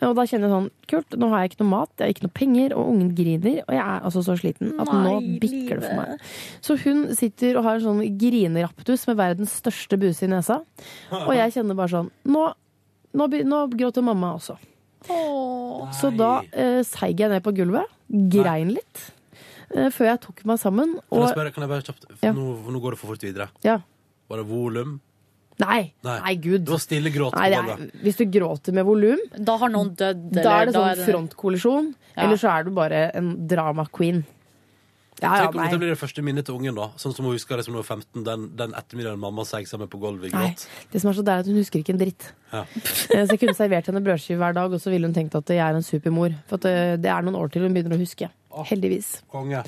[0.01, 2.23] Og da kjenner jeg sånn Kult, nå har jeg ikke noe mat, jeg har ikke
[2.25, 3.59] noe penger, og ungen griner.
[3.67, 6.25] Og jeg er altså så sliten at nå Nei, bikker det for meg.
[6.65, 10.57] Så hun sitter og har en sånn grineraptus med verdens største buse i nesa.
[11.13, 12.47] Og jeg kjenner bare sånn Nå,
[13.13, 14.57] nå, nå gråter mamma også.
[15.97, 17.89] Så da eh, seig jeg ned på gulvet,
[18.31, 19.05] grein litt,
[19.73, 20.97] eh, før jeg tok meg sammen.
[21.09, 22.33] Kan jeg spørre, kan jeg bare kjapt Ja.
[22.37, 23.49] nå, nå går det for fort videre.
[23.65, 23.79] ja.
[24.31, 24.99] Var det volum?
[25.59, 25.93] Nei.
[26.03, 26.19] Nei.
[26.23, 26.63] Nei, gud.
[26.65, 29.91] Det var stille gråt Nei, det er, hvis du gråter med volum, Da har noen
[29.95, 30.29] dødd.
[30.33, 31.89] da er det eller sånn frontkollisjon.
[32.15, 32.23] Ja.
[32.23, 34.23] Eller så er du bare en drama queen.
[35.21, 36.87] Ja, ja, Tenk om dette blir det første minnet til ungen, da.
[36.97, 39.87] Sånn som hun husker det når hun var 15, den, den ettermiddagen mamma seg sammen
[39.91, 40.63] på gulvet i gråt.
[40.89, 42.31] Det som er så deilig, er at hun husker ikke en dritt.
[42.51, 42.63] Ja.
[43.13, 45.45] Eh, Så jeg kunne servert henne brødskive hver dag, og så ville hun tenkt at
[45.53, 46.33] jeg er en supermor.
[46.49, 48.31] For at eh, det er noen år til hun begynner å huske.
[48.71, 49.19] Heldigvis.
[49.29, 49.61] Konge.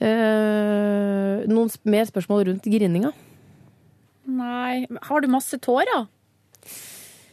[0.00, 3.12] Eh, noen mer spørsmål rundt grininga?
[4.26, 4.86] Nei.
[5.08, 6.06] Har du masse tårer?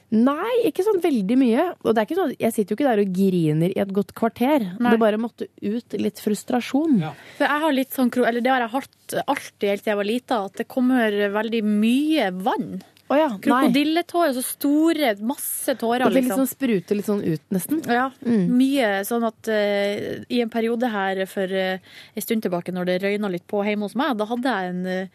[0.09, 1.63] Nei, ikke sånn veldig mye.
[1.85, 4.13] Og det er ikke sånn, jeg sitter jo ikke der og griner i et godt
[4.17, 4.63] kvarter.
[4.81, 4.93] Nei.
[4.95, 6.95] Det bare måtte ut litt frustrasjon.
[7.37, 9.99] For jeg har litt sånn, kro- eller det har jeg hatt alltid helt siden jeg
[9.99, 12.71] var lita, at det kommer veldig mye vann.
[13.09, 13.27] Oh ja.
[13.41, 16.03] Krokodilletårer, så store, masse tårer.
[16.09, 16.41] Det liksom.
[16.41, 17.79] liksom spruter litt sånn ut, nesten.
[17.89, 18.49] Ja, Mm.
[18.57, 21.77] mye sånn at uh, i en periode her for uh,
[22.15, 24.85] en stund tilbake, når det røyna litt på hjemme hos meg, da hadde jeg en
[24.85, 25.07] eh,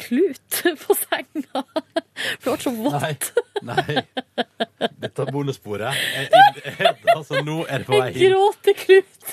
[0.00, 1.62] klut på senga.
[2.40, 3.30] For det ble så vått.
[3.66, 4.02] Nei.
[5.02, 5.96] Dette er bonussporet.
[6.14, 8.34] Jeg, jeg, jeg, altså, nå er det på vei En inn.
[8.34, 9.32] gråteklut.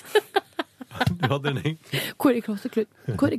[1.24, 1.80] Du hadde en eng-
[2.22, 2.90] Hvor er gråteklut?
[3.18, 3.32] Hvor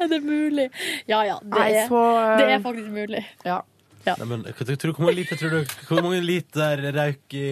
[0.00, 0.70] Er det mulig?
[1.08, 3.20] Ja ja, det, Nei, er, så, eh, det er faktisk mulig.
[3.44, 3.60] Ja.
[4.06, 4.46] Nei, men,
[4.80, 7.44] tror hvor, mange liter, tror du, hvor mange liter røyk i,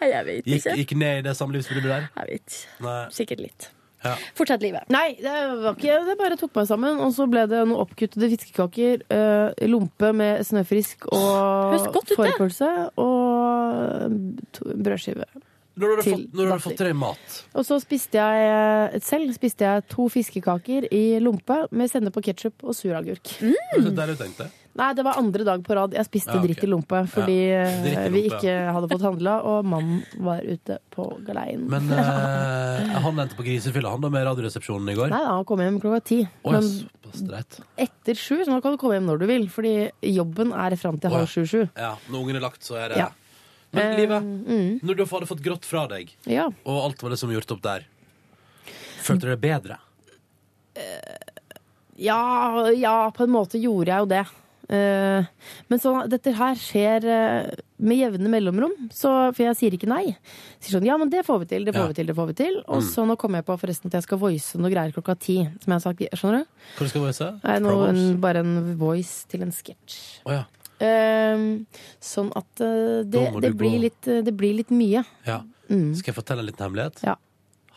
[0.00, 2.06] Nei, Jeg vet gikk, gikk ned i det samlivsbruddet der?
[2.16, 2.96] Jeg vet ikke.
[3.12, 3.68] Sikkert litt.
[4.02, 4.16] Ja.
[4.38, 4.88] Fortsett livet.
[4.92, 6.98] Nei, det var ikke Det bare tok meg sammen.
[7.04, 12.18] Og så ble det noen oppkuttede fiskekaker, eh, lompe med snøfrisk og godt ut,
[12.58, 12.74] det.
[13.00, 15.26] og brødskive.
[15.72, 17.36] Når har du Til fått, når har du fått til deg mat?
[17.56, 18.48] Og så spiste jeg
[18.92, 23.38] eh, selv spiste jeg to fiskekaker i lompe med sennep og ketsjup og suragurk.
[23.40, 24.50] Det er det du det.
[24.74, 26.46] Nei, det var andre dag på rad jeg spiste Ja, ok.
[26.48, 28.38] dritt i lompe fordi eh, dritt i vi lompe.
[28.38, 31.66] ikke hadde fått handla, og mannen var ute på galeien.
[31.68, 35.12] Men eh, han endte på grisefylla, han da med Radioresepsjonen i går.
[35.12, 36.20] Nei da, han kom hjem klokka ti.
[36.24, 37.60] Å, Men såpass dreit.
[37.84, 39.44] etter sju, så nå kan du komme hjem når du vil.
[39.52, 39.74] Fordi
[40.08, 41.66] jobben er fram til halv sju-sju.
[41.76, 43.10] Ja, når ungen er lagt, så er det Ja.
[43.72, 44.80] Men Eh, livet, mm.
[44.84, 46.48] når du hadde fått grått fra deg, Ja.
[46.64, 47.86] og alt var det som gjort opp der,
[49.00, 49.78] følte du deg bedre?
[51.96, 54.22] Ja, ja, på en måte gjorde jeg jo det.
[54.72, 55.26] Eh,
[55.68, 57.50] men sånn, dette her skjer eh,
[57.82, 60.04] med jevne mellomrom, så, for jeg sier ikke nei.
[60.14, 61.90] Jeg sier sånn, ja, men det får vi til, det får Ja.
[61.90, 62.56] vi til, det får vi til.
[62.68, 62.88] Og Mm.
[62.88, 65.68] så nå kommer jeg på forresten at jeg skal voice noe greier klokka ti, som
[65.74, 66.46] jeg har sagt, skjønner du?
[66.78, 67.28] Hva skal du voice?
[67.44, 69.98] Nei, no, en, bare en voice til en sketsj.
[70.24, 70.44] Oh, ja.
[70.82, 71.42] Eh,
[72.00, 75.04] sånn at uh, det, det, blir litt, det blir litt mye.
[75.26, 75.42] ja.
[75.70, 75.94] Mm.
[75.96, 76.98] Skal jeg fortelle en liten hemmelighet?
[77.06, 77.14] Ja.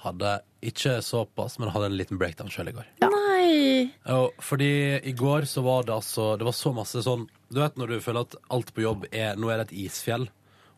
[0.05, 2.85] Hadde ikke såpass, men hadde en liten breakdown sjøl i går.
[3.01, 3.89] Nei!
[4.13, 4.69] Og fordi
[5.01, 7.99] i går så var det altså Det var så masse sånn Du vet når du
[8.01, 10.27] føler at alt på jobb er Nå er det et isfjell,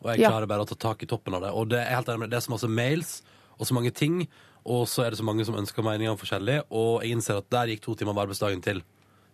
[0.02, 0.30] og jeg Ja.
[0.32, 1.50] klarer bare å ta tak i toppen av det.
[1.52, 3.22] Og det er helt enig med det er så masse mails
[3.58, 4.28] og så mange ting,
[4.64, 7.48] og så er det så mange som ønsker meninger om forskjellig, og jeg innser at
[7.50, 8.82] der gikk to timer av arbeidsdagen til.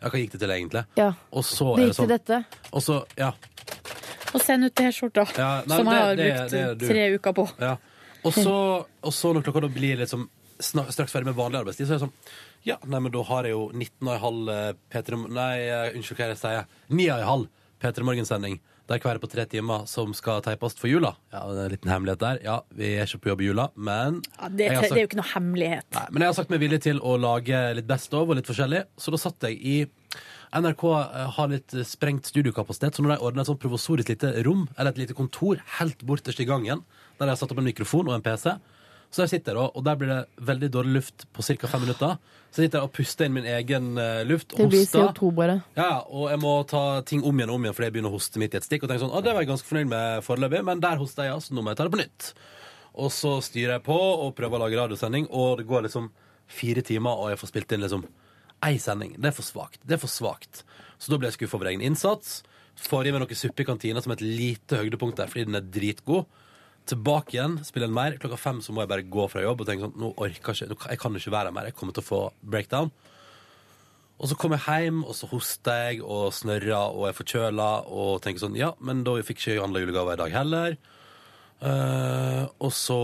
[0.00, 0.84] Ja, hva gikk det til, egentlig?
[0.96, 1.10] Ja.
[1.32, 2.44] Og så Det er gikk det til sånn dette.
[2.72, 3.32] Og så, ja.
[4.34, 6.88] Og send ut det her skjorta, Ja, nei, som jeg har det- det- brukt det
[6.88, 7.60] tre uker på.
[7.60, 7.76] Ja.
[8.24, 8.56] Og så,
[9.04, 10.28] og så når klokka da blir liksom
[10.64, 12.14] straks ferdig med vanlig arbeidstid, så er det sånn
[12.64, 16.70] Ja, nei, men da har jeg jo 19,5 P3 Nei, eh, unnskyld hva jeg sier.
[16.88, 17.48] 9,5
[17.82, 18.60] P3 Morgen-sending.
[18.88, 21.14] Der hver er på tre timer som skal teipes for jula.
[21.32, 22.40] Ja, det er en liten hemmelighet der.
[22.44, 25.08] Ja, vi er ikke på jobb i jula, men Ja, det, har det er jo
[25.08, 25.86] ikke noe hemmelighet.
[25.96, 28.48] Nei, men jeg har sagt meg villig til å lage litt Best of og litt
[28.48, 29.76] forskjellig, så da satt jeg i
[30.54, 34.30] NRK eh, har litt eh, sprengt studiokapasitet, så når de ordner et sånn provosorisk lite
[34.46, 36.84] rom, eller et lite kontor, helt borterst i gangen,
[37.18, 38.54] der de har satt opp en mikrofon og en PC,
[39.14, 41.68] Så der sitter jeg da, og der blir det veldig dårlig luft på ca.
[41.70, 42.16] fem minutter.
[42.50, 44.56] Så jeg sitter jeg og puster inn min egen eh, luft.
[44.56, 45.04] Det blir hoster.
[45.06, 45.54] CO2 bare.
[45.76, 48.16] Ja, og jeg må ta ting om igjen og om igjen fordi jeg begynner å
[48.16, 48.82] hoste midt i et stikk.
[48.82, 51.44] Og tenker sånn, å, det var jeg ganske fornøyd med foreløpig, men der hoster jeg,
[51.46, 52.32] så nå må jeg ta det på nytt.
[53.04, 56.10] Og så styrer jeg på og prøver å lage radiosending, og det går liksom
[56.50, 58.02] fire timer, og jeg får spilt inn liksom
[58.66, 59.14] ei sending.
[59.18, 59.80] Det er for svakt.
[59.84, 60.64] Det er for svakt.
[60.98, 62.42] Så da ble jeg skuffa over egen innsats.
[62.80, 65.68] Får i meg noe suppe i kantina som et lite høydepunkt der, fordi den er
[65.76, 66.26] dritgod.
[66.90, 68.18] Tilbake igjen, spille en mer.
[68.20, 70.72] Klokka fem så må jeg bare gå fra jobb og tenke sånn, nå orker jeg
[70.74, 71.68] ikke, jeg kan ikke være her mer.
[71.70, 72.90] Jeg kommer til å få breakdown.
[74.14, 78.20] Og så kommer jeg hjem, og så hoster jeg og snørrer og er forkjøla og
[78.22, 80.76] tenker sånn Ja, men da fikk ikke jeg handla julegave i dag heller.
[81.64, 83.00] Uh, og så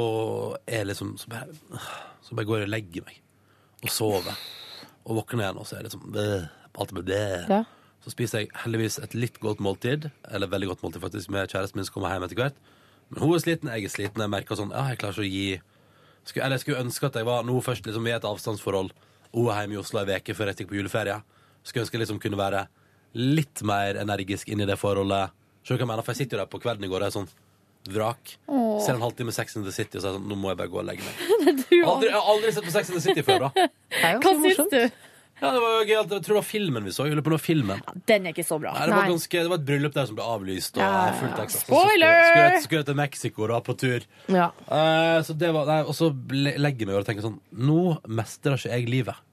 [0.66, 1.80] er jeg liksom så bare,
[2.26, 3.20] så bare går jeg og legger meg
[3.80, 4.42] og sover.
[5.06, 6.16] Og våkner igjen, og så er det sånn
[6.80, 7.22] Alt er det.
[7.50, 7.64] Ja.
[8.00, 11.80] Så spiser jeg heldigvis et litt godt måltid, eller veldig godt måltid faktisk, med kjæresten
[11.80, 12.60] min som kommer hjem etter hvert.
[13.10, 14.22] Men hun er sliten, jeg er sliten.
[14.22, 15.60] Jeg merker sånn Ja, jeg klarer ikke å gi
[16.24, 18.94] skulle, Eller jeg skulle ønske at jeg var nå først liksom i et avstandsforhold.
[19.34, 21.18] Hun er hjemme i Oslo ei uke før jeg stikker på juleferie.
[21.66, 22.64] Skulle ønske jeg liksom kunne være
[23.18, 25.34] litt mer energisk inn i det forholdet.
[25.66, 26.06] Du hva jeg mener?
[26.06, 27.28] For jeg sitter jo der på kvelden i går og er sånn
[27.88, 28.34] vrak.
[28.46, 28.80] Åh.
[28.84, 30.58] Ser en halvtime Sex in the City og så er jeg sånn Nå må jeg
[30.60, 31.14] bare gå og legge meg.
[31.70, 33.68] Du, Aldri, jeg har aldri sett på Sex and the City før, da.
[34.24, 35.06] Hva syns du?
[35.40, 35.92] Ja, det var jo gøy.
[35.94, 37.06] Jeg tror det var filmen vi så.
[37.08, 37.78] Jeg lurer på noe filmen.
[38.10, 38.74] Den er ikke så bra.
[38.76, 40.76] Nei, det, var ganske, det var et bryllup der som ble avlyst.
[40.76, 41.46] Og Ja, ja, fullt ja.
[41.48, 41.88] Så Spoiler!
[41.88, 44.04] Skulle, skulle, jeg- skulle jeg til Mexico da, på tur.
[44.28, 44.50] Ja.
[44.68, 47.80] Uh, så det var, nei, og så legger jeg meg og tenker sånn Nå
[48.20, 49.24] mestrer ikke jeg livet.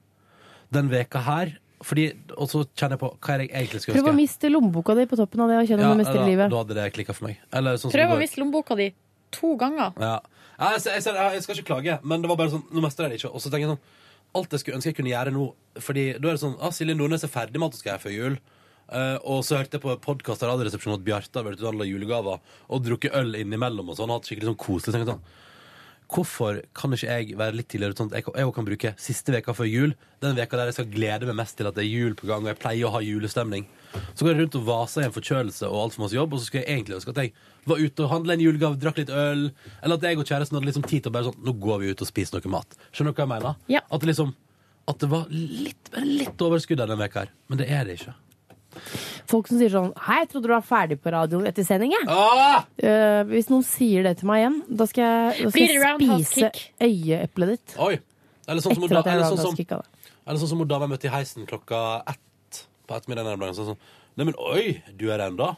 [0.72, 1.52] Den veka her
[1.84, 4.50] fordi, Og så kjenner jeg på hva er det jeg egentlig skulle Prøv å miste
[4.50, 6.50] lommeboka di på toppen av det og kjenne om du livet.
[6.50, 7.38] da hadde det klikka for meg.
[7.54, 8.90] Eller sånn Prøv å miste lommeboka di
[9.34, 9.94] to ganger.
[10.02, 10.18] Ja.
[10.58, 13.14] Jeg, jeg, jeg, jeg skal ikke klage, men det var bare sånn Nå mestrer jeg
[13.14, 13.32] det ikke.
[13.34, 14.06] Og så tenker jeg sånn
[14.38, 15.44] Alt jeg skulle ønske jeg kunne gjøre nå
[15.80, 18.04] Fordi da er det sånn ah, Silje Nordnes er ferdig med alt hun skal gjøre
[18.04, 18.38] før jul.
[18.88, 21.74] Uh, og så hørte jeg på podkast av Radioresepsjonen at Bjarte har vært ute og
[21.74, 22.38] handla julegaver
[22.72, 24.12] og drukket øl innimellom og sånn.
[24.14, 25.04] Hatt skikkelig sånn koselig.
[25.04, 25.20] Sånn
[26.08, 29.52] Hvorfor kan ikke jeg være litt tidligere sånn at jeg, jeg kan bruke siste veka
[29.52, 29.90] før jul?
[30.24, 32.46] Den veka der jeg skal glede meg mest til at det er jul på gang,
[32.46, 33.66] og jeg pleier å ha julestemning.
[34.14, 36.48] Så går jeg rundt og vaser i en forkjølelse og altfor masse jobb, og så
[36.48, 37.34] skulle jeg egentlig ønske at jeg
[37.68, 39.44] var ute og handla en julegave, drakk litt øl,
[39.82, 41.92] eller at jeg og kjæresten hadde liksom tid til å bare sånn Nå går vi
[41.92, 42.78] ut og spiser noe mat.
[42.88, 43.60] Skjønner du hva jeg mener?
[43.72, 43.84] Ja.
[43.92, 44.32] At det liksom
[44.88, 47.34] At det var litt, litt overskudd av den veka her.
[47.52, 48.16] Men det er det ikke.
[49.28, 52.06] Folk som sier sånn Hei, jeg trodde du var ferdig på radioen etter sending, jeg.
[52.08, 52.64] Ah!
[52.78, 56.50] Eh, hvis noen sier det til meg igjen, da skal jeg, da skal jeg spise
[56.88, 57.76] øyeeplet ditt.
[57.78, 57.98] Oi!
[58.48, 59.82] Eller sånn som, Etter da- at jeg eller sånn som,
[60.28, 63.54] eller sånn som hun dama jeg møtte i heisen klokka ett på ettermiddagen.
[63.54, 63.80] Sånn, sånn,
[64.18, 65.56] Nei, men oi, du er ennå?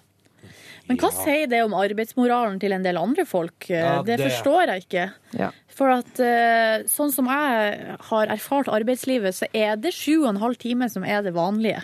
[0.88, 1.22] Men hva Ja.
[1.24, 3.68] sier det om arbeidsmoralen til en del andre folk?
[3.70, 5.52] Ja, det, det- forstår jeg ikke.
[5.68, 10.40] For at eh, sånn som jeg har erfart arbeidslivet, så er det sju og en
[10.42, 11.80] halv time som er det vanlige.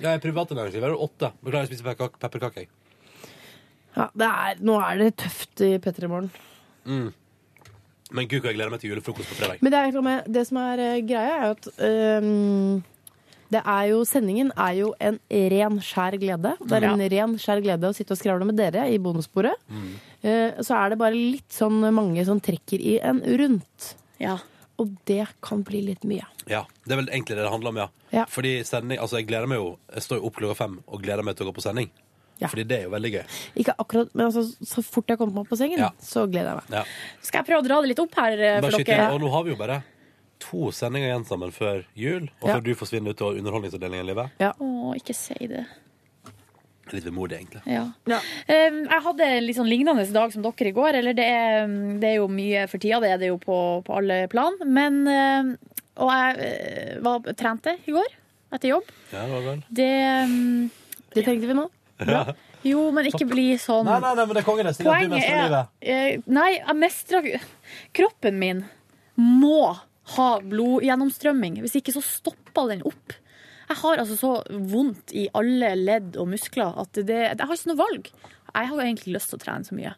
[0.00, 1.32] Ja, I private næringsliv er det åtte.
[1.44, 2.20] Beklager, jeg spiser pepperkake.
[2.22, 2.66] pepperkake.
[3.96, 6.30] Ja, det er, nå er det tøft i P3 Morgen.
[6.86, 7.10] Mm.
[8.10, 9.60] Men gud, jeg gleder meg til julefrokost på fredag.
[9.62, 11.68] Men det, er, liksom- det som er eh, greia, er at
[12.22, 12.82] um,
[13.50, 15.18] det er jo, Sendingen er jo en
[15.52, 16.54] ren, skjær glede.
[16.62, 19.58] Det er en ren, skjær glede å sitte og skravle med dere i bonussporet.
[19.68, 19.90] Mm.
[20.24, 23.92] Uh, så er det bare litt sånn mange som trekker i en rundt.
[24.22, 24.38] Ja.
[24.80, 26.24] Og det kan bli litt mye.
[26.48, 27.88] Ja, Det er vel egentlig det det handler om, ja.
[28.14, 28.24] Ja.
[28.32, 31.22] Fordi sending, altså jeg gleder meg jo Jeg står jo opp klokka fem og gleder
[31.26, 31.90] meg til å gå på sending.
[32.40, 32.48] Ja.
[32.48, 33.24] Fordi det er jo veldig gøy.
[33.60, 35.90] Ikke akkurat, men altså, så fort jeg kommer meg opp på sengen, Ja.
[36.00, 36.78] så gleder jeg meg.
[36.80, 36.84] Ja.
[37.20, 39.10] Skal jeg prøve å dra det litt opp her eh, Bare for inn, dere?
[39.12, 39.82] og nå har vi jo bare
[40.40, 42.54] to sendinger igjen sammen før jul, og Ja.
[42.56, 44.30] før du forsvinner ut av underholdningsavdelingen, Livet.
[44.40, 45.66] Å, ikke si det.
[46.92, 47.60] Litt vemodig, egentlig.
[47.70, 47.84] Ja.
[48.10, 48.18] Ja.
[48.48, 50.98] jeg hadde en litt sånn lignende dag som dere i går.
[51.00, 51.68] Eller det er,
[52.02, 54.56] det er jo mye for tida, det er det jo på, på alle plan.
[54.66, 55.02] Men
[56.00, 58.08] Og jeg eh, var, trente i går
[58.54, 58.88] etter jobb.
[59.12, 59.60] Ja, det var vel.
[59.68, 59.90] Det
[61.14, 61.66] Det tenkte vi nå.
[62.06, 62.24] Ja.
[62.64, 64.74] Jo, men ikke bli sånn Nei, nei, nei, men det er kongen det.
[64.84, 65.70] Poenget er livet.
[65.80, 67.28] eh, Nei, jeg mestrer
[67.96, 68.64] Kroppen min
[69.20, 69.72] må
[70.16, 71.60] ha blodgjennomstrømming.
[71.64, 73.16] Hvis ikke så stopper den opp.
[73.70, 77.70] Jeg har altså så vondt i alle ledd og muskler at det, jeg har ikke
[77.70, 78.08] noe valg.
[78.50, 79.92] Jeg har jo egentlig lyst til å trene så mye.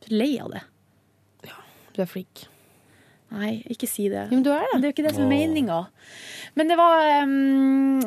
[0.00, 0.62] Jeg er lei av det.
[1.50, 1.58] Ja,
[1.92, 2.46] Du er flink.
[3.30, 4.24] Nei, ikke si det.
[4.30, 4.80] Jo, men du er det.
[4.80, 5.80] Det er jo ikke det som er meninga.
[6.58, 8.00] Men det var um,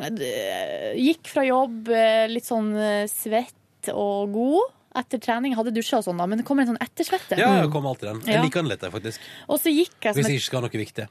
[1.00, 5.54] Gikk fra jobb eh, litt sånn eh, svett og god etter trening.
[5.56, 7.38] Hadde dusja og sånn, da, men det kommer en sånn ettersvette.
[7.40, 8.24] Ja, jeg kom alltid den.
[8.28, 9.30] Jeg liker den litt, faktisk.
[9.48, 11.08] Og så gikk jeg Hvis jeg ikke skal ha noe viktig.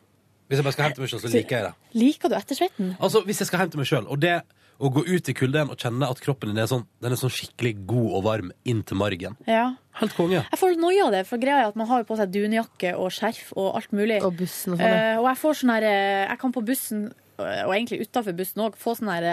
[0.49, 1.73] Hvis jeg bare skal hente meg selv, så liker jeg det.
[2.01, 2.91] Liker du ettersvetten?
[2.99, 4.41] Altså, Hvis jeg skal hente meg sjøl, og det
[4.83, 7.31] å gå ut i kulden og kjenne at kroppen din er sånn, den er sånn
[7.31, 9.75] skikkelig god og varm inn til margen Ja.
[10.01, 10.41] Helt konge.
[10.41, 12.31] Jeg får litt noia av det, for greia er at man har jo på seg
[12.33, 14.17] dunjakke og skjerf og alt mulig.
[14.25, 14.97] Og bussen og sånn.
[14.97, 17.03] Uh, og jeg får sånn her eh, Jeg kan på bussen,
[17.37, 19.29] eh, og egentlig utafor bussen òg, få sånn her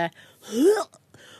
[0.53, 0.85] ja.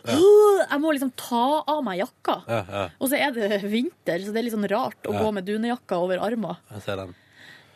[0.71, 2.39] Jeg må liksom ta av meg jakka.
[2.49, 5.21] Ja, ja, Og så er det vinter, så det er litt sånn rart å Ja.
[5.27, 6.57] gå med dunjakka over armen.
[6.73, 7.15] jeg ser den.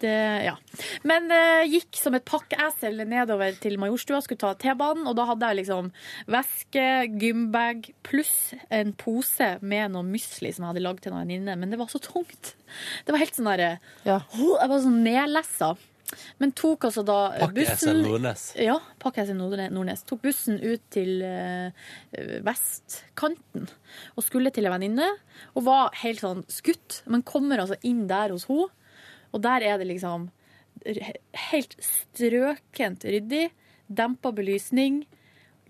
[0.04, 0.14] Det,
[0.44, 0.54] ja.
[1.08, 5.48] Men eh, gikk som et pakkeesel nedover til Majorstua, skulle ta T-banen, og da hadde
[5.48, 5.88] jeg liksom
[6.34, 6.84] veske,
[7.22, 11.72] gymbag pluss en pose med noe mysli som jeg hadde lagd til en venninne, men
[11.72, 12.54] det var så tungt.
[13.06, 13.72] Det var helt sånn derre
[14.60, 15.72] Jeg var sånn nedlessa.
[16.38, 17.14] Men tok altså da
[17.56, 18.42] bussen Nordnes.
[18.60, 20.04] Ja, Pakkeesel Nordne- Nordnes.
[20.06, 21.72] Tok bussen ut til eh,
[22.44, 23.66] vestkanten
[24.14, 25.08] og skulle til en venninne,
[25.56, 27.00] og var helt sånn skutt.
[27.10, 28.68] Men kommer altså inn der hos henne,
[29.34, 30.28] og der er det liksom
[31.50, 33.48] helt strøkent ryddig.
[33.86, 35.02] Dempa belysning.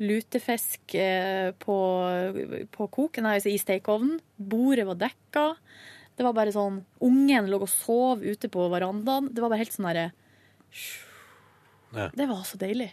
[0.02, 1.76] Lutefisk eh, på,
[2.74, 4.18] på koken, altså i stekeovnen.
[4.36, 5.46] Bordet var dekka.
[6.14, 9.30] Det var bare sånn Ungen lå og sov ute på verandaen.
[9.32, 10.10] Det var bare helt sånn derre
[11.94, 12.08] Ja.
[12.10, 12.90] Det var så deilig.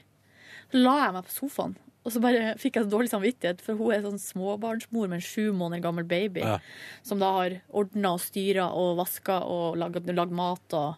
[0.69, 1.73] Så la jeg meg på sofaen,
[2.03, 5.25] og så bare fikk jeg så dårlig samvittighet, for hun er sånn småbarnsmor med en
[5.25, 6.57] sju måneder gammel baby, Ja.
[7.03, 10.95] som da har ordna og styra og vaska og lagd mat og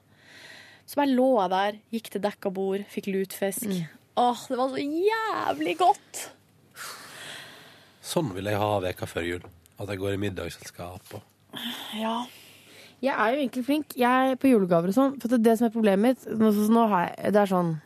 [0.86, 3.70] Så bare lå jeg der, gikk til dekka bord, fikk lutfisk.
[4.18, 6.30] Åh, det var så jævlig godt!
[8.04, 9.46] Sånn vil jeg ha veka før jul.
[9.80, 11.22] At jeg går i middagsselskap og
[11.96, 12.26] Ja.
[13.04, 15.16] Jeg er jo egentlig flink jeg er på julegaver og sånn.
[15.22, 17.82] For det, er det som er problemet mitt nå, nå har jeg, Det er sånn.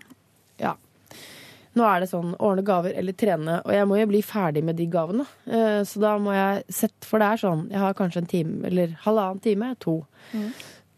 [1.77, 4.77] Nå er det sånn ordne gaver eller trene, og jeg må jo bli ferdig med
[4.79, 5.25] de gavene.
[5.45, 8.65] Eh, Så da må jeg sette For det er sånn, jeg har kanskje en time
[8.71, 9.99] eller halvannen time, to,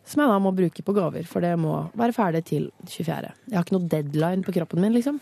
[0.10, 1.26] som jeg da må bruke på gaver.
[1.30, 3.34] For det må være ferdig til 24.
[3.50, 5.20] Jeg har ikke noe deadline på kroppen min, liksom.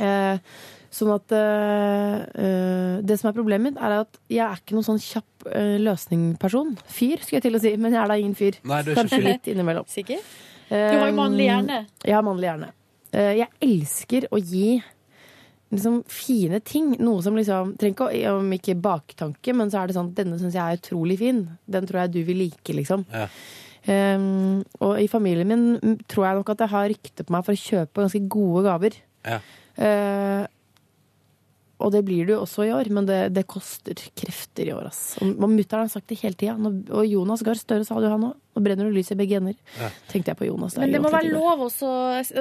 [0.00, 0.38] Eh,
[0.92, 5.00] sånn at eh, Det som er problemet mitt, er at jeg er ikke noen sånn
[5.02, 5.82] kjapp løsningsperson.
[5.84, 6.76] løsningperson.
[6.86, 8.58] Fyr, skulle jeg til å si, men jeg er da ingen fyr.
[8.64, 9.26] Nei, du er ikke Kanskje fyr.
[9.28, 9.88] litt innimellom.
[9.90, 10.22] Sikker?
[10.72, 11.80] Du har jo mannlig hjerne.
[12.06, 12.70] Jeg har mannlig hjerne.
[13.12, 14.76] Eh, jeg elsker å gi
[15.72, 16.94] liksom fine ting.
[17.00, 20.56] Noe som liksom Trenger ikke om ikke baktanke, men så er det sånn Denne syns
[20.56, 21.44] jeg er utrolig fin.
[21.64, 23.06] Den tror jeg du vil like, liksom.
[23.12, 23.28] Ja.
[23.82, 27.56] Um, og i familien min tror jeg nok at jeg har rykte på meg for
[27.56, 28.98] å kjøpe ganske gode gaver.
[29.26, 29.40] Ja.
[29.74, 30.44] Eh,
[31.82, 34.88] og det blir du også i år, men det, det koster krefter i år.
[34.92, 35.16] Ass.
[35.20, 36.54] Og, og mutter'n har sagt det hele tida.
[36.94, 38.36] Og Jonas Gahr Støre sa det jo han òg.
[38.52, 39.56] Nå brenner det lys i begge ender.
[39.80, 39.88] Ja.
[40.12, 40.76] Tenkte jeg på Jonas.
[40.80, 41.90] Men det må være lov også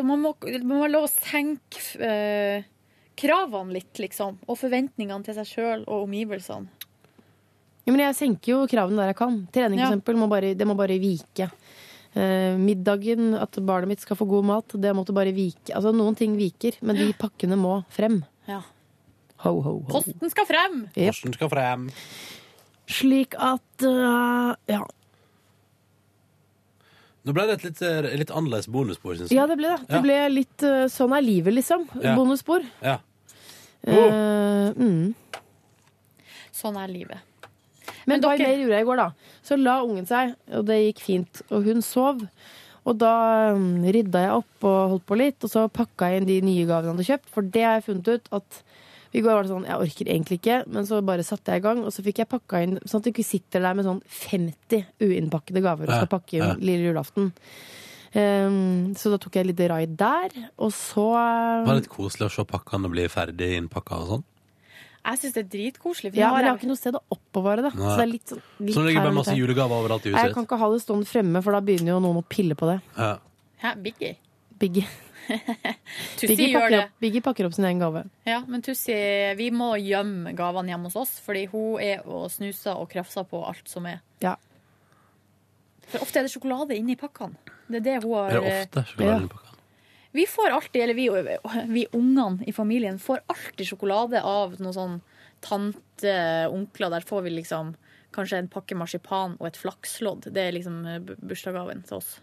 [0.04, 2.68] Man må, man må være lov å senke eh,
[3.20, 4.42] kravene litt, liksom.
[4.48, 6.80] Og forventningene til seg sjøl og omgivelsene.
[7.82, 9.40] Ja, men jeg senker jo kravene der jeg kan.
[9.54, 11.48] Trening for eksempel, må bare, det må bare vike.
[12.14, 15.72] Eh, middagen, at barnet mitt skal få god mat, det måtte bare vike.
[15.74, 18.20] Altså Noen ting viker, men de pakkene må frem.
[18.50, 18.60] Ja.
[19.42, 19.86] Ho, ho, ho.
[19.90, 20.82] Posten skal frem!
[20.94, 21.14] Yep.
[21.16, 21.88] Posten skal frem.
[22.92, 24.82] Slik at uh, Ja.
[27.22, 29.38] Nå ble det et litt, eh, litt annerledes bonusbord, syns jeg.
[29.38, 29.82] ja, det ble det.
[29.92, 31.84] Det ble litt uh, sånn er livet, liksom.
[32.02, 32.16] Ja.
[32.18, 32.66] Bonusspor.
[32.82, 32.96] Ja.
[33.86, 35.44] Uh, mm.
[36.58, 37.22] Sånn er livet.
[38.10, 39.38] Men, Men dere- gjorde jeg i går, da?
[39.46, 41.44] Så la ungen seg, og det gikk fint.
[41.54, 42.26] Og hun sov.
[42.90, 43.14] Og da
[43.54, 46.66] um, rydda jeg opp og holdt på litt, og så pakka jeg inn de nye
[46.66, 47.34] gavene jeg hadde kjøpt.
[47.36, 48.62] For det har jeg funnet ut at
[49.14, 51.66] i går var det sånn, jeg orker egentlig ikke, men så bare satte jeg i
[51.66, 54.02] gang, og så fikk jeg pakka inn sånn at du ikke sitter der med sånn
[54.08, 57.32] 50 uinnpakkede gaver og skal pakke inn lille julaften.
[58.12, 62.34] Um, så da tok jeg litt raid der, og så Det var litt koselig å
[62.34, 64.26] se pakkene bli ferdig innpakka og sånn.
[65.02, 66.12] Jeg syns det er dritkoselig.
[66.14, 67.72] Ja, men jeg har ikke noe sted å oppbevare det.
[67.74, 67.88] Nei.
[67.88, 70.26] Så det er litt, sånn- litt Så det ligger bare masse julegaver overalt i huset?
[70.28, 72.68] Jeg kan ikke ha det stående fremme, for da begynner jo noen å pille på
[72.70, 72.82] det.
[72.98, 73.18] Ja.
[73.64, 74.16] Ja, Biggie?
[74.60, 74.86] Biggie.
[76.20, 76.82] Tussi Biggie, gjør pakker det.
[76.86, 78.04] opp, Biggie pakker opp sin egen gave.
[78.28, 78.96] Ja, men Tussi,
[79.40, 83.44] vi må gjemme gavene hjemme hos oss, fordi hun er og snuser og krafser på
[83.48, 84.02] alt som er.
[84.24, 84.36] Ja.
[85.92, 87.40] For ofte er det sjokolade inni pakkene.
[87.72, 89.48] Det er det hun har Er det ofte sjokolade pakkene?
[90.12, 91.06] Vi får alltid, eller vi,
[91.72, 94.98] vi ungene i familien får alltid sjokolade av noen sånn
[95.40, 96.16] tante,
[96.52, 96.92] onkler.
[96.92, 97.72] Der får vi liksom
[98.12, 100.28] kanskje en pakke marsipan og et flakslodd.
[100.36, 102.18] Det er liksom eh, bursdagsgaven til oss.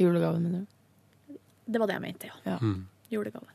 [0.00, 0.79] Julegaven, mener du?
[1.70, 2.36] Det var det jeg mente, ja.
[2.54, 2.58] Ja.
[2.60, 2.86] Mm.
[3.10, 3.50] Julegaven.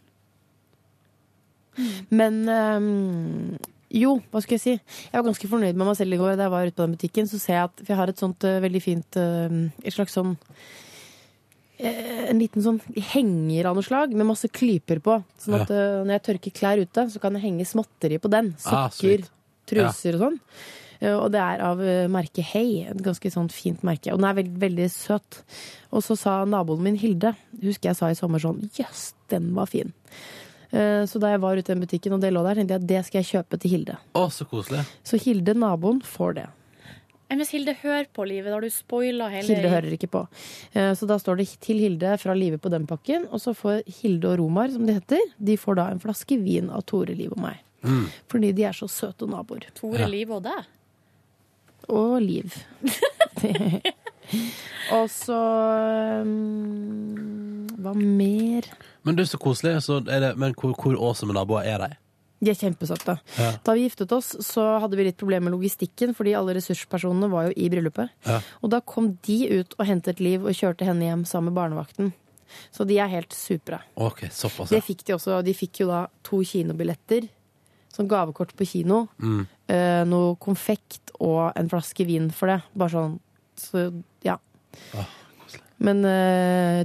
[2.15, 3.57] Men um,
[3.95, 4.73] jo, hva skal jeg si?
[5.11, 6.95] Jeg var ganske fornøyd med meg selv i går da jeg var ute på den
[6.97, 7.29] butikken.
[7.29, 10.15] Så ser jeg at For jeg har et sånt uh, veldig fint uh, Et slags
[10.15, 10.33] sånn
[11.79, 12.79] eh, En liten sånn
[13.13, 15.19] henger av noe slag med masse klyper på.
[15.41, 18.53] Sånn at uh, når jeg tørker klær ute, så kan jeg henge småtteri på den.
[18.65, 20.41] Ah, Sokker, ah, truser og sånn.
[21.01, 24.13] Eh, Og det er av eh, merket Hei, Et ganske sånt fint merke.
[24.13, 25.41] Og den er veldig, veldig søt.
[25.91, 29.65] Og så sa naboen min Hilde, husker jeg sa i sommer sånn Jøss, den var
[29.71, 29.93] fin.
[30.71, 32.81] Eh, Så da jeg var ute i den butikken og det lå der, tenkte jeg
[32.83, 33.97] at det skal jeg kjøpe til Hilde.
[34.15, 34.85] Å, så koselig.
[35.03, 36.47] Så Hilde, naboen, får det.
[37.29, 40.19] Men hvis Hilde hører på livet, da har du spoila hele Hilde hører ikke på.
[40.77, 43.81] Eh, Så da står det til Hilde fra Livet på den pakken, og så får
[44.01, 47.31] Hilde og Romar, som det heter, de får da en flaske vin av Tore Liv
[47.33, 47.57] og meg.
[47.81, 48.05] Mm.
[48.29, 49.65] Fordi de er så søte naboer.
[49.77, 50.65] Tore, Liv og deg.
[51.89, 52.55] Og Liv.
[54.95, 55.37] Og så
[56.25, 58.67] um, Hva mer?
[59.05, 59.77] Men du, så koselig.
[59.85, 61.91] Så er det, men hvor, hvor awesome naboer er de?
[62.45, 63.15] De er kjempesøte.
[63.39, 63.51] Ja.
[63.63, 67.47] Da vi giftet oss, så hadde vi litt problemer med logistikken, fordi alle ressurspersonene var
[67.47, 68.11] jo i bryllupet.
[68.27, 68.41] Ja.
[68.61, 72.11] Og da kom de ut og hentet Liv og kjørte henne hjem sammen med barnevakten.
[72.75, 73.79] Så de er helt supre.
[73.95, 74.69] Okay, såpass.
[74.69, 75.39] Det fikk de også.
[75.45, 77.27] De fikk jo da to kinobilletter.
[77.95, 79.05] Sånn gavekort på kino.
[79.23, 79.45] Mm.
[79.71, 82.59] eh, noe konfekt og en flaske vin for det.
[82.75, 83.19] Bare sånn.
[83.55, 83.87] Så
[84.25, 84.35] ja.
[84.93, 85.05] Ah,
[85.79, 86.83] Men eh,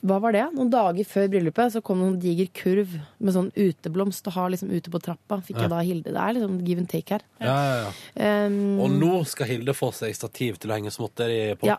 [0.00, 0.46] hva var det?
[0.56, 4.46] Noen dager før bryllupet så kom det en diger kurv med sånn uteblomst å ha
[4.48, 5.42] liksom ute på trappa.
[5.44, 5.66] Fikk Ja.
[5.66, 6.12] jeg da Hilde.
[6.14, 7.20] Det er liksom give and take her.
[7.38, 8.46] Ja, ja, ja.
[8.46, 11.68] Um, Og nå skal Hilde få seg stativ til å henge småtteri på.
[11.68, 11.76] Ja.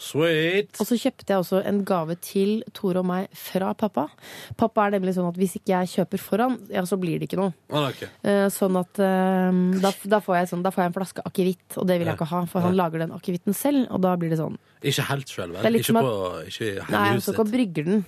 [0.00, 0.78] Sweet!
[0.80, 4.06] Og så kjøpte jeg også en gave til Tore og meg fra pappa.
[4.60, 7.40] Pappa er nemlig sånn at hvis ikke jeg kjøper foran, ja, så blir det ikke
[7.40, 7.52] noe.
[7.68, 8.06] Ah, ok.
[8.24, 11.76] Eh, Sånn at eh, da, da, får jeg sånn, da får jeg en flaske akevitt,
[11.76, 14.32] og det vil jeg ikke ha, for han lager den akevitten selv, og da blir
[14.32, 14.56] det sånn.
[14.80, 15.80] Ikke helt sjøl, vel?
[15.82, 16.14] Ikke, på,
[16.48, 18.04] ikke i Nei, han skal står ikke og brygger den.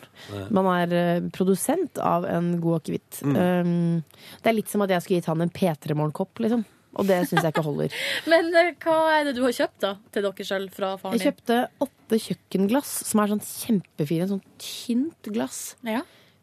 [0.57, 3.21] Man er eh, produsent av en god akevitt.
[3.21, 4.01] Mm.
[4.41, 6.65] Det er litt som at jeg skulle gitt han en P3 Morgenkopp, liksom.
[6.99, 7.95] Og det syns jeg ikke holder.
[8.33, 11.31] Men eh, hva er det du har kjøpt da til dere sjøl fra faren Jeg
[11.31, 14.27] kjøpte åtte kjøkkenglass, som er sånn kjempefine.
[14.33, 15.63] Sånn tynt glass.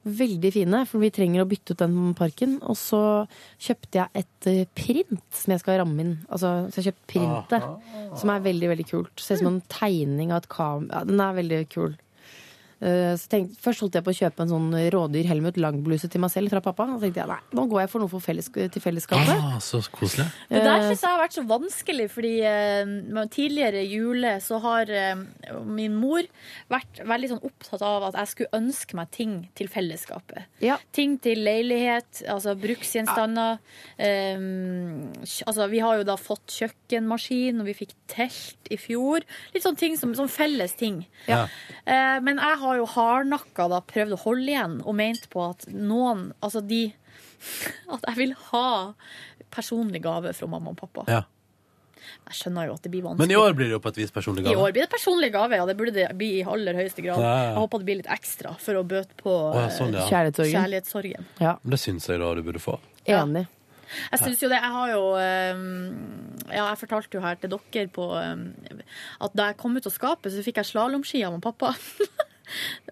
[0.10, 2.58] Veldig fine, for vi trenger å bytte ut den parken.
[2.66, 3.02] Og så
[3.62, 6.16] kjøpte jeg et eh, print som jeg skal ramme inn.
[6.32, 9.14] Altså, så jeg kjøpte kjøpt printet, som er veldig, veldig kult.
[9.22, 11.04] Ser ut som en tegning av et kamera.
[11.04, 11.98] Ja, den er veldig kul.
[12.82, 16.22] Eh, Så tenkte, først holdt jeg på å kjøpe en sånn rådyr Helmut Lang-bluse til
[16.22, 16.86] meg selv fra pappa.
[16.96, 19.36] Så tenkte jeg nei, nå går jeg for noe for felles, til fellesskapet.
[19.36, 20.28] Ah, så koselig.
[20.50, 22.34] Det der Eh, syns jeg har vært så vanskelig, fordi
[23.34, 25.16] tidligere i jule så har eh,
[25.66, 26.24] min mor
[26.72, 30.46] vært veldig sånn opptatt av at jeg skulle ønske meg ting til fellesskapet.
[30.96, 33.60] Ting til leilighet, altså bruksgjenstander.
[34.00, 34.36] Ja.
[34.38, 35.12] Um,
[35.48, 39.26] altså, vi har jo da fått kjøkkenmaskin, og vi fikk telt i fjor.
[39.54, 41.02] Litt sånn ting som, som felles ting.
[41.28, 41.44] Ja.
[41.86, 45.66] Uh, men jeg har jo hardnakka da prøvd å holde igjen og ment på at
[45.74, 46.84] noen Altså de
[47.94, 48.94] At jeg vil ha
[49.50, 51.06] personlig gave fra mamma og pappa.
[51.10, 51.24] Ja.
[52.30, 53.26] Jeg skjønner jo at det blir vanskelig.
[53.26, 54.54] Men i år blir det jo på et vis personlig gave?
[54.54, 55.66] I år blir det personlig gave, ja.
[55.66, 57.22] Det burde det bli i aller høyeste grad.
[57.24, 57.32] Ja.
[57.50, 60.04] Jeg håper det blir litt ekstra for å bøte på Å, ja, sånn, ja.
[60.04, 60.54] eh, Kjærlighetssorgen.
[60.60, 61.30] kjærlighetssorgen.
[61.40, 62.78] Men Det syns jeg da du burde få.
[63.10, 63.46] Enig.
[64.12, 64.60] Jeg syns jo det.
[64.62, 65.64] Jeg har jo eh,
[66.54, 68.84] Ja, jeg fortalte jo her til dere på eh,
[69.26, 71.74] at da jeg kom ut av skapet, så fikk jeg slalåmski av mamma og pappa.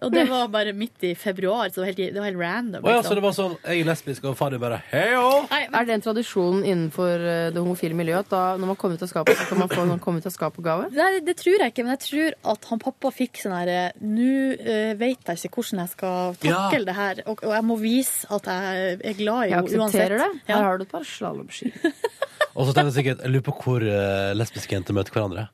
[0.02, 2.84] og det var bare midt i februar, så det var helt, det var helt random.
[2.84, 3.08] Å ja, liksom.
[3.10, 5.24] så det var sånn Jeg er lesbisk, og far din bare heio!
[5.54, 9.04] Er det en tradisjon innenfor eh, det homofile miljøet at da, når man kommer ut
[9.06, 10.90] av skapet, så kan man få en komme ut av skapet-gave?
[10.96, 14.32] Nei, det tror jeg ikke, men jeg tror at han pappa fikk sånn herre Nå
[14.58, 16.86] uh, vet jeg ikke hvordan jeg skal takle Ja.
[16.88, 19.84] det her, og, og jeg må vise at jeg er glad i henne uansett.
[19.88, 20.30] aksepterer det.
[20.48, 20.56] Ja.
[20.56, 21.72] Her har du et par slalåmski.
[22.58, 25.48] Og så tenker jeg sikkert Jeg lurer på hvor uh, lesbiske jenter møter hverandre.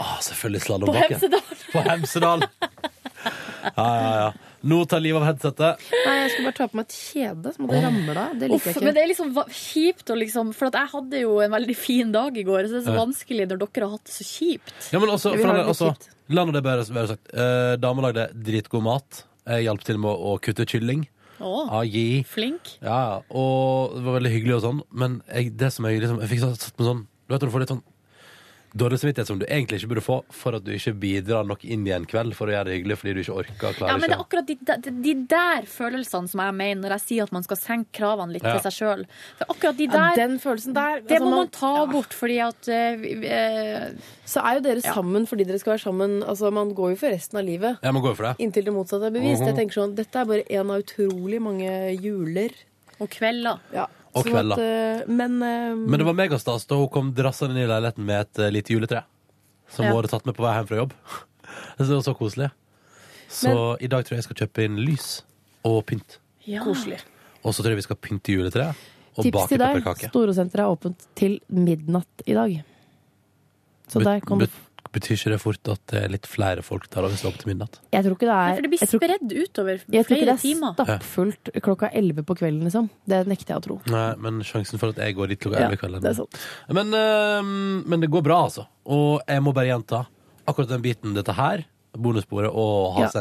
[0.00, 0.92] Ah, selvfølgelig På.
[0.96, 1.42] Hemsedal.
[1.72, 2.48] På Hemsedal.
[3.76, 4.30] Ja, ja, ja.
[4.70, 5.82] Nå tar livet av headsetet.
[6.04, 8.34] Nei, jeg skulle bare ta på meg et kjede, så må det ramle av.
[8.40, 8.82] Det Uff, jeg ikke.
[8.84, 12.12] men det er liksom kjipt å liksom For at jeg hadde jo en veldig fin
[12.12, 14.74] dag i går, så det er så vanskelig når dere har hatt det så kjipt.
[14.92, 17.32] Ja, men også, for litt La nå det bare være sagt.
[17.34, 19.24] Eh, Dama lagde dritgod mat.
[19.48, 21.08] Jeg hjalp til med å kutte kylling.
[21.40, 21.84] Å, Ah,
[22.28, 22.74] flink.
[22.84, 23.20] Ja, ja.
[23.32, 26.42] og det var veldig hyggelig og sånn, men jeg, det som jeg liksom Jeg fikk
[26.44, 27.82] satt med sånn Du vet når du får litt sånn
[28.72, 31.86] dårlig samvittighet som du egentlig ikke burde få for at du ikke bidrar nok inn
[31.88, 34.16] i en kveld for å gjøre det hyggelig fordi du ikke orker Ja, men det
[34.16, 34.56] er akkurat de,
[34.86, 38.32] de, de der følelsene som jeg mener når jeg sier at man skal senke kravene
[38.36, 38.52] litt Ja.
[38.58, 39.04] til seg sjøl.
[39.48, 42.38] Akkurat de Ja, der den følelsen der Det altså, må man- man ta bort, fordi
[42.40, 43.90] at uh,
[44.24, 46.22] Så er jo dere sammen fordi dere skal være sammen.
[46.22, 47.78] Altså, Man går jo for resten av livet.
[47.82, 48.36] Ja, man går for det.
[48.38, 49.40] Inntil det motsatte er bevist.
[49.42, 49.46] Mhm.
[49.50, 51.70] Jeg tenker sånn, Dette er bare en av utrolig mange
[52.00, 52.50] juler.
[53.00, 53.58] Og kvelder.
[53.74, 53.86] Ja.
[54.14, 54.58] Og Sånn kvelder.
[54.58, 58.04] At, eh, men eh, Men det var megastas da hun kom drassende inn i leiligheten
[58.04, 59.04] med et eh, lite juletre.
[59.70, 59.92] Som Ja.
[59.92, 60.92] hun hadde tatt med på vei hjem fra jobb.
[61.78, 62.50] Det var så koselig.
[63.30, 65.22] Så Men- i dag tror jeg jeg skal kjøpe inn lys
[65.64, 66.18] og pynt.
[66.64, 66.98] Koselig.
[67.44, 68.74] Og så tror jeg vi skal pynte juletreet
[69.16, 70.10] og Tips bake til deg.
[70.10, 72.64] Storosenteret er åpent til midnatt i dag.
[73.90, 74.58] Så der kan du Bet-
[74.90, 77.38] Betyr ikke det fort at det er litt flere folk der hvis det er opp
[77.38, 77.76] til midnatt?
[77.94, 80.08] Jeg tror ikke det er For det blir jeg tror, spredd utover jeg tror ikke
[80.10, 80.72] flere det er timer.
[80.80, 82.88] stappfullt klokka elleve på kvelden, liksom.
[83.06, 83.76] Det nekter jeg å tro.
[83.94, 86.10] Nei, men sjansen for at jeg går dit klokka Ja, 11 i kveld er det
[86.10, 86.40] er sant.
[86.74, 88.66] Men, øhm, men det går bra, altså.
[88.90, 90.02] Og jeg må bare gjenta
[90.50, 91.62] akkurat den biten dette her,
[91.94, 93.12] bonussporet og ha Ja.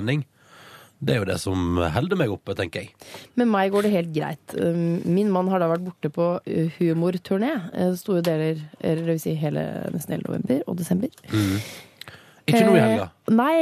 [1.00, 3.12] Det er jo det som holder meg oppe, tenker jeg.
[3.40, 4.56] Med meg går det helt greit.
[4.60, 9.16] Um, Min mann har da vært borte på uh, humorturné uh, store deler, eller det
[9.16, 9.64] vil si hele,
[9.96, 11.14] nesten hele november og desember.
[11.32, 11.62] Mm.
[12.50, 13.08] Ikke nå i helga.
[13.30, 13.56] Eh, Nei,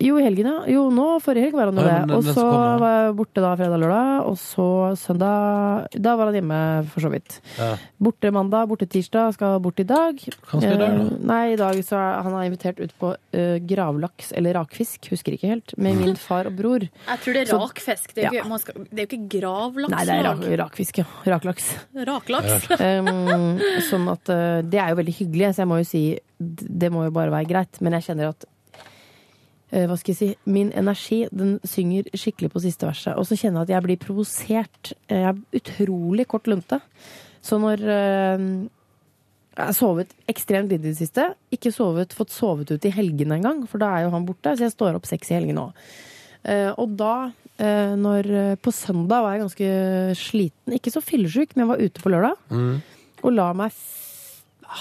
[0.00, 0.60] Jo, i helgen, ja.
[0.70, 2.16] Jo, nå forrige helg var han jo det.
[2.16, 2.44] Og så
[2.80, 4.66] var jeg borte da fredag lørdag, og så
[4.96, 7.36] søndag Da var han hjemme, for så vidt.
[7.58, 7.74] Ja.
[8.00, 10.22] Borte mandag, borte tirsdag, skal bort i dag.
[10.48, 11.04] Hva skal i dag, da?
[11.04, 15.10] Eh, Nei, i dag så er han er invitert ut på uh, gravlaks eller rakfisk,
[15.12, 16.86] husker ikke helt, med min far og bror.
[16.88, 18.14] Jeg tror det er rakfisk.
[18.16, 19.04] Det er, jo Ja.
[19.04, 19.96] ikke, gravlakslag.
[19.98, 21.08] Nei, det er rak, rakfisk, ja.
[21.28, 21.68] Raklaks.
[22.08, 22.70] Raklaks.
[22.80, 23.60] Um,
[23.90, 26.04] sånn at uh, Det er jo veldig hyggelig, så jeg må jo si
[26.40, 27.80] det må jo bare være greit.
[27.84, 28.48] Men jeg kjenner at
[29.70, 33.14] hva skal jeg si, min energi den synger skikkelig på siste verset.
[33.14, 34.92] Og så kjenner jeg at jeg blir provosert.
[35.06, 36.80] Jeg er utrolig kort lunte.
[37.40, 38.46] Så når øh,
[39.60, 41.26] jeg har sovet ekstremt lite i det siste.
[41.52, 44.54] Ikke sovet, fått sovet ut i helgene engang, for da er jo han borte.
[44.56, 45.84] Så jeg står opp seks i helgene òg.
[46.40, 47.14] Uh, og da,
[47.60, 49.72] uh, når eh, På søndag var jeg ganske
[50.16, 50.76] sliten.
[50.78, 52.38] Ikke så fyllesyk, men jeg var ute på lørdag.
[52.48, 52.78] Mm.
[53.20, 53.76] Og la meg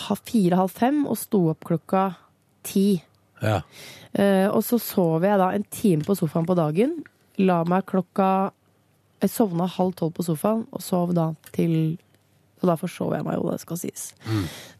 [0.05, 2.05] ha fire-halv fem og sto opp klokka
[2.63, 3.01] ti.
[3.41, 3.61] Ja.
[4.17, 7.03] Uh, og så sov jeg da en time på sofaen på dagen.
[7.39, 8.51] La meg klokka
[9.21, 11.97] Jeg sovna halv tolv på sofaen og sov da til
[12.61, 14.09] Og da forsov jeg meg jo, det skal sies.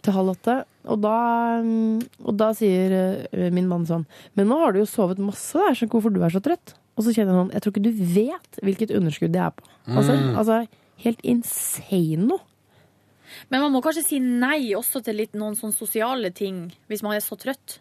[0.04, 0.56] Til halv åtte.
[0.92, 1.14] Og da,
[1.64, 2.92] mm, og da sier
[3.32, 4.04] eh, min mann sånn
[4.36, 6.74] Men nå har du jo sovet masse, det er sånn hvorfor du er så trøtt.
[7.00, 9.64] Og så kjenner jeg sånn Jeg tror ikke du vet hvilket underskudd det er på.
[9.88, 10.36] Altså, Mm.
[10.36, 10.68] altså
[11.06, 12.42] helt insane noe.
[13.50, 17.16] Men man må kanskje si nei også til litt noen sånne sosiale ting hvis man
[17.16, 17.80] er så trøtt.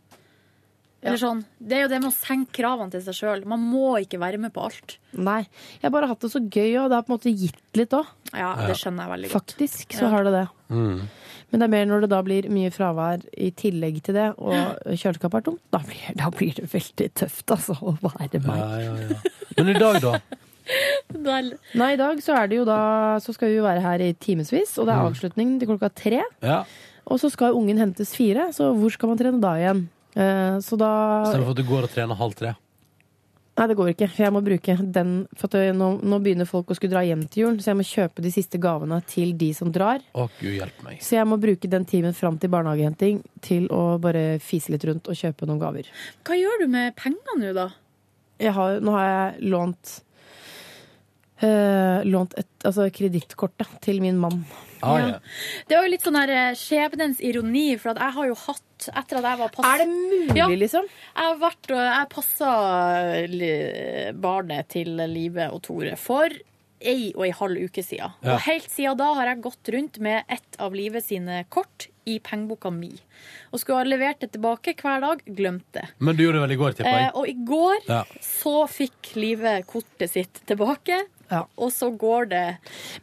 [1.02, 3.44] Eller sånn, Det er jo det med å senke kravene til seg sjøl.
[3.46, 4.96] Man må ikke være med på alt.
[5.14, 5.42] Nei.
[5.78, 7.90] Jeg har bare hatt det så gøy, og det har på en måte gitt litt
[7.94, 8.06] òg.
[8.34, 9.54] Ja, det skjønner jeg veldig godt.
[9.54, 10.08] Faktisk så Ja.
[10.10, 10.48] har det det.
[10.70, 11.08] Mm.
[11.50, 14.52] Men det er mer når det da blir mye fravær i tillegg til det, og
[14.84, 15.60] kjøleskapet er tomt.
[15.72, 18.58] Da blir, da blir det veldig tøft, altså, å være meg.
[18.58, 19.16] Ja, ja, ja.
[19.56, 20.20] Men i dag, da?
[21.16, 24.12] Nei, i dag så er det jo da Så skal vi jo være her i
[24.20, 25.08] timevis, og det er Mm.
[25.14, 26.22] avslutning til klokka tre.
[26.42, 26.64] Ja.
[27.06, 29.88] Og så skal ungen hentes fire, så hvor skal man trene da igjen?
[30.18, 30.88] Eh, Så da
[31.28, 32.56] Istedenfor at du går og trener halv tre.
[33.58, 34.06] Nei, det går ikke.
[34.12, 37.02] For jeg må bruke den For at det- nå, nå begynner folk å skulle dra
[37.02, 39.98] hjem til julen, så jeg må kjøpe de siste gavene til de som drar.
[40.14, 41.00] Å, gud hjelp meg.
[41.02, 45.08] Så jeg må bruke den timen fram til barnehagehenting til å bare fise litt rundt
[45.10, 45.90] og kjøpe noen gaver.
[46.24, 47.70] Hva gjør du med pengene nå, da?
[48.38, 50.00] Jeg har, nå har jeg lånt
[51.42, 54.44] øh, Lånt et, altså kredittkortet til min mann.
[54.82, 55.18] Ah, Ja.
[55.68, 58.88] Det var jo litt sånn her eh, skjebnens ironi, for at jeg har jo hatt
[58.94, 59.66] etter at jeg var pass...
[59.66, 60.46] Er det mulig, ja.
[60.48, 60.86] liksom?
[60.90, 62.52] Jeg har vært og jeg passa
[64.18, 66.30] barnet til Live og Tore for
[66.78, 68.12] ei og ei halv uke siden.
[68.22, 68.36] Ja.
[68.36, 72.20] Og helt siden da har jeg gått rundt med ett av Live sine kort i
[72.24, 72.92] pengeboka mi.
[73.50, 75.88] Og skulle ha levert det tilbake hver dag, glemt det.
[75.98, 78.04] Men du gjorde det vel i går, tipper Eh, og i går Ja.
[78.22, 82.44] så fikk Live kortet sitt tilbake, og så går det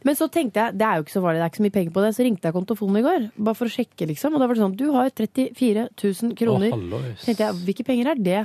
[0.02, 1.76] Men så tenkte jeg, det er jo ikke så farlig, det er ikke så mye
[1.76, 2.12] penger på det.
[2.16, 4.34] Så ringte jeg kontofonen i går, bare for å sjekke, liksom.
[4.34, 6.74] Og da var det sånn, du har 34 000 kroner.
[6.74, 8.42] Å, tenkte jeg, hvilke penger er det?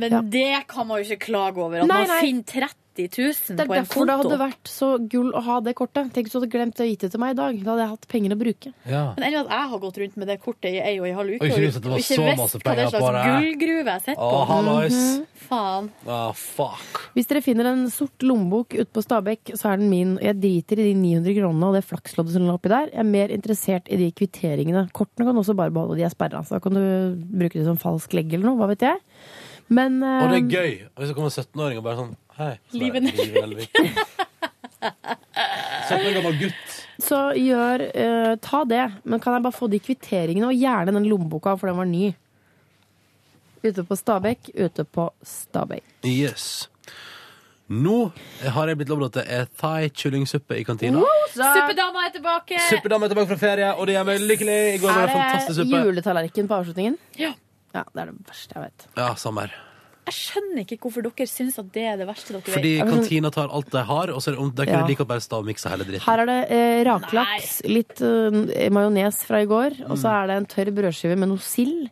[0.00, 1.82] Men det kan man jo ikke klage over.
[1.82, 2.20] At Nei, man nei.
[2.22, 2.46] finner
[3.08, 4.06] 30 000 Det er på en konto.
[4.06, 6.12] det hadde vært så gull å ha det kortet.
[6.14, 7.58] Tenk hvis du hadde glemt å gitt det til meg i dag.
[7.64, 8.72] Da hadde jeg hatt penger å bruke.
[8.84, 9.02] Ja.
[9.16, 11.34] Men enn at jeg har gått rundt med det kortet i ei og ei halv
[11.34, 13.28] uke Og ikke visst at det var og ikke så visst hva det er slags
[13.30, 14.30] gullgruve jeg sitter på.
[14.30, 14.44] på.
[14.52, 14.98] hallois.
[15.00, 15.26] -hmm.
[15.50, 15.90] Faen.
[16.06, 17.00] Oh, fuck.
[17.16, 20.18] Hvis dere finner en sort lommebok ute på Stabekk, så er den min.
[20.22, 22.90] Jeg driter i de 900 kronene og det flaksloddet som lå oppi der.
[22.92, 24.88] Jeg er mer interessert i de kvitteringene.
[24.92, 26.44] Kortene kan også bare beholde, de er sperra.
[26.44, 26.82] Så da kan du
[27.16, 29.00] bruke det som falsk legg eller noe, hva vet jeg.
[29.70, 30.72] Men Og det er eh, gøy.
[30.98, 32.54] Hvis det kommer 17-åringer og bare sånn Hei.
[32.72, 33.04] så Nelvik.
[33.04, 33.70] Sett Liven Elvik.
[35.90, 36.74] 17 år gammel gutt.
[37.04, 38.84] Så gjør uh, Ta det.
[39.04, 42.12] Men kan jeg bare få de kvitteringene, og gjerne den lommeboka, for den var ny.
[43.60, 45.84] Ute på Stabekk, ute på Stabekk.
[46.08, 46.68] Yes.
[47.70, 47.98] Nå
[48.56, 51.04] har jeg blitt lovet at det er thai-kyllingsuppe i kantina.
[51.36, 52.58] Suppedama er tilbake!
[52.70, 54.58] Suppedama er tilbake fra ferie, og det gjør meg lykkelig.
[54.74, 55.82] I går var det fantastisk Er det suppe.
[55.86, 56.96] juletallerken på avslutningen?
[57.20, 57.34] Ja.
[57.70, 58.88] Ja, Det er det verste jeg vet.
[58.96, 59.58] Ja, samme her.
[60.10, 62.88] Jeg skjønner ikke hvorfor dere syns at det er det verste dere Fordi vet.
[62.90, 64.86] kantina tar alt de har, og så det, de kunne Ja.
[64.88, 66.02] like godt bare stå og mikse hele dritten.
[66.08, 70.16] Her er det eh, raklaks, litt eh, majones fra i går, og så Mm.
[70.18, 71.88] er det en tørr brødskive med noe sild.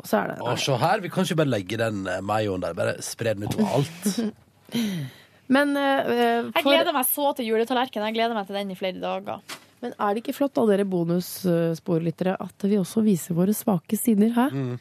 [0.00, 2.60] Og så er det Å, se her, vi kan ikke bare legge den eh, mayoen
[2.64, 2.72] der.
[2.72, 4.32] Bare spre den utover alt.
[5.50, 8.04] Men eh, Jeg gleder meg så til juletallerken.
[8.06, 9.42] Jeg gleder meg til den i flere dager.
[9.82, 14.32] Men er det ikke flott, av dere bonussporlyttere, at vi også viser våre svake sider
[14.36, 14.50] her?
[14.52, 14.78] Mm.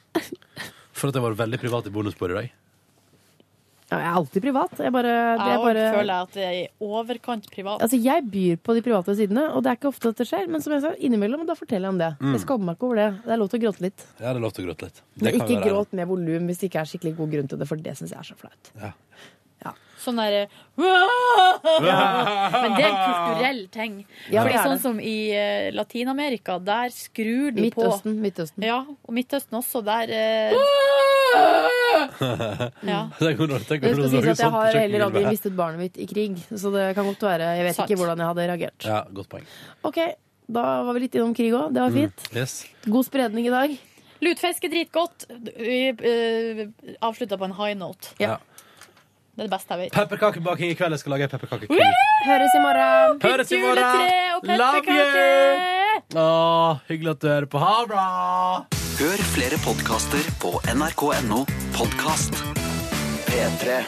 [0.94, 2.50] For at jeg var veldig privat i bonussporet i dag.
[3.90, 4.74] Ja, jeg er alltid privat.
[4.78, 7.82] Jeg bare, Jeg bare føler føler at det er i overkant privat.
[7.82, 10.46] Altså, Jeg byr på de private sidene, og det er ikke ofte at det skjer.
[10.48, 12.12] Men som jeg sa, innimellom da forteller jeg om det.
[12.22, 12.36] Mm.
[12.36, 13.10] Jeg skammer meg ikke over det.
[13.26, 14.06] Det er lov til å gråte litt.
[14.20, 15.02] Ja, det er lov til å gråte litt.
[15.16, 17.64] Det Men kan ikke gråt med volum hvis det ikke er skikkelig god grunn til
[17.64, 18.74] det, for det syns jeg er så flaut.
[20.00, 20.46] Sånn derre
[20.80, 23.98] Men det er en kulturell ting.
[24.32, 28.64] Ja, Fordi det sånn som i eh, Latin-Amerika, der skrur de Midtøsten, på Midtøsten.
[28.64, 29.82] Ja, og Midtøsten også.
[29.84, 30.56] Der, eh,
[32.88, 33.02] Ja.
[33.20, 36.88] Det- skal sies at jeg har heller aldri mistet barnet mitt i krig, så det
[36.96, 37.90] kan godt være Jeg vet Sant.
[37.92, 38.88] ikke hvordan jeg hadde reagert.
[38.88, 39.46] Ja, godt poeng.
[39.84, 40.00] Ok,
[40.48, 41.74] da var vi litt innom krig òg.
[41.76, 42.28] Det var fint.
[42.34, 42.62] Yes.
[42.88, 43.76] God spredning i dag.
[44.24, 45.28] Lutfisk er dritgodt.
[45.60, 46.66] Vi uh,
[47.08, 48.16] avslutta på en high note.
[48.20, 48.38] Ja.
[49.40, 49.94] Det er det beste jeg vet.
[49.96, 50.92] Pepperkakebaking i kveld.
[50.98, 51.86] Jeg skal lage pepperkakekrig.
[52.26, 53.22] Høres i morgen.
[53.24, 54.02] Høres i morgen!
[54.44, 54.98] Love you!
[54.98, 56.18] pepperkake!
[56.20, 56.26] Å,
[56.90, 57.62] hyggelig at du hører på.
[57.64, 58.04] Ha det bra!
[59.00, 61.46] Hør flere podkaster på nrk.no
[61.78, 62.36] podkast.
[63.30, 63.80] P3.